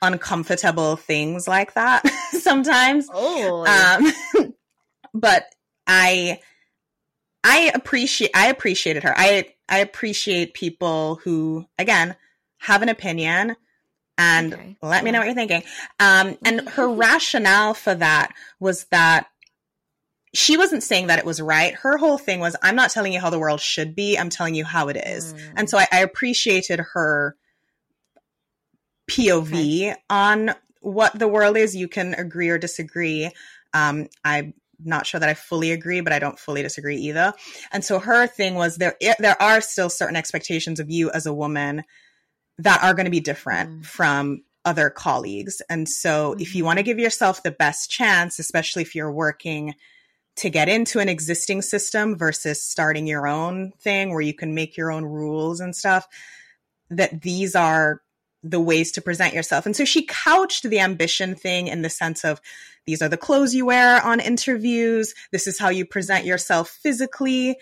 uncomfortable 0.00 0.96
things 0.96 1.48
like 1.48 1.74
that 1.74 2.06
sometimes. 2.40 3.08
Oh. 3.12 3.64
Um 3.66 4.52
but 5.14 5.44
i 5.86 6.38
i 7.44 7.70
appreciate 7.74 8.30
i 8.34 8.48
appreciated 8.48 9.02
her 9.02 9.14
i 9.16 9.44
I 9.72 9.78
appreciate 9.78 10.52
people 10.52 11.18
who, 11.24 11.64
again, 11.78 12.14
have 12.58 12.82
an 12.82 12.90
opinion 12.90 13.56
and 14.18 14.52
okay. 14.52 14.76
let 14.82 15.02
me 15.02 15.10
know 15.10 15.20
what 15.20 15.24
you're 15.24 15.34
thinking. 15.34 15.62
Um, 15.98 16.36
and 16.44 16.68
her 16.68 16.88
rationale 16.94 17.72
for 17.72 17.94
that 17.94 18.34
was 18.60 18.84
that 18.90 19.28
she 20.34 20.58
wasn't 20.58 20.82
saying 20.82 21.06
that 21.06 21.18
it 21.18 21.24
was 21.24 21.40
right. 21.40 21.74
Her 21.74 21.96
whole 21.96 22.18
thing 22.18 22.38
was, 22.38 22.54
I'm 22.62 22.76
not 22.76 22.90
telling 22.90 23.14
you 23.14 23.20
how 23.20 23.30
the 23.30 23.38
world 23.38 23.62
should 23.62 23.94
be. 23.94 24.18
I'm 24.18 24.28
telling 24.28 24.54
you 24.54 24.66
how 24.66 24.88
it 24.88 24.96
is. 24.98 25.32
Mm. 25.32 25.52
And 25.56 25.70
so 25.70 25.78
I, 25.78 25.86
I, 25.90 26.00
appreciated 26.00 26.80
her 26.92 27.34
POV 29.10 29.52
okay. 29.52 29.96
on 30.10 30.54
what 30.80 31.18
the 31.18 31.28
world 31.28 31.56
is. 31.56 31.74
You 31.74 31.88
can 31.88 32.12
agree 32.12 32.50
or 32.50 32.58
disagree. 32.58 33.30
Um, 33.72 34.08
I 34.22 34.52
not 34.84 35.06
sure 35.06 35.20
that 35.20 35.28
I 35.28 35.34
fully 35.34 35.72
agree, 35.72 36.00
but 36.00 36.12
I 36.12 36.18
don't 36.18 36.38
fully 36.38 36.62
disagree 36.62 36.96
either. 36.96 37.32
And 37.72 37.84
so 37.84 37.98
her 37.98 38.26
thing 38.26 38.54
was 38.54 38.76
there 38.76 38.96
there 39.18 39.40
are 39.40 39.60
still 39.60 39.90
certain 39.90 40.16
expectations 40.16 40.80
of 40.80 40.90
you 40.90 41.10
as 41.10 41.26
a 41.26 41.34
woman 41.34 41.84
that 42.58 42.82
are 42.82 42.94
going 42.94 43.06
to 43.06 43.10
be 43.10 43.20
different 43.20 43.70
mm. 43.70 43.84
from 43.84 44.42
other 44.64 44.90
colleagues. 44.90 45.60
And 45.68 45.88
so 45.88 46.32
mm-hmm. 46.32 46.40
if 46.40 46.54
you 46.54 46.64
want 46.64 46.78
to 46.78 46.84
give 46.84 46.98
yourself 46.98 47.42
the 47.42 47.50
best 47.50 47.90
chance, 47.90 48.38
especially 48.38 48.82
if 48.82 48.94
you're 48.94 49.12
working 49.12 49.74
to 50.36 50.50
get 50.50 50.68
into 50.68 50.98
an 50.98 51.08
existing 51.08 51.62
system 51.62 52.16
versus 52.16 52.62
starting 52.62 53.06
your 53.06 53.26
own 53.26 53.72
thing 53.80 54.10
where 54.10 54.20
you 54.20 54.34
can 54.34 54.54
make 54.54 54.76
your 54.76 54.90
own 54.90 55.04
rules 55.04 55.60
and 55.60 55.76
stuff, 55.76 56.06
that 56.90 57.22
these 57.22 57.54
are 57.54 58.00
the 58.42 58.60
ways 58.60 58.92
to 58.92 59.02
present 59.02 59.34
yourself. 59.34 59.66
And 59.66 59.76
so 59.76 59.84
she 59.84 60.04
couched 60.04 60.68
the 60.68 60.80
ambition 60.80 61.34
thing 61.34 61.68
in 61.68 61.82
the 61.82 61.90
sense 61.90 62.24
of 62.24 62.40
these 62.86 63.00
are 63.02 63.08
the 63.08 63.16
clothes 63.16 63.54
you 63.54 63.66
wear 63.66 64.04
on 64.04 64.20
interviews. 64.20 65.14
This 65.30 65.46
is 65.46 65.58
how 65.58 65.68
you 65.68 65.86
present 65.86 66.24
yourself 66.24 66.68
physically. 66.68 67.56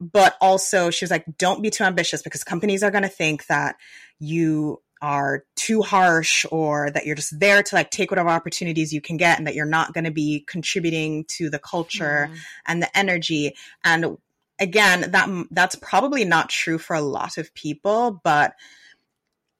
But 0.00 0.36
also, 0.40 0.90
she 0.90 1.04
was 1.04 1.10
like, 1.10 1.24
don't 1.38 1.62
be 1.62 1.70
too 1.70 1.84
ambitious 1.84 2.22
because 2.22 2.44
companies 2.44 2.82
are 2.82 2.90
going 2.90 3.04
to 3.04 3.08
think 3.08 3.46
that 3.46 3.76
you 4.18 4.82
are 5.00 5.44
too 5.56 5.82
harsh 5.82 6.44
or 6.50 6.90
that 6.90 7.06
you're 7.06 7.14
just 7.14 7.38
there 7.38 7.62
to 7.62 7.74
like 7.74 7.90
take 7.90 8.10
whatever 8.10 8.28
opportunities 8.28 8.92
you 8.92 9.00
can 9.00 9.16
get 9.16 9.38
and 9.38 9.46
that 9.46 9.54
you're 9.54 9.66
not 9.66 9.92
going 9.92 10.04
to 10.04 10.10
be 10.10 10.44
contributing 10.46 11.24
to 11.28 11.48
the 11.48 11.58
culture 11.58 12.28
mm. 12.30 12.36
and 12.66 12.82
the 12.82 12.98
energy. 12.98 13.54
And 13.84 14.16
again, 14.58 15.10
that 15.10 15.46
that's 15.50 15.76
probably 15.76 16.24
not 16.24 16.48
true 16.48 16.78
for 16.78 16.96
a 16.96 17.00
lot 17.00 17.38
of 17.38 17.54
people, 17.54 18.20
but 18.24 18.54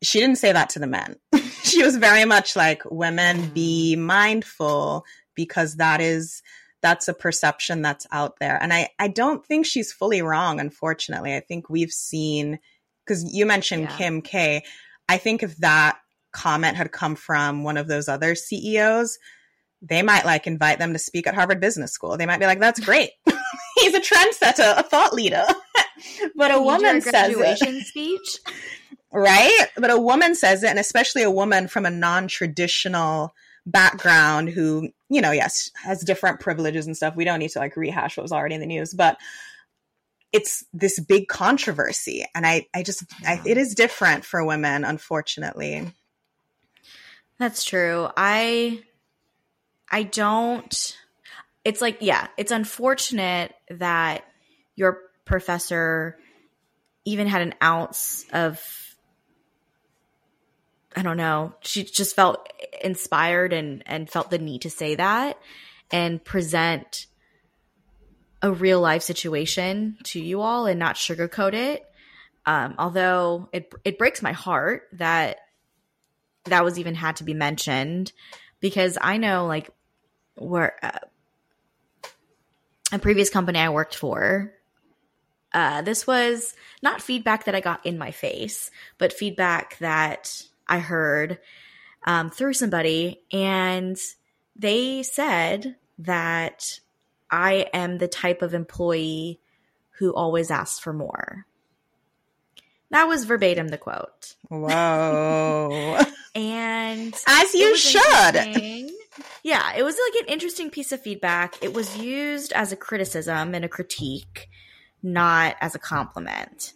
she 0.05 0.20
didn't 0.20 0.38
say 0.38 0.52
that 0.52 0.70
to 0.70 0.78
the 0.78 0.86
men. 0.86 1.16
she 1.62 1.82
was 1.82 1.96
very 1.96 2.24
much 2.24 2.57
like 2.57 2.82
women 2.90 3.48
be 3.50 3.96
mindful 3.96 5.05
because 5.34 5.76
that 5.76 6.00
is 6.00 6.42
that's 6.82 7.09
a 7.09 7.14
perception 7.14 7.80
that's 7.80 8.07
out 8.12 8.38
there. 8.38 8.62
And 8.62 8.72
I 8.72 8.90
I 8.98 9.09
don't 9.09 9.44
think 9.44 9.66
she's 9.66 9.92
fully 9.92 10.22
wrong 10.22 10.61
unfortunately. 10.61 11.34
I 11.34 11.40
think 11.40 11.68
we've 11.68 11.92
seen 11.92 12.59
cuz 13.07 13.24
you 13.24 13.46
mentioned 13.46 13.84
yeah. 13.84 13.96
Kim 13.96 14.22
K. 14.22 14.64
I 15.09 15.18
think 15.18 15.42
if 15.42 15.57
that 15.59 15.98
comment 16.32 16.76
had 16.76 16.92
come 16.92 17.14
from 17.14 17.62
one 17.62 17.76
of 17.76 17.86
those 17.86 18.09
other 18.09 18.34
CEOs, 18.34 19.18
they 19.80 20.02
might 20.02 20.24
like 20.24 20.46
invite 20.46 20.78
them 20.78 20.92
to 20.92 20.98
speak 20.98 21.26
at 21.26 21.34
Harvard 21.34 21.61
Business 21.61 21.92
School. 21.92 22.16
They 22.16 22.26
might 22.26 22.40
be 22.40 22.46
like, 22.46 22.61
"That's 22.61 22.80
great. 22.84 23.11
He's 23.76 23.94
a 23.94 24.00
trendsetter, 24.00 24.78
a 24.78 24.82
thought 24.82 25.14
leader." 25.14 25.46
but 26.36 26.50
a 26.50 26.61
woman 26.61 27.00
says 27.00 27.34
it. 27.36 27.86
speech 27.86 28.38
right? 29.15 29.67
But 29.77 29.91
a 29.91 29.99
woman 29.99 30.35
says 30.35 30.62
it, 30.62 30.69
and 30.69 30.79
especially 30.79 31.23
a 31.23 31.31
woman 31.31 31.69
from 31.69 31.87
a 31.87 31.91
non 31.91 32.29
traditional 32.29 33.35
background 33.65 34.51
who, 34.51 34.91
you 35.09 35.23
know, 35.23 35.31
yes, 35.31 35.71
has 35.83 36.03
different 36.03 36.41
privileges 36.41 36.87
and 36.87 36.97
stuff. 36.97 37.17
We 37.17 37.25
don't 37.25 37.39
need 37.39 37.51
to 37.51 37.61
like 37.61 37.77
rehash 37.77 38.17
what 38.17 38.25
was 38.25 38.33
already 38.33 38.57
in 38.57 38.61
the 38.61 38.67
news, 38.67 38.93
but 38.93 39.17
it's 40.33 40.65
this 40.73 40.99
big 40.99 41.29
controversy. 41.29 42.27
And 42.35 42.45
I, 42.45 42.67
I 42.75 42.83
just, 42.83 43.05
I, 43.25 43.41
it 43.47 43.57
is 43.57 43.75
different 43.75 44.25
for 44.25 44.45
women, 44.45 44.85
unfortunately. 44.85 45.93
That's 47.39 47.62
true. 47.62 48.09
I, 48.17 48.83
I 49.91 50.03
don't, 50.03 50.99
it's 51.65 51.81
like, 51.81 51.99
yeah, 52.01 52.27
it's 52.37 52.51
unfortunate 52.51 53.55
that 53.71 54.25
your 54.75 54.99
professor 55.25 56.19
even 57.05 57.29
had 57.29 57.43
an 57.43 57.55
ounce 57.62 58.27
of 58.33 58.61
I 60.97 61.03
don't 61.03 61.16
know. 61.16 61.55
She 61.61 61.84
just 61.84 62.14
felt 62.14 62.49
inspired 62.82 63.53
and 63.53 63.82
and 63.86 64.09
felt 64.09 64.30
the 64.30 64.38
need 64.38 64.62
to 64.62 64.70
say 64.70 64.95
that 64.95 65.38
and 65.90 66.24
present 66.24 67.07
a 68.42 68.53
real 68.53 68.80
life 68.80 69.03
situation 69.03 69.97
to 70.05 70.20
you 70.20 70.40
all 70.40 70.66
and 70.66 70.78
not 70.78 70.97
sugarcoat 70.97 71.55
it. 71.55 71.84
Um, 72.47 72.74
although 72.78 73.49
it 73.53 73.72
it 73.84 73.99
breaks 73.99 74.22
my 74.22 74.32
heart 74.32 74.88
that 74.92 75.38
that 76.45 76.64
was 76.64 76.78
even 76.78 76.95
had 76.95 77.16
to 77.16 77.24
be 77.24 77.34
mentioned 77.34 78.12
because 78.61 78.99
I 79.01 79.16
know 79.16 79.47
like 79.47 79.70
where 80.36 80.76
uh, 80.82 80.99
a 82.92 82.99
previous 82.99 83.30
company 83.30 83.59
I 83.59 83.70
worked 83.70 83.97
for. 83.97 84.53
Uh, 85.53 85.82
this 85.82 86.07
was 86.07 86.55
not 86.82 87.01
feedback 87.01 87.45
that 87.45 87.55
I 87.55 87.61
got 87.61 87.86
in 87.86 87.97
my 87.97 88.11
face, 88.11 88.70
but 88.99 89.12
feedback 89.12 89.78
that 89.78 90.42
I 90.69 90.79
heard 90.79 91.39
um, 92.07 92.31
through 92.31 92.55
somebody, 92.55 93.23
and 93.33 93.97
they 94.57 95.03
said 95.03 95.77
that 95.99 96.79
I 97.31 97.67
am 97.73 97.99
the 97.99 98.09
type 98.09 98.43
of 98.43 98.55
employee 98.55 99.41
who 99.99 100.15
always 100.15 100.51
asks 100.51 100.79
for 100.79 100.93
more. 100.93 101.47
That 102.91 103.09
was 103.09 103.25
verbatim 103.25 103.69
the 103.69 103.79
quote. 103.79 104.37
Whoa. 104.49 105.99
and 106.35 107.15
as 107.27 107.55
you 107.55 107.77
should. 107.77 108.91
Yeah, 109.43 109.75
it 109.77 109.83
was 109.83 109.97
like 109.97 110.23
an 110.23 110.33
interesting 110.33 110.71
piece 110.71 110.93
of 110.93 111.01
feedback. 111.01 111.57
It 111.62 111.75
was 111.75 111.99
used 111.99 112.53
as 112.53 112.73
a 112.73 112.77
criticism 112.77 113.55
and 113.55 113.65
a 113.65 113.69
critique, 113.69 114.49
not 115.03 115.57
as 115.61 115.75
a 115.75 115.79
compliment. 115.79 116.73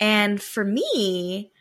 And 0.00 0.40
for 0.40 0.64
me, 0.64 1.52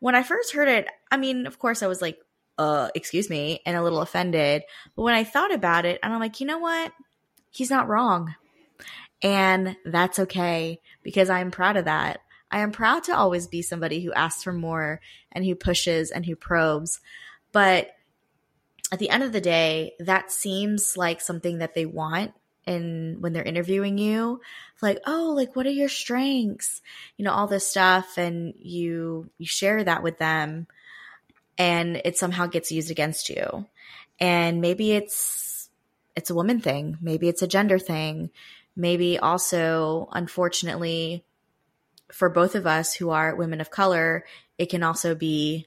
when 0.00 0.14
I 0.14 0.22
first 0.22 0.52
heard 0.52 0.68
it, 0.68 0.88
I 1.10 1.16
mean, 1.16 1.46
of 1.46 1.58
course, 1.58 1.82
I 1.82 1.86
was 1.86 2.02
like, 2.02 2.18
uh, 2.58 2.88
excuse 2.94 3.30
me, 3.30 3.60
and 3.64 3.76
a 3.76 3.82
little 3.82 4.00
offended. 4.02 4.62
But 4.96 5.02
when 5.02 5.14
I 5.14 5.24
thought 5.24 5.54
about 5.54 5.86
it, 5.86 6.00
and 6.02 6.12
I'm 6.12 6.20
like, 6.20 6.40
you 6.40 6.46
know 6.46 6.58
what? 6.58 6.92
He's 7.50 7.70
not 7.70 7.88
wrong. 7.88 8.34
And 9.22 9.76
that's 9.84 10.18
okay 10.18 10.80
because 11.02 11.30
I'm 11.30 11.50
proud 11.50 11.76
of 11.76 11.84
that. 11.84 12.20
I 12.50 12.60
am 12.60 12.72
proud 12.72 13.04
to 13.04 13.16
always 13.16 13.46
be 13.46 13.62
somebody 13.62 14.02
who 14.02 14.12
asks 14.12 14.42
for 14.42 14.52
more 14.52 15.00
and 15.30 15.44
who 15.44 15.54
pushes 15.54 16.10
and 16.10 16.26
who 16.26 16.34
probes. 16.34 17.00
But 17.52 17.90
at 18.92 18.98
the 18.98 19.10
end 19.10 19.22
of 19.22 19.32
the 19.32 19.40
day, 19.40 19.92
that 20.00 20.32
seems 20.32 20.96
like 20.96 21.20
something 21.20 21.58
that 21.58 21.74
they 21.74 21.86
want 21.86 22.32
and 22.70 23.20
when 23.20 23.32
they're 23.32 23.42
interviewing 23.42 23.98
you 23.98 24.40
like 24.80 25.00
oh 25.06 25.32
like 25.36 25.56
what 25.56 25.66
are 25.66 25.70
your 25.70 25.88
strengths? 25.88 26.80
You 27.16 27.24
know 27.24 27.32
all 27.32 27.46
this 27.46 27.66
stuff 27.66 28.16
and 28.16 28.54
you 28.58 29.28
you 29.38 29.46
share 29.46 29.82
that 29.82 30.02
with 30.02 30.18
them 30.18 30.66
and 31.58 32.00
it 32.04 32.16
somehow 32.16 32.46
gets 32.46 32.72
used 32.72 32.90
against 32.90 33.28
you. 33.28 33.66
And 34.18 34.60
maybe 34.60 34.92
it's 34.92 35.68
it's 36.16 36.30
a 36.30 36.34
woman 36.34 36.60
thing. 36.60 36.96
Maybe 37.00 37.28
it's 37.28 37.42
a 37.42 37.48
gender 37.48 37.78
thing. 37.78 38.30
Maybe 38.76 39.18
also 39.18 40.08
unfortunately 40.12 41.24
for 42.12 42.28
both 42.28 42.54
of 42.54 42.66
us 42.66 42.94
who 42.94 43.10
are 43.10 43.34
women 43.34 43.60
of 43.60 43.70
color 43.70 44.24
it 44.58 44.66
can 44.66 44.82
also 44.82 45.14
be 45.14 45.66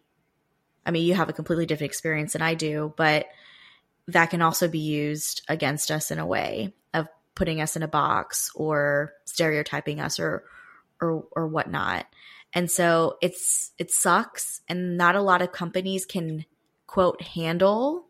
I 0.86 0.92
mean, 0.92 1.06
you 1.06 1.14
have 1.14 1.30
a 1.30 1.34
completely 1.34 1.66
different 1.66 1.92
experience 1.92 2.34
than 2.34 2.42
I 2.42 2.56
do, 2.56 2.94
but 2.98 3.28
that 4.08 4.32
can 4.32 4.42
also 4.42 4.68
be 4.68 4.80
used 4.80 5.42
against 5.48 5.92
us 5.92 6.12
in 6.12 6.20
a 6.20 6.26
way 6.26 6.74
putting 7.36 7.62
us 7.62 7.76
in 7.76 7.84
a 7.84 7.88
box 7.88 8.52
or 8.56 9.14
stereotyping 9.26 10.00
us 10.00 10.20
or 10.20 10.44
or 11.02 11.26
or 11.32 11.48
whatnot. 11.48 12.06
And 12.54 12.70
so 12.70 13.18
it's 13.22 13.72
it 13.78 13.92
sucks. 13.92 14.62
And 14.68 14.98
not 14.98 15.16
a 15.16 15.22
lot 15.22 15.42
of 15.42 15.52
companies 15.52 16.06
can 16.06 16.46
quote 16.88 17.22
handle 17.22 18.06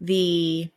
the 0.00 0.68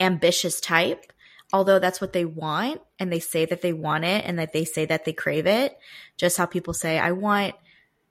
ambitious 0.00 0.60
type 0.60 1.12
although 1.52 1.78
that's 1.78 2.00
what 2.00 2.12
they 2.12 2.24
want. 2.24 2.80
And 2.98 3.12
they 3.12 3.20
say 3.20 3.44
that 3.46 3.62
they 3.62 3.72
want 3.72 4.04
it 4.04 4.24
and 4.26 4.38
that 4.38 4.52
they 4.52 4.64
say 4.64 4.84
that 4.86 5.04
they 5.04 5.12
crave 5.12 5.46
it. 5.46 5.78
Just 6.16 6.36
how 6.36 6.46
people 6.46 6.74
say 6.74 6.98
i 6.98 7.12
want 7.12 7.54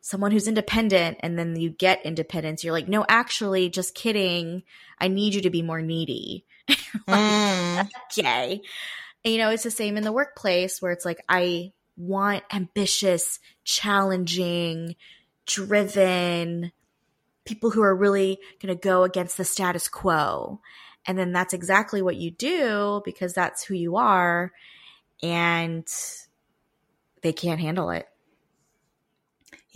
someone 0.08 0.32
who's 0.32 0.48
independent 0.48 1.18
and 1.20 1.38
then 1.38 1.58
you 1.58 1.70
get 1.70 2.06
independence 2.06 2.64
you're 2.64 2.72
like 2.72 2.88
no 2.88 3.06
actually 3.10 3.70
just 3.70 3.94
kidding. 3.94 4.64
I 4.98 5.10
need 5.10 5.36
you 5.36 5.42
to 5.42 5.50
be 5.50 5.62
more 5.62 5.82
needy. 5.82 6.46
Like, 7.08 7.20
mm. 7.20 7.90
okay. 8.20 8.62
And, 9.24 9.34
you 9.34 9.40
know 9.40 9.50
it's 9.50 9.64
the 9.64 9.72
same 9.72 9.98
in 9.98 10.04
the 10.04 10.12
workplace 10.12 10.82
where 10.82 10.92
it's 10.92 11.06
like 11.06 11.20
i 11.28 11.74
want 11.98 12.44
ambitious 12.52 13.40
challenging 13.66 14.96
driven 15.46 16.72
people 17.44 17.72
who 17.72 17.82
are 17.82 17.96
really 17.96 18.40
going 18.62 18.74
to 18.74 18.80
go 18.80 19.04
against 19.04 19.38
the 19.38 19.46
status 19.46 19.88
quo. 19.88 20.60
And 21.08 21.18
then 21.18 21.32
that's 21.32 21.54
exactly 21.54 22.02
what 22.02 22.18
you 22.18 22.30
do 22.30 23.02
because 23.06 23.34
that's 23.34 23.64
who 23.64 23.74
you 23.74 23.96
are 23.96 24.52
and 25.24 25.88
they 27.22 27.34
can't 27.34 27.62
handle 27.62 27.90
it 27.90 28.08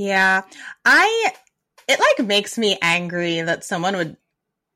yeah. 0.02 0.42
I 0.84 1.32
it 1.88 2.00
like 2.00 2.28
makes 2.28 2.58
me 2.58 2.78
angry 2.82 3.42
that 3.42 3.64
someone 3.64 3.96
would 3.96 4.18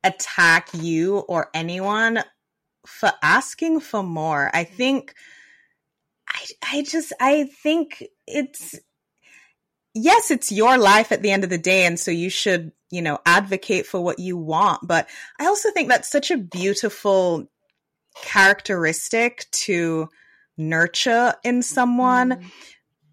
attack 0.04 0.70
you 0.74 1.18
or 1.18 1.50
anyone 1.54 2.24
for 2.86 3.12
asking 3.24 3.80
for 3.80 4.04
more. 4.04 4.52
I 4.54 4.64
think 4.64 5.16
I 6.30 6.46
I 6.64 6.84
just 6.84 7.12
I 7.20 7.46
think 7.64 8.04
it's 8.28 8.76
yes, 9.96 10.30
it's 10.30 10.52
your 10.52 10.78
life 10.78 11.12
at 11.12 11.24
the 11.24 11.32
end 11.32 11.44
of 11.44 11.50
the 11.50 11.58
day 11.58 11.86
and 11.86 12.00
so 12.00 12.12
you 12.12 12.30
should, 12.30 12.72
you 12.92 13.02
know, 13.02 13.18
advocate 13.26 13.88
for 13.88 14.02
what 14.02 14.20
you 14.20 14.38
want, 14.38 14.88
but 14.88 15.10
I 15.40 15.48
also 15.48 15.72
think 15.72 15.90
that's 15.90 16.12
such 16.12 16.30
a 16.30 16.38
beautiful 16.38 17.48
characteristic 18.22 19.48
to 19.52 20.08
nurture 20.56 21.34
in 21.44 21.64
someone 21.64 22.32
mm. 22.32 22.52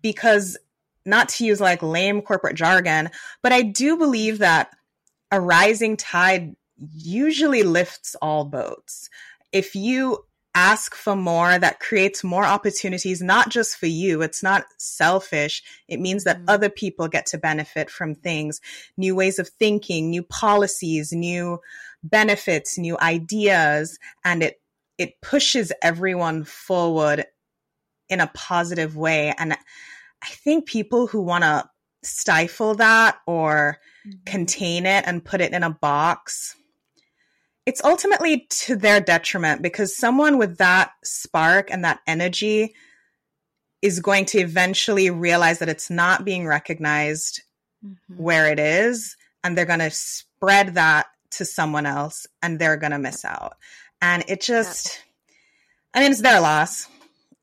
because 0.02 0.58
not 1.04 1.28
to 1.30 1.44
use 1.44 1.60
like 1.60 1.82
lame 1.82 2.22
corporate 2.22 2.56
jargon, 2.56 3.10
but 3.42 3.52
I 3.52 3.62
do 3.62 3.96
believe 3.96 4.38
that 4.38 4.70
a 5.30 5.40
rising 5.40 5.96
tide 5.96 6.54
usually 6.94 7.62
lifts 7.62 8.14
all 8.20 8.44
boats. 8.44 9.08
If 9.52 9.74
you 9.74 10.24
ask 10.54 10.94
for 10.94 11.16
more, 11.16 11.58
that 11.58 11.80
creates 11.80 12.22
more 12.22 12.44
opportunities, 12.44 13.22
not 13.22 13.48
just 13.48 13.76
for 13.76 13.86
you. 13.86 14.20
It's 14.22 14.42
not 14.42 14.66
selfish. 14.76 15.62
It 15.88 16.00
means 16.00 16.24
that 16.24 16.38
mm-hmm. 16.38 16.48
other 16.48 16.68
people 16.68 17.08
get 17.08 17.26
to 17.26 17.38
benefit 17.38 17.90
from 17.90 18.14
things, 18.14 18.60
new 18.96 19.14
ways 19.14 19.38
of 19.38 19.48
thinking, 19.48 20.10
new 20.10 20.22
policies, 20.22 21.12
new 21.12 21.60
benefits, 22.02 22.76
new 22.76 22.98
ideas, 22.98 23.98
and 24.24 24.42
it, 24.42 24.60
it 24.98 25.20
pushes 25.22 25.72
everyone 25.80 26.44
forward 26.44 27.24
in 28.10 28.20
a 28.20 28.30
positive 28.34 28.96
way. 28.96 29.34
And 29.38 29.56
I 30.22 30.26
think 30.26 30.66
people 30.66 31.06
who 31.06 31.20
want 31.20 31.44
to 31.44 31.68
stifle 32.02 32.74
that 32.76 33.18
or 33.26 33.78
mm-hmm. 34.06 34.18
contain 34.24 34.86
it 34.86 35.04
and 35.06 35.24
put 35.24 35.40
it 35.40 35.52
in 35.52 35.62
a 35.62 35.70
box, 35.70 36.56
it's 37.66 37.84
ultimately 37.84 38.46
to 38.50 38.76
their 38.76 39.00
detriment 39.00 39.62
because 39.62 39.96
someone 39.96 40.38
with 40.38 40.58
that 40.58 40.92
spark 41.04 41.70
and 41.70 41.84
that 41.84 42.00
energy 42.06 42.74
is 43.80 44.00
going 44.00 44.24
to 44.26 44.38
eventually 44.38 45.10
realize 45.10 45.58
that 45.58 45.68
it's 45.68 45.90
not 45.90 46.24
being 46.24 46.46
recognized 46.46 47.42
mm-hmm. 47.84 48.22
where 48.22 48.50
it 48.50 48.58
is 48.58 49.16
and 49.42 49.56
they're 49.56 49.64
going 49.64 49.80
to 49.80 49.90
spread 49.90 50.74
that 50.74 51.06
to 51.32 51.44
someone 51.44 51.86
else 51.86 52.26
and 52.42 52.58
they're 52.58 52.76
going 52.76 52.92
to 52.92 52.98
miss 52.98 53.24
out. 53.24 53.56
And 54.00 54.24
it 54.28 54.40
just. 54.40 55.02
I 55.94 56.00
mean, 56.00 56.12
it's 56.12 56.22
their 56.22 56.40
loss. 56.40 56.88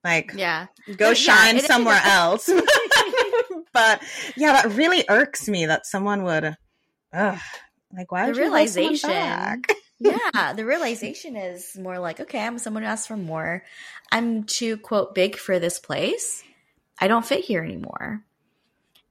Like, 0.03 0.33
yeah, 0.35 0.67
go 0.95 1.13
shine 1.13 1.57
yeah, 1.57 1.61
somewhere 1.63 2.01
else. 2.03 2.49
but 3.73 4.01
yeah, 4.37 4.53
that 4.53 4.71
really 4.73 5.03
irks 5.09 5.47
me 5.47 5.65
that 5.65 5.85
someone 5.85 6.23
would, 6.23 6.55
ugh, 7.13 7.39
like, 7.93 8.11
why 8.11 8.27
the 8.27 8.39
realization? 8.39 9.09
yeah, 9.99 10.53
the 10.53 10.65
realization 10.65 11.35
is 11.35 11.75
more 11.77 11.99
like, 11.99 12.19
okay, 12.21 12.39
I'm 12.39 12.57
someone 12.59 12.83
who 12.83 12.89
asks 12.89 13.07
for 13.07 13.17
more. 13.17 13.63
I'm 14.11 14.43
too 14.43 14.77
quote 14.77 15.13
big 15.13 15.35
for 15.35 15.59
this 15.59 15.79
place. 15.79 16.43
I 16.99 17.07
don't 17.07 17.25
fit 17.25 17.43
here 17.43 17.63
anymore. 17.63 18.23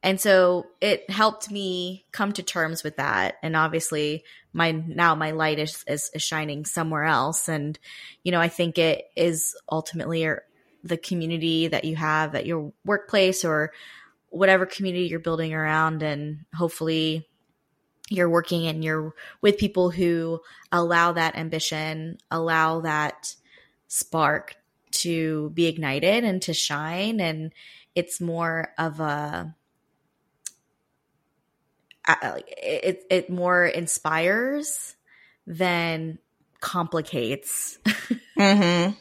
And 0.03 0.20
so 0.20 0.66
it 0.80 1.11
helped 1.11 1.51
me 1.51 2.07
come 2.12 2.32
to 2.32 2.43
terms 2.43 2.84
with 2.84 2.97
that. 2.97 3.36
And 3.43 3.57
obviously 3.57 4.24
my 4.53 4.70
now 4.70 5.14
my 5.14 5.32
light 5.32 5.59
is, 5.59 5.84
is, 5.89 6.11
is 6.14 6.22
shining 6.22 6.64
somewhere 6.64 7.05
else. 7.05 7.49
And, 7.49 7.78
you 8.22 8.30
know, 8.30 8.41
I 8.41 8.49
think 8.49 8.78
it 8.78 9.07
is 9.16 9.57
ultimately 9.70 10.24
the 10.89 10.97
community 10.97 11.68
that 11.68 11.84
you 11.84 11.97
have 11.97 12.34
at 12.34 12.47
your 12.47 12.72
workplace 12.84 13.45
or 13.45 13.72
whatever 14.30 14.66
community 14.66 15.07
you're 15.07 15.20
building 15.20 15.55
around 15.55 16.03
and 16.03 16.45
hopefully 16.55 17.28
you're 18.11 18.28
working 18.28 18.66
and 18.66 18.82
you're 18.84 19.14
with 19.41 19.59
people 19.59 19.91
who 19.91 20.41
allow 20.72 21.12
that 21.12 21.36
ambition 21.36 22.18
allow 22.30 22.80
that 22.80 23.34
spark 23.86 24.57
to 24.91 25.51
be 25.51 25.66
ignited 25.66 26.24
and 26.24 26.43
to 26.43 26.55
shine. 26.55 27.20
And 27.20 27.53
it's 27.95 28.20
more 28.20 28.72
of 28.78 29.01
a 29.01 29.55
it 32.09 33.05
it 33.11 33.30
more 33.30 33.66
inspires 33.66 34.95
than 35.47 36.18
complicates. 36.61 37.78
Mm-hmm 38.39 38.93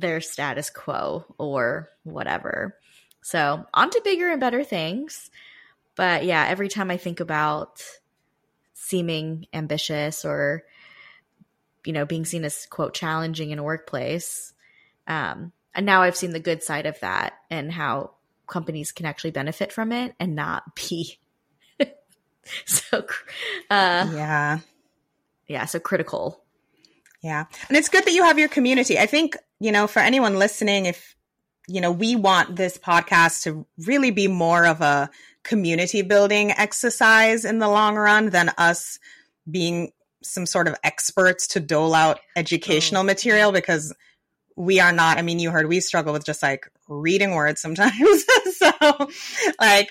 their 0.00 0.20
status 0.20 0.70
quo 0.70 1.24
or 1.38 1.88
whatever. 2.02 2.76
So, 3.22 3.64
on 3.72 3.90
to 3.90 4.00
bigger 4.04 4.30
and 4.30 4.40
better 4.40 4.64
things. 4.64 5.30
But 5.96 6.24
yeah, 6.24 6.46
every 6.48 6.68
time 6.68 6.90
I 6.90 6.96
think 6.96 7.20
about 7.20 7.82
seeming 8.74 9.46
ambitious 9.52 10.24
or 10.24 10.64
you 11.84 11.92
know, 11.92 12.06
being 12.06 12.24
seen 12.24 12.44
as 12.44 12.66
quote 12.66 12.94
challenging 12.94 13.50
in 13.50 13.58
a 13.58 13.62
workplace, 13.62 14.54
um, 15.06 15.52
and 15.74 15.84
now 15.84 16.00
I've 16.02 16.16
seen 16.16 16.30
the 16.30 16.40
good 16.40 16.62
side 16.62 16.86
of 16.86 16.98
that 17.00 17.34
and 17.50 17.70
how 17.70 18.12
companies 18.46 18.90
can 18.90 19.04
actually 19.04 19.32
benefit 19.32 19.70
from 19.70 19.92
it 19.92 20.14
and 20.18 20.34
not 20.34 20.74
be 20.76 21.18
so 22.66 23.06
uh 23.70 24.10
yeah 24.14 24.58
yeah 25.48 25.64
so 25.64 25.80
critical 25.80 26.44
yeah. 27.24 27.46
And 27.68 27.78
it's 27.78 27.88
good 27.88 28.04
that 28.04 28.12
you 28.12 28.22
have 28.22 28.38
your 28.38 28.50
community. 28.50 28.98
I 28.98 29.06
think, 29.06 29.34
you 29.64 29.72
know, 29.72 29.86
for 29.86 30.00
anyone 30.00 30.38
listening, 30.38 30.84
if, 30.84 31.16
you 31.66 31.80
know, 31.80 31.90
we 31.90 32.16
want 32.16 32.54
this 32.54 32.76
podcast 32.76 33.44
to 33.44 33.66
really 33.78 34.10
be 34.10 34.28
more 34.28 34.66
of 34.66 34.82
a 34.82 35.08
community 35.42 36.02
building 36.02 36.50
exercise 36.50 37.46
in 37.46 37.60
the 37.60 37.68
long 37.68 37.96
run 37.96 38.28
than 38.28 38.50
us 38.58 38.98
being 39.50 39.90
some 40.22 40.44
sort 40.44 40.68
of 40.68 40.76
experts 40.84 41.46
to 41.46 41.60
dole 41.60 41.94
out 41.94 42.20
educational 42.36 43.00
oh. 43.00 43.04
material 43.04 43.52
because 43.52 43.94
we 44.56 44.80
are 44.80 44.92
not 44.92 45.18
i 45.18 45.22
mean 45.22 45.38
you 45.38 45.50
heard 45.50 45.68
we 45.68 45.80
struggle 45.80 46.12
with 46.12 46.24
just 46.24 46.42
like 46.42 46.70
reading 46.88 47.34
words 47.34 47.60
sometimes. 47.60 48.24
So 48.54 48.70
like 49.60 49.90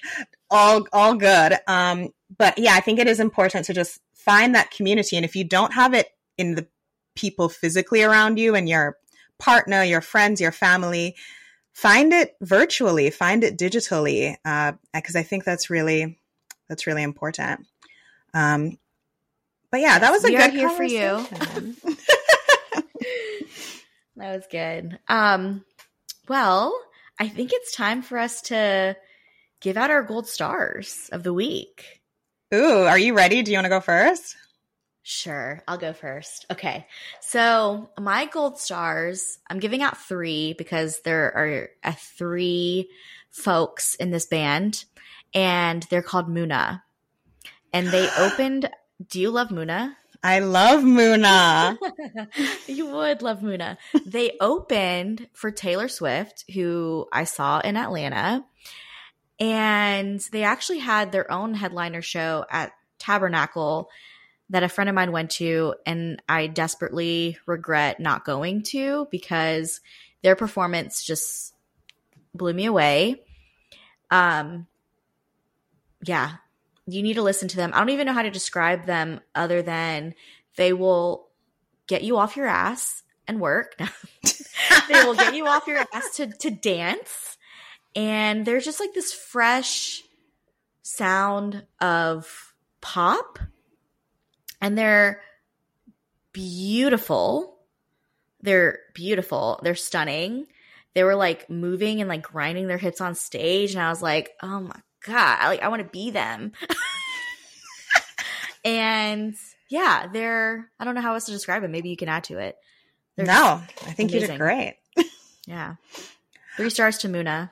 all 0.49 0.87
all 0.93 1.15
good. 1.15 1.57
Um 1.67 2.09
but 2.35 2.57
yeah 2.57 2.73
i 2.73 2.79
think 2.79 2.97
it 2.97 3.07
is 3.07 3.19
important 3.19 3.65
to 3.65 3.73
just 3.73 3.99
find 4.13 4.55
that 4.55 4.71
community. 4.71 5.15
And 5.15 5.25
if 5.25 5.35
you 5.35 5.43
don't 5.43 5.73
have 5.73 5.93
it 5.93 6.07
in 6.37 6.55
the 6.55 6.67
people 7.15 7.49
physically 7.49 8.03
around 8.03 8.39
you 8.39 8.55
and 8.55 8.67
your 8.67 8.97
partner, 9.43 9.83
your 9.83 9.99
friends, 9.99 10.39
your 10.39 10.53
family, 10.53 11.15
find 11.73 12.13
it 12.13 12.35
virtually, 12.41 13.09
find 13.09 13.43
it 13.43 13.57
digitally, 13.57 14.37
because 14.93 15.15
uh, 15.15 15.19
I 15.19 15.23
think 15.23 15.43
that's 15.43 15.69
really 15.69 16.17
that's 16.69 16.87
really 16.87 17.03
important. 17.03 17.67
Um, 18.33 18.77
but 19.69 19.81
yeah, 19.81 19.99
that 19.99 20.11
was 20.11 20.23
a 20.23 20.31
good 20.31 20.53
here 20.53 20.69
for 20.69 20.83
you. 20.83 20.97
that 24.15 24.35
was 24.35 24.45
good. 24.49 24.97
Um, 25.09 25.65
well, 26.29 26.73
I 27.19 27.27
think 27.27 27.51
it's 27.53 27.75
time 27.75 28.01
for 28.01 28.17
us 28.17 28.43
to 28.43 28.95
give 29.59 29.75
out 29.75 29.91
our 29.91 30.03
gold 30.03 30.27
stars 30.27 31.09
of 31.11 31.23
the 31.23 31.33
week. 31.33 32.01
Ooh, 32.53 32.83
are 32.83 32.97
you 32.97 33.13
ready? 33.13 33.41
Do 33.41 33.51
you 33.51 33.57
want 33.57 33.65
to 33.65 33.69
go 33.69 33.81
first? 33.81 34.37
Sure, 35.05 35.61
I'll 35.67 35.77
go 35.77 35.91
first. 35.91 36.45
Okay. 36.49 36.87
So, 37.19 37.89
my 37.99 38.25
gold 38.25 38.57
stars, 38.57 39.37
I'm 39.49 39.59
giving 39.59 39.81
out 39.81 39.97
three 39.97 40.53
because 40.53 41.01
there 41.01 41.35
are 41.35 41.69
uh, 41.83 41.93
three 41.97 42.89
folks 43.29 43.95
in 43.95 44.11
this 44.11 44.25
band, 44.25 44.85
and 45.33 45.83
they're 45.89 46.01
called 46.01 46.29
Muna. 46.29 46.83
And 47.73 47.87
they 47.87 48.09
opened. 48.17 48.69
Do 49.09 49.19
you 49.19 49.29
love 49.29 49.49
Muna? 49.49 49.93
I 50.23 50.39
love 50.39 50.83
Muna. 50.83 51.77
you 52.67 52.89
would 52.89 53.21
love 53.21 53.41
Muna. 53.41 53.75
They 54.05 54.37
opened 54.41 55.27
for 55.33 55.51
Taylor 55.51 55.89
Swift, 55.89 56.45
who 56.53 57.07
I 57.11 57.25
saw 57.25 57.59
in 57.59 57.75
Atlanta. 57.75 58.45
And 59.37 60.21
they 60.31 60.43
actually 60.43 60.79
had 60.79 61.11
their 61.11 61.29
own 61.29 61.55
headliner 61.55 62.01
show 62.01 62.45
at 62.49 62.71
Tabernacle 62.99 63.89
that 64.53 64.61
a 64.61 64.69
friend 64.69 64.87
of 64.87 64.93
mine 64.93 65.11
went 65.11 65.31
to, 65.31 65.73
and 65.83 66.21
I 66.29 66.45
desperately 66.45 67.39
regret 67.47 67.99
not 67.99 68.23
going 68.23 68.61
to 68.65 69.07
because 69.09 69.81
their 70.21 70.35
performance 70.35 71.03
just 71.03 71.55
blew 72.35 72.53
me 72.53 72.65
away. 72.65 73.23
Um, 74.11 74.67
yeah, 76.05 76.33
you 76.85 77.01
need 77.01 77.15
to 77.15 77.23
listen 77.23 77.47
to 77.47 77.57
them. 77.57 77.71
I 77.73 77.79
don't 77.79 77.89
even 77.89 78.05
know 78.05 78.13
how 78.13 78.21
to 78.21 78.29
describe 78.29 78.85
them 78.85 79.21
other 79.33 79.63
than 79.63 80.13
they 80.55 80.71
will 80.71 81.29
get 81.87 82.03
you 82.03 82.17
off 82.17 82.37
your 82.37 82.45
ass 82.45 83.01
and 83.27 83.41
work. 83.41 83.75
they 83.79 85.03
will 85.03 85.15
get 85.15 85.33
you 85.33 85.47
off 85.47 85.65
your 85.65 85.83
ass 85.91 86.17
to, 86.17 86.27
to 86.27 86.51
dance. 86.51 87.39
And 87.95 88.45
there's 88.45 88.65
just 88.65 88.79
like 88.79 88.93
this 88.93 89.13
fresh 89.13 90.03
sound 90.83 91.65
of 91.81 92.53
pop. 92.81 93.39
And 94.63 94.77
they're 94.77 95.21
beautiful. 96.31 97.57
They're 98.41 98.79
beautiful. 98.93 99.59
They're 99.61 99.75
stunning. 99.75 100.47
They 100.93 101.03
were 101.03 101.15
like 101.15 101.49
moving 101.49 101.99
and 101.99 102.07
like 102.07 102.21
grinding 102.21 102.67
their 102.67 102.77
hips 102.77 103.01
on 103.01 103.13
stage. 103.13 103.73
And 103.73 103.83
I 103.83 103.89
was 103.89 104.01
like, 104.01 104.31
oh 104.41 104.61
my 104.61 104.79
God, 105.05 105.37
I, 105.39 105.47
like 105.49 105.61
I 105.61 105.67
want 105.67 105.81
to 105.81 105.89
be 105.89 106.11
them. 106.11 106.53
and 108.65 109.35
yeah, 109.69 110.07
they're 110.11 110.69
I 110.79 110.85
don't 110.85 110.95
know 110.95 111.01
how 111.01 111.13
else 111.13 111.25
to 111.25 111.31
describe 111.31 111.63
it. 111.63 111.69
Maybe 111.69 111.89
you 111.89 111.97
can 111.97 112.09
add 112.09 112.23
to 112.25 112.37
it. 112.37 112.55
They're 113.17 113.25
no, 113.25 113.61
I 113.85 113.91
think 113.91 114.11
amazing. 114.11 114.21
you 114.21 114.27
did 114.27 114.39
great. 114.39 114.77
yeah. 115.45 115.75
Three 116.55 116.69
stars 116.69 116.99
to 116.99 117.09
Muna. 117.09 117.51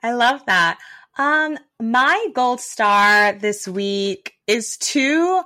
I 0.00 0.12
love 0.12 0.46
that. 0.46 0.78
Um, 1.18 1.58
my 1.80 2.28
gold 2.34 2.60
star 2.60 3.32
this 3.32 3.66
week 3.66 4.34
is 4.46 4.76
to 4.78 5.42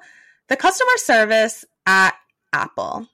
the 0.48 0.56
customer 0.56 0.96
service 0.96 1.64
at 1.86 2.14
Apple. 2.52 3.06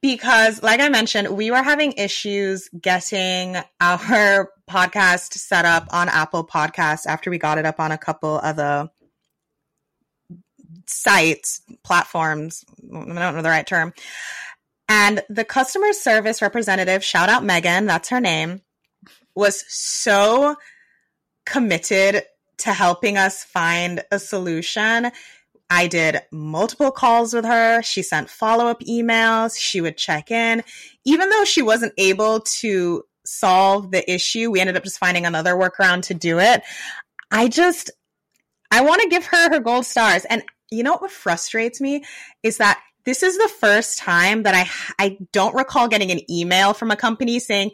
Because 0.00 0.62
like 0.64 0.80
i 0.80 0.88
mentioned 0.88 1.28
we 1.28 1.52
were 1.52 1.62
having 1.62 1.92
issues 1.92 2.68
getting 2.70 3.56
our 3.80 4.50
podcast 4.68 5.34
set 5.34 5.64
up 5.64 5.86
on 5.92 6.08
apple 6.08 6.44
podcast 6.44 7.06
after 7.06 7.30
we 7.30 7.38
got 7.38 7.56
it 7.56 7.64
up 7.64 7.78
on 7.78 7.92
a 7.92 7.98
couple 7.98 8.40
other 8.42 8.90
sites 10.86 11.62
platforms 11.84 12.64
i 12.92 12.96
don't 12.96 13.14
know 13.14 13.42
the 13.42 13.48
right 13.48 13.66
term. 13.66 13.92
And 14.88 15.22
the 15.30 15.44
customer 15.44 15.92
service 15.92 16.42
representative 16.42 17.04
shout 17.04 17.28
out 17.28 17.44
megan 17.44 17.86
that's 17.86 18.08
her 18.08 18.20
name 18.20 18.60
was 19.36 19.64
so 19.72 20.56
committed 21.46 22.24
to 22.58 22.72
helping 22.72 23.16
us 23.16 23.44
find 23.44 24.02
a 24.10 24.18
solution 24.18 25.10
I 25.72 25.86
did 25.86 26.20
multiple 26.30 26.90
calls 26.90 27.32
with 27.32 27.46
her. 27.46 27.80
She 27.80 28.02
sent 28.02 28.28
follow 28.28 28.66
up 28.66 28.80
emails. 28.80 29.58
She 29.58 29.80
would 29.80 29.96
check 29.96 30.30
in. 30.30 30.62
Even 31.06 31.30
though 31.30 31.46
she 31.46 31.62
wasn't 31.62 31.94
able 31.96 32.40
to 32.60 33.04
solve 33.24 33.90
the 33.90 34.12
issue, 34.12 34.50
we 34.50 34.60
ended 34.60 34.76
up 34.76 34.84
just 34.84 34.98
finding 34.98 35.24
another 35.24 35.54
workaround 35.54 36.02
to 36.02 36.14
do 36.14 36.38
it. 36.38 36.62
I 37.30 37.48
just, 37.48 37.90
I 38.70 38.82
want 38.82 39.00
to 39.00 39.08
give 39.08 39.24
her 39.24 39.48
her 39.48 39.60
gold 39.60 39.86
stars. 39.86 40.26
And 40.26 40.42
you 40.70 40.82
know 40.82 40.98
what 40.98 41.10
frustrates 41.10 41.80
me 41.80 42.04
is 42.42 42.58
that 42.58 42.78
this 43.06 43.22
is 43.22 43.38
the 43.38 43.50
first 43.58 43.96
time 43.96 44.42
that 44.42 44.54
I, 44.54 45.02
I 45.02 45.16
don't 45.32 45.54
recall 45.54 45.88
getting 45.88 46.10
an 46.10 46.30
email 46.30 46.74
from 46.74 46.90
a 46.90 46.96
company 46.96 47.38
saying, 47.38 47.70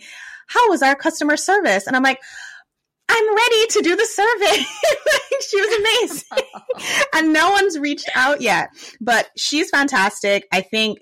how 0.46 0.70
was 0.70 0.82
our 0.82 0.94
customer 0.94 1.36
service? 1.36 1.88
And 1.88 1.96
I'm 1.96 2.04
like, 2.04 2.20
I'm 3.08 3.34
ready 3.34 3.66
to 3.68 3.80
do 3.82 3.96
the 3.96 4.06
survey. 4.06 4.64
she 5.48 5.60
was 5.60 5.78
amazing. 5.78 7.06
and 7.14 7.32
no 7.32 7.50
one's 7.50 7.78
reached 7.78 8.10
out 8.14 8.40
yet, 8.40 8.70
but 9.00 9.28
she's 9.36 9.70
fantastic. 9.70 10.46
I 10.52 10.60
think, 10.60 10.98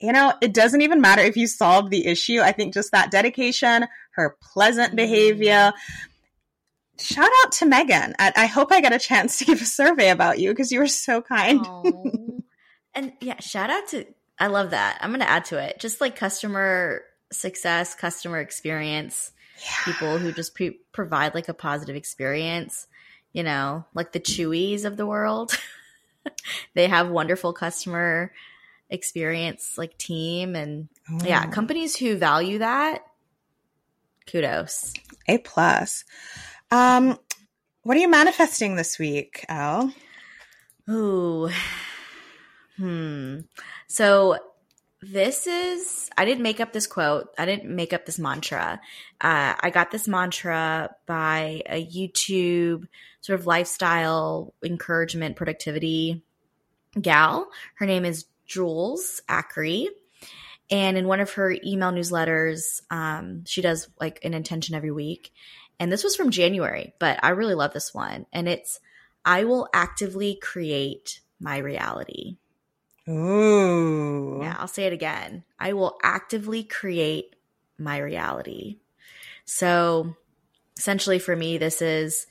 you 0.00 0.12
know, 0.12 0.32
it 0.40 0.54
doesn't 0.54 0.82
even 0.82 1.00
matter 1.00 1.22
if 1.22 1.36
you 1.36 1.46
solve 1.46 1.90
the 1.90 2.06
issue. 2.06 2.40
I 2.40 2.52
think 2.52 2.74
just 2.74 2.92
that 2.92 3.10
dedication, 3.10 3.86
her 4.12 4.36
pleasant 4.52 4.94
behavior. 4.94 5.72
Mm-hmm. 5.72 7.02
Shout 7.02 7.30
out 7.44 7.52
to 7.52 7.66
Megan. 7.66 8.14
I, 8.18 8.32
I 8.36 8.46
hope 8.46 8.70
I 8.70 8.80
get 8.80 8.92
a 8.92 8.98
chance 8.98 9.38
to 9.38 9.44
give 9.44 9.60
a 9.60 9.64
survey 9.64 10.10
about 10.10 10.38
you 10.38 10.50
because 10.50 10.70
you 10.70 10.78
were 10.78 10.86
so 10.86 11.20
kind. 11.22 11.66
and 12.94 13.12
yeah, 13.20 13.40
shout 13.40 13.70
out 13.70 13.88
to, 13.88 14.06
I 14.38 14.46
love 14.48 14.70
that. 14.70 14.98
I'm 15.00 15.10
going 15.10 15.20
to 15.20 15.28
add 15.28 15.46
to 15.46 15.58
it. 15.58 15.80
Just 15.80 16.00
like 16.00 16.14
customer 16.16 17.02
success, 17.32 17.94
customer 17.94 18.38
experience 18.38 19.32
yeah. 19.60 19.92
people 19.92 20.18
who 20.18 20.32
just 20.32 20.54
pre- 20.54 20.78
provide 20.92 21.34
like 21.34 21.48
a 21.48 21.54
positive 21.54 21.96
experience, 21.96 22.86
you 23.32 23.42
know, 23.42 23.84
like 23.94 24.12
the 24.12 24.20
Chewies 24.20 24.84
of 24.84 24.96
the 24.96 25.06
world. 25.06 25.52
they 26.74 26.88
have 26.88 27.08
wonderful 27.08 27.52
customer 27.52 28.32
experience 28.88 29.78
like 29.78 29.96
team 29.98 30.56
and 30.56 30.88
oh. 31.10 31.18
yeah, 31.24 31.46
companies 31.46 31.96
who 31.96 32.16
value 32.16 32.58
that 32.58 33.04
kudos. 34.30 34.92
A 35.28 35.38
plus. 35.38 36.04
Um 36.70 37.18
what 37.82 37.96
are 37.96 38.00
you 38.00 38.10
manifesting 38.10 38.76
this 38.76 38.98
week, 38.98 39.44
Al? 39.48 39.92
Ooh. 40.88 41.48
Hmm. 42.76 43.40
So 43.86 44.38
this 45.02 45.46
is 45.46 46.10
i 46.18 46.24
didn't 46.24 46.42
make 46.42 46.60
up 46.60 46.72
this 46.72 46.86
quote. 46.86 47.32
I 47.38 47.46
didn't 47.46 47.74
make 47.74 47.92
up 47.92 48.04
this 48.04 48.18
mantra. 48.18 48.80
Uh, 49.20 49.54
i 49.60 49.70
got 49.70 49.90
this 49.90 50.06
mantra 50.06 50.94
by 51.06 51.62
a 51.66 51.84
youtube 51.84 52.86
sort 53.20 53.38
of 53.38 53.46
lifestyle 53.46 54.54
encouragement 54.64 55.36
productivity 55.36 56.22
gal. 57.00 57.48
Her 57.76 57.86
name 57.86 58.04
is 58.04 58.26
Jules 58.46 59.22
Acree 59.28 59.86
and 60.70 60.98
in 60.98 61.06
one 61.06 61.20
of 61.20 61.32
her 61.32 61.54
email 61.64 61.92
newsletters 61.92 62.82
um, 62.90 63.44
she 63.46 63.62
does 63.62 63.88
like 64.00 64.22
an 64.24 64.34
intention 64.34 64.74
every 64.74 64.90
week. 64.90 65.32
And 65.78 65.90
this 65.90 66.04
was 66.04 66.14
from 66.14 66.30
january 66.30 66.92
but 66.98 67.18
i 67.22 67.30
really 67.30 67.54
love 67.54 67.72
this 67.72 67.94
one. 67.94 68.26
And 68.32 68.48
it's 68.48 68.80
i 69.24 69.44
will 69.44 69.68
actively 69.72 70.34
create 70.34 71.20
my 71.40 71.56
reality 71.56 72.36
Ooh. 73.08 74.40
Yeah, 74.42 74.56
I'll 74.58 74.68
say 74.68 74.84
it 74.84 74.92
again. 74.92 75.44
I 75.58 75.72
will 75.72 75.98
actively 76.02 76.64
create 76.64 77.36
my 77.78 77.98
reality. 77.98 78.78
So 79.44 80.16
essentially 80.78 81.18
for 81.18 81.34
me, 81.34 81.58
this 81.58 81.82
is 81.82 82.26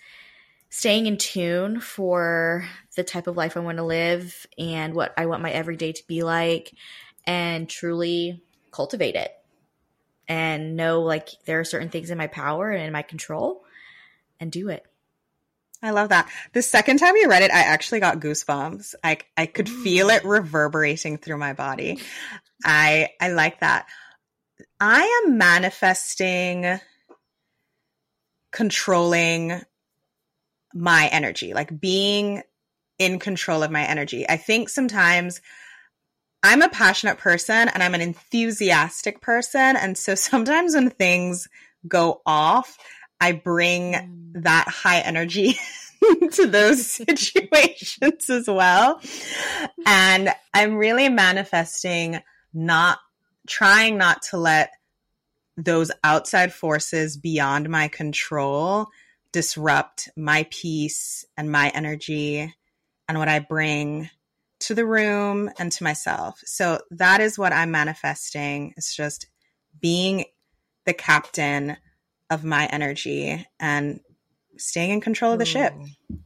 staying 0.70 1.08
in 1.08 1.18
tune 1.18 1.80
for 1.80 2.68
the 2.96 3.04
type 3.04 3.28
of 3.28 3.38
life 3.38 3.58
I 3.58 3.62
want 3.62 3.78
to 3.78 3.84
live 3.84 4.46
and 4.58 4.94
what 4.94 5.14
I 5.18 5.26
want 5.26 5.42
my 5.42 5.52
everyday 5.52 5.92
to 5.94 6.08
be 6.08 6.24
like 6.24 6.74
and 7.26 7.68
truly 7.68 8.44
cultivate 8.72 9.16
it 9.16 9.32
and 10.28 10.76
know 10.76 11.02
like 11.02 11.30
there 11.46 11.60
are 11.60 11.66
certain 11.66 11.90
things 11.90 12.12
in 12.12 12.18
my 12.18 12.28
power 12.28 12.70
and 12.70 12.84
in 12.84 12.94
my 12.94 13.02
control 13.02 13.64
and 14.40 14.52
do 14.52 14.70
it. 14.70 14.86
I 15.82 15.92
love 15.92 16.10
that. 16.10 16.30
The 16.54 16.62
second 16.62 16.98
time 16.98 17.16
you 17.16 17.30
read 17.30 17.44
it, 17.44 17.52
I 17.52 17.62
actually 17.62 18.02
got 18.02 18.20
goosebumps. 18.20 18.96
I 19.04 19.20
I 19.38 19.46
could 19.46 19.70
feel 19.70 20.10
mm. 20.10 20.18
it 20.18 20.26
reverberating 20.26 21.18
through 21.18 21.38
my 21.38 21.54
body. 21.54 22.00
I 22.64 23.10
I 23.22 23.30
like 23.30 23.62
that. 23.62 23.88
I 24.80 25.24
am 25.26 25.38
manifesting 25.38 26.80
controlling 28.52 29.62
my 30.74 31.08
energy, 31.08 31.54
like 31.54 31.80
being 31.80 32.44
in 32.98 33.20
control 33.20 33.64
of 33.64 33.72
my 33.72 33.84
energy. 33.84 34.28
I 34.28 34.38
think 34.38 34.70
sometimes 34.70 35.42
I'm 36.44 36.62
a 36.62 36.70
passionate 36.70 37.18
person 37.18 37.70
and 37.70 37.82
I'm 37.82 37.96
an 37.96 38.02
enthusiastic 38.02 39.22
person. 39.22 39.76
And 39.76 39.98
so 39.98 40.16
sometimes 40.16 40.76
when 40.76 40.90
things 40.90 41.48
go 41.88 42.22
off, 42.26 42.78
I 43.20 43.34
bring 43.34 43.94
Mm. 43.94 44.44
that 44.44 44.68
high 44.68 45.00
energy 45.00 45.58
to 46.34 46.46
those 46.48 46.86
situations 46.92 48.30
as 48.30 48.48
well. 48.48 49.02
And 49.86 50.34
I'm 50.54 50.76
really 50.76 51.10
manifesting 51.10 52.22
not 52.54 53.00
trying 53.48 53.98
not 53.98 54.22
to 54.30 54.38
let 54.38 54.72
those 55.58 55.92
outside 56.04 56.54
forces 56.54 57.18
beyond 57.18 57.70
my 57.70 57.88
control 57.88 58.88
disrupt 59.32 60.10
my 60.16 60.48
peace 60.50 61.26
and 61.38 61.52
my 61.52 61.70
energy 61.76 62.54
and 63.08 63.18
what 63.18 63.28
I 63.28 63.40
bring 63.40 64.10
to 64.62 64.76
the 64.76 64.86
room 64.86 65.50
and 65.60 65.72
to 65.72 65.84
myself. 65.84 66.42
So 66.46 66.80
that 66.92 67.22
is 67.22 67.38
what 67.38 67.54
I'm 67.54 67.72
manifesting. 67.72 68.74
It's 68.78 68.96
just 68.96 69.28
being 69.80 70.26
the 70.86 70.94
captain 70.94 71.78
of 72.30 72.44
my 72.44 72.66
energy 72.68 73.46
and 73.60 74.00
staying 74.58 74.92
in 74.92 75.02
control 75.02 75.34
of 75.34 75.40
the 75.40 75.46
ship. 75.46 75.74
Ooh. 75.76 76.18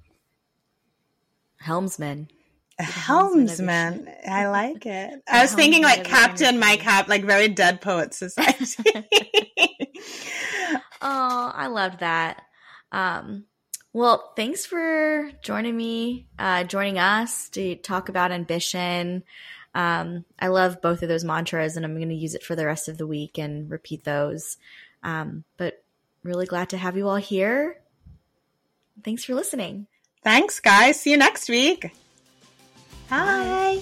Helmsman. 1.58 2.28
A 2.80 2.84
helmsman 2.84 3.48
helmsman. 3.48 4.16
I 4.28 4.48
like 4.48 4.86
it. 4.86 5.22
I 5.32 5.42
was 5.42 5.54
thinking 5.54 5.84
like 5.84 6.08
helmsman 6.08 6.28
captain, 6.28 6.60
my 6.60 6.76
cap, 6.78 7.08
like 7.08 7.24
very 7.24 7.48
dead 7.48 7.82
poet 7.82 8.14
society. 8.14 8.66
Oh, 11.06 11.52
I 11.54 11.68
loved 11.68 12.00
that. 12.00 12.42
Um, 12.94 13.44
well, 13.92 14.32
thanks 14.38 14.66
for 14.66 15.30
joining 15.44 15.76
me, 15.76 16.28
uh, 16.40 16.64
joining 16.64 16.98
us 16.98 17.50
to 17.50 17.76
talk 17.76 18.08
about 18.08 18.32
ambition. 18.32 19.24
Um, 19.76 20.24
I 20.40 20.48
love 20.48 20.82
both 20.82 21.04
of 21.04 21.10
those 21.10 21.26
mantras, 21.26 21.76
and 21.76 21.86
I'm 21.86 21.96
going 21.96 22.08
to 22.08 22.16
use 22.16 22.36
it 22.36 22.44
for 22.44 22.56
the 22.56 22.66
rest 22.66 22.88
of 22.88 22.98
the 22.98 23.06
week 23.06 23.38
and 23.38 23.70
repeat 23.70 24.06
those. 24.06 24.56
Um, 25.04 25.44
but 25.58 25.83
really 26.24 26.46
glad 26.46 26.70
to 26.70 26.78
have 26.78 26.98
you 26.98 27.08
all 27.08 27.18
here. 27.18 27.78
Thanks 29.04 29.26
for 29.26 29.34
listening. 29.36 29.88
Thanks, 30.24 30.60
guys. 30.60 31.00
See 31.00 31.12
you 31.12 31.18
next 31.18 31.50
week. 31.50 31.92
Bye. 33.10 33.82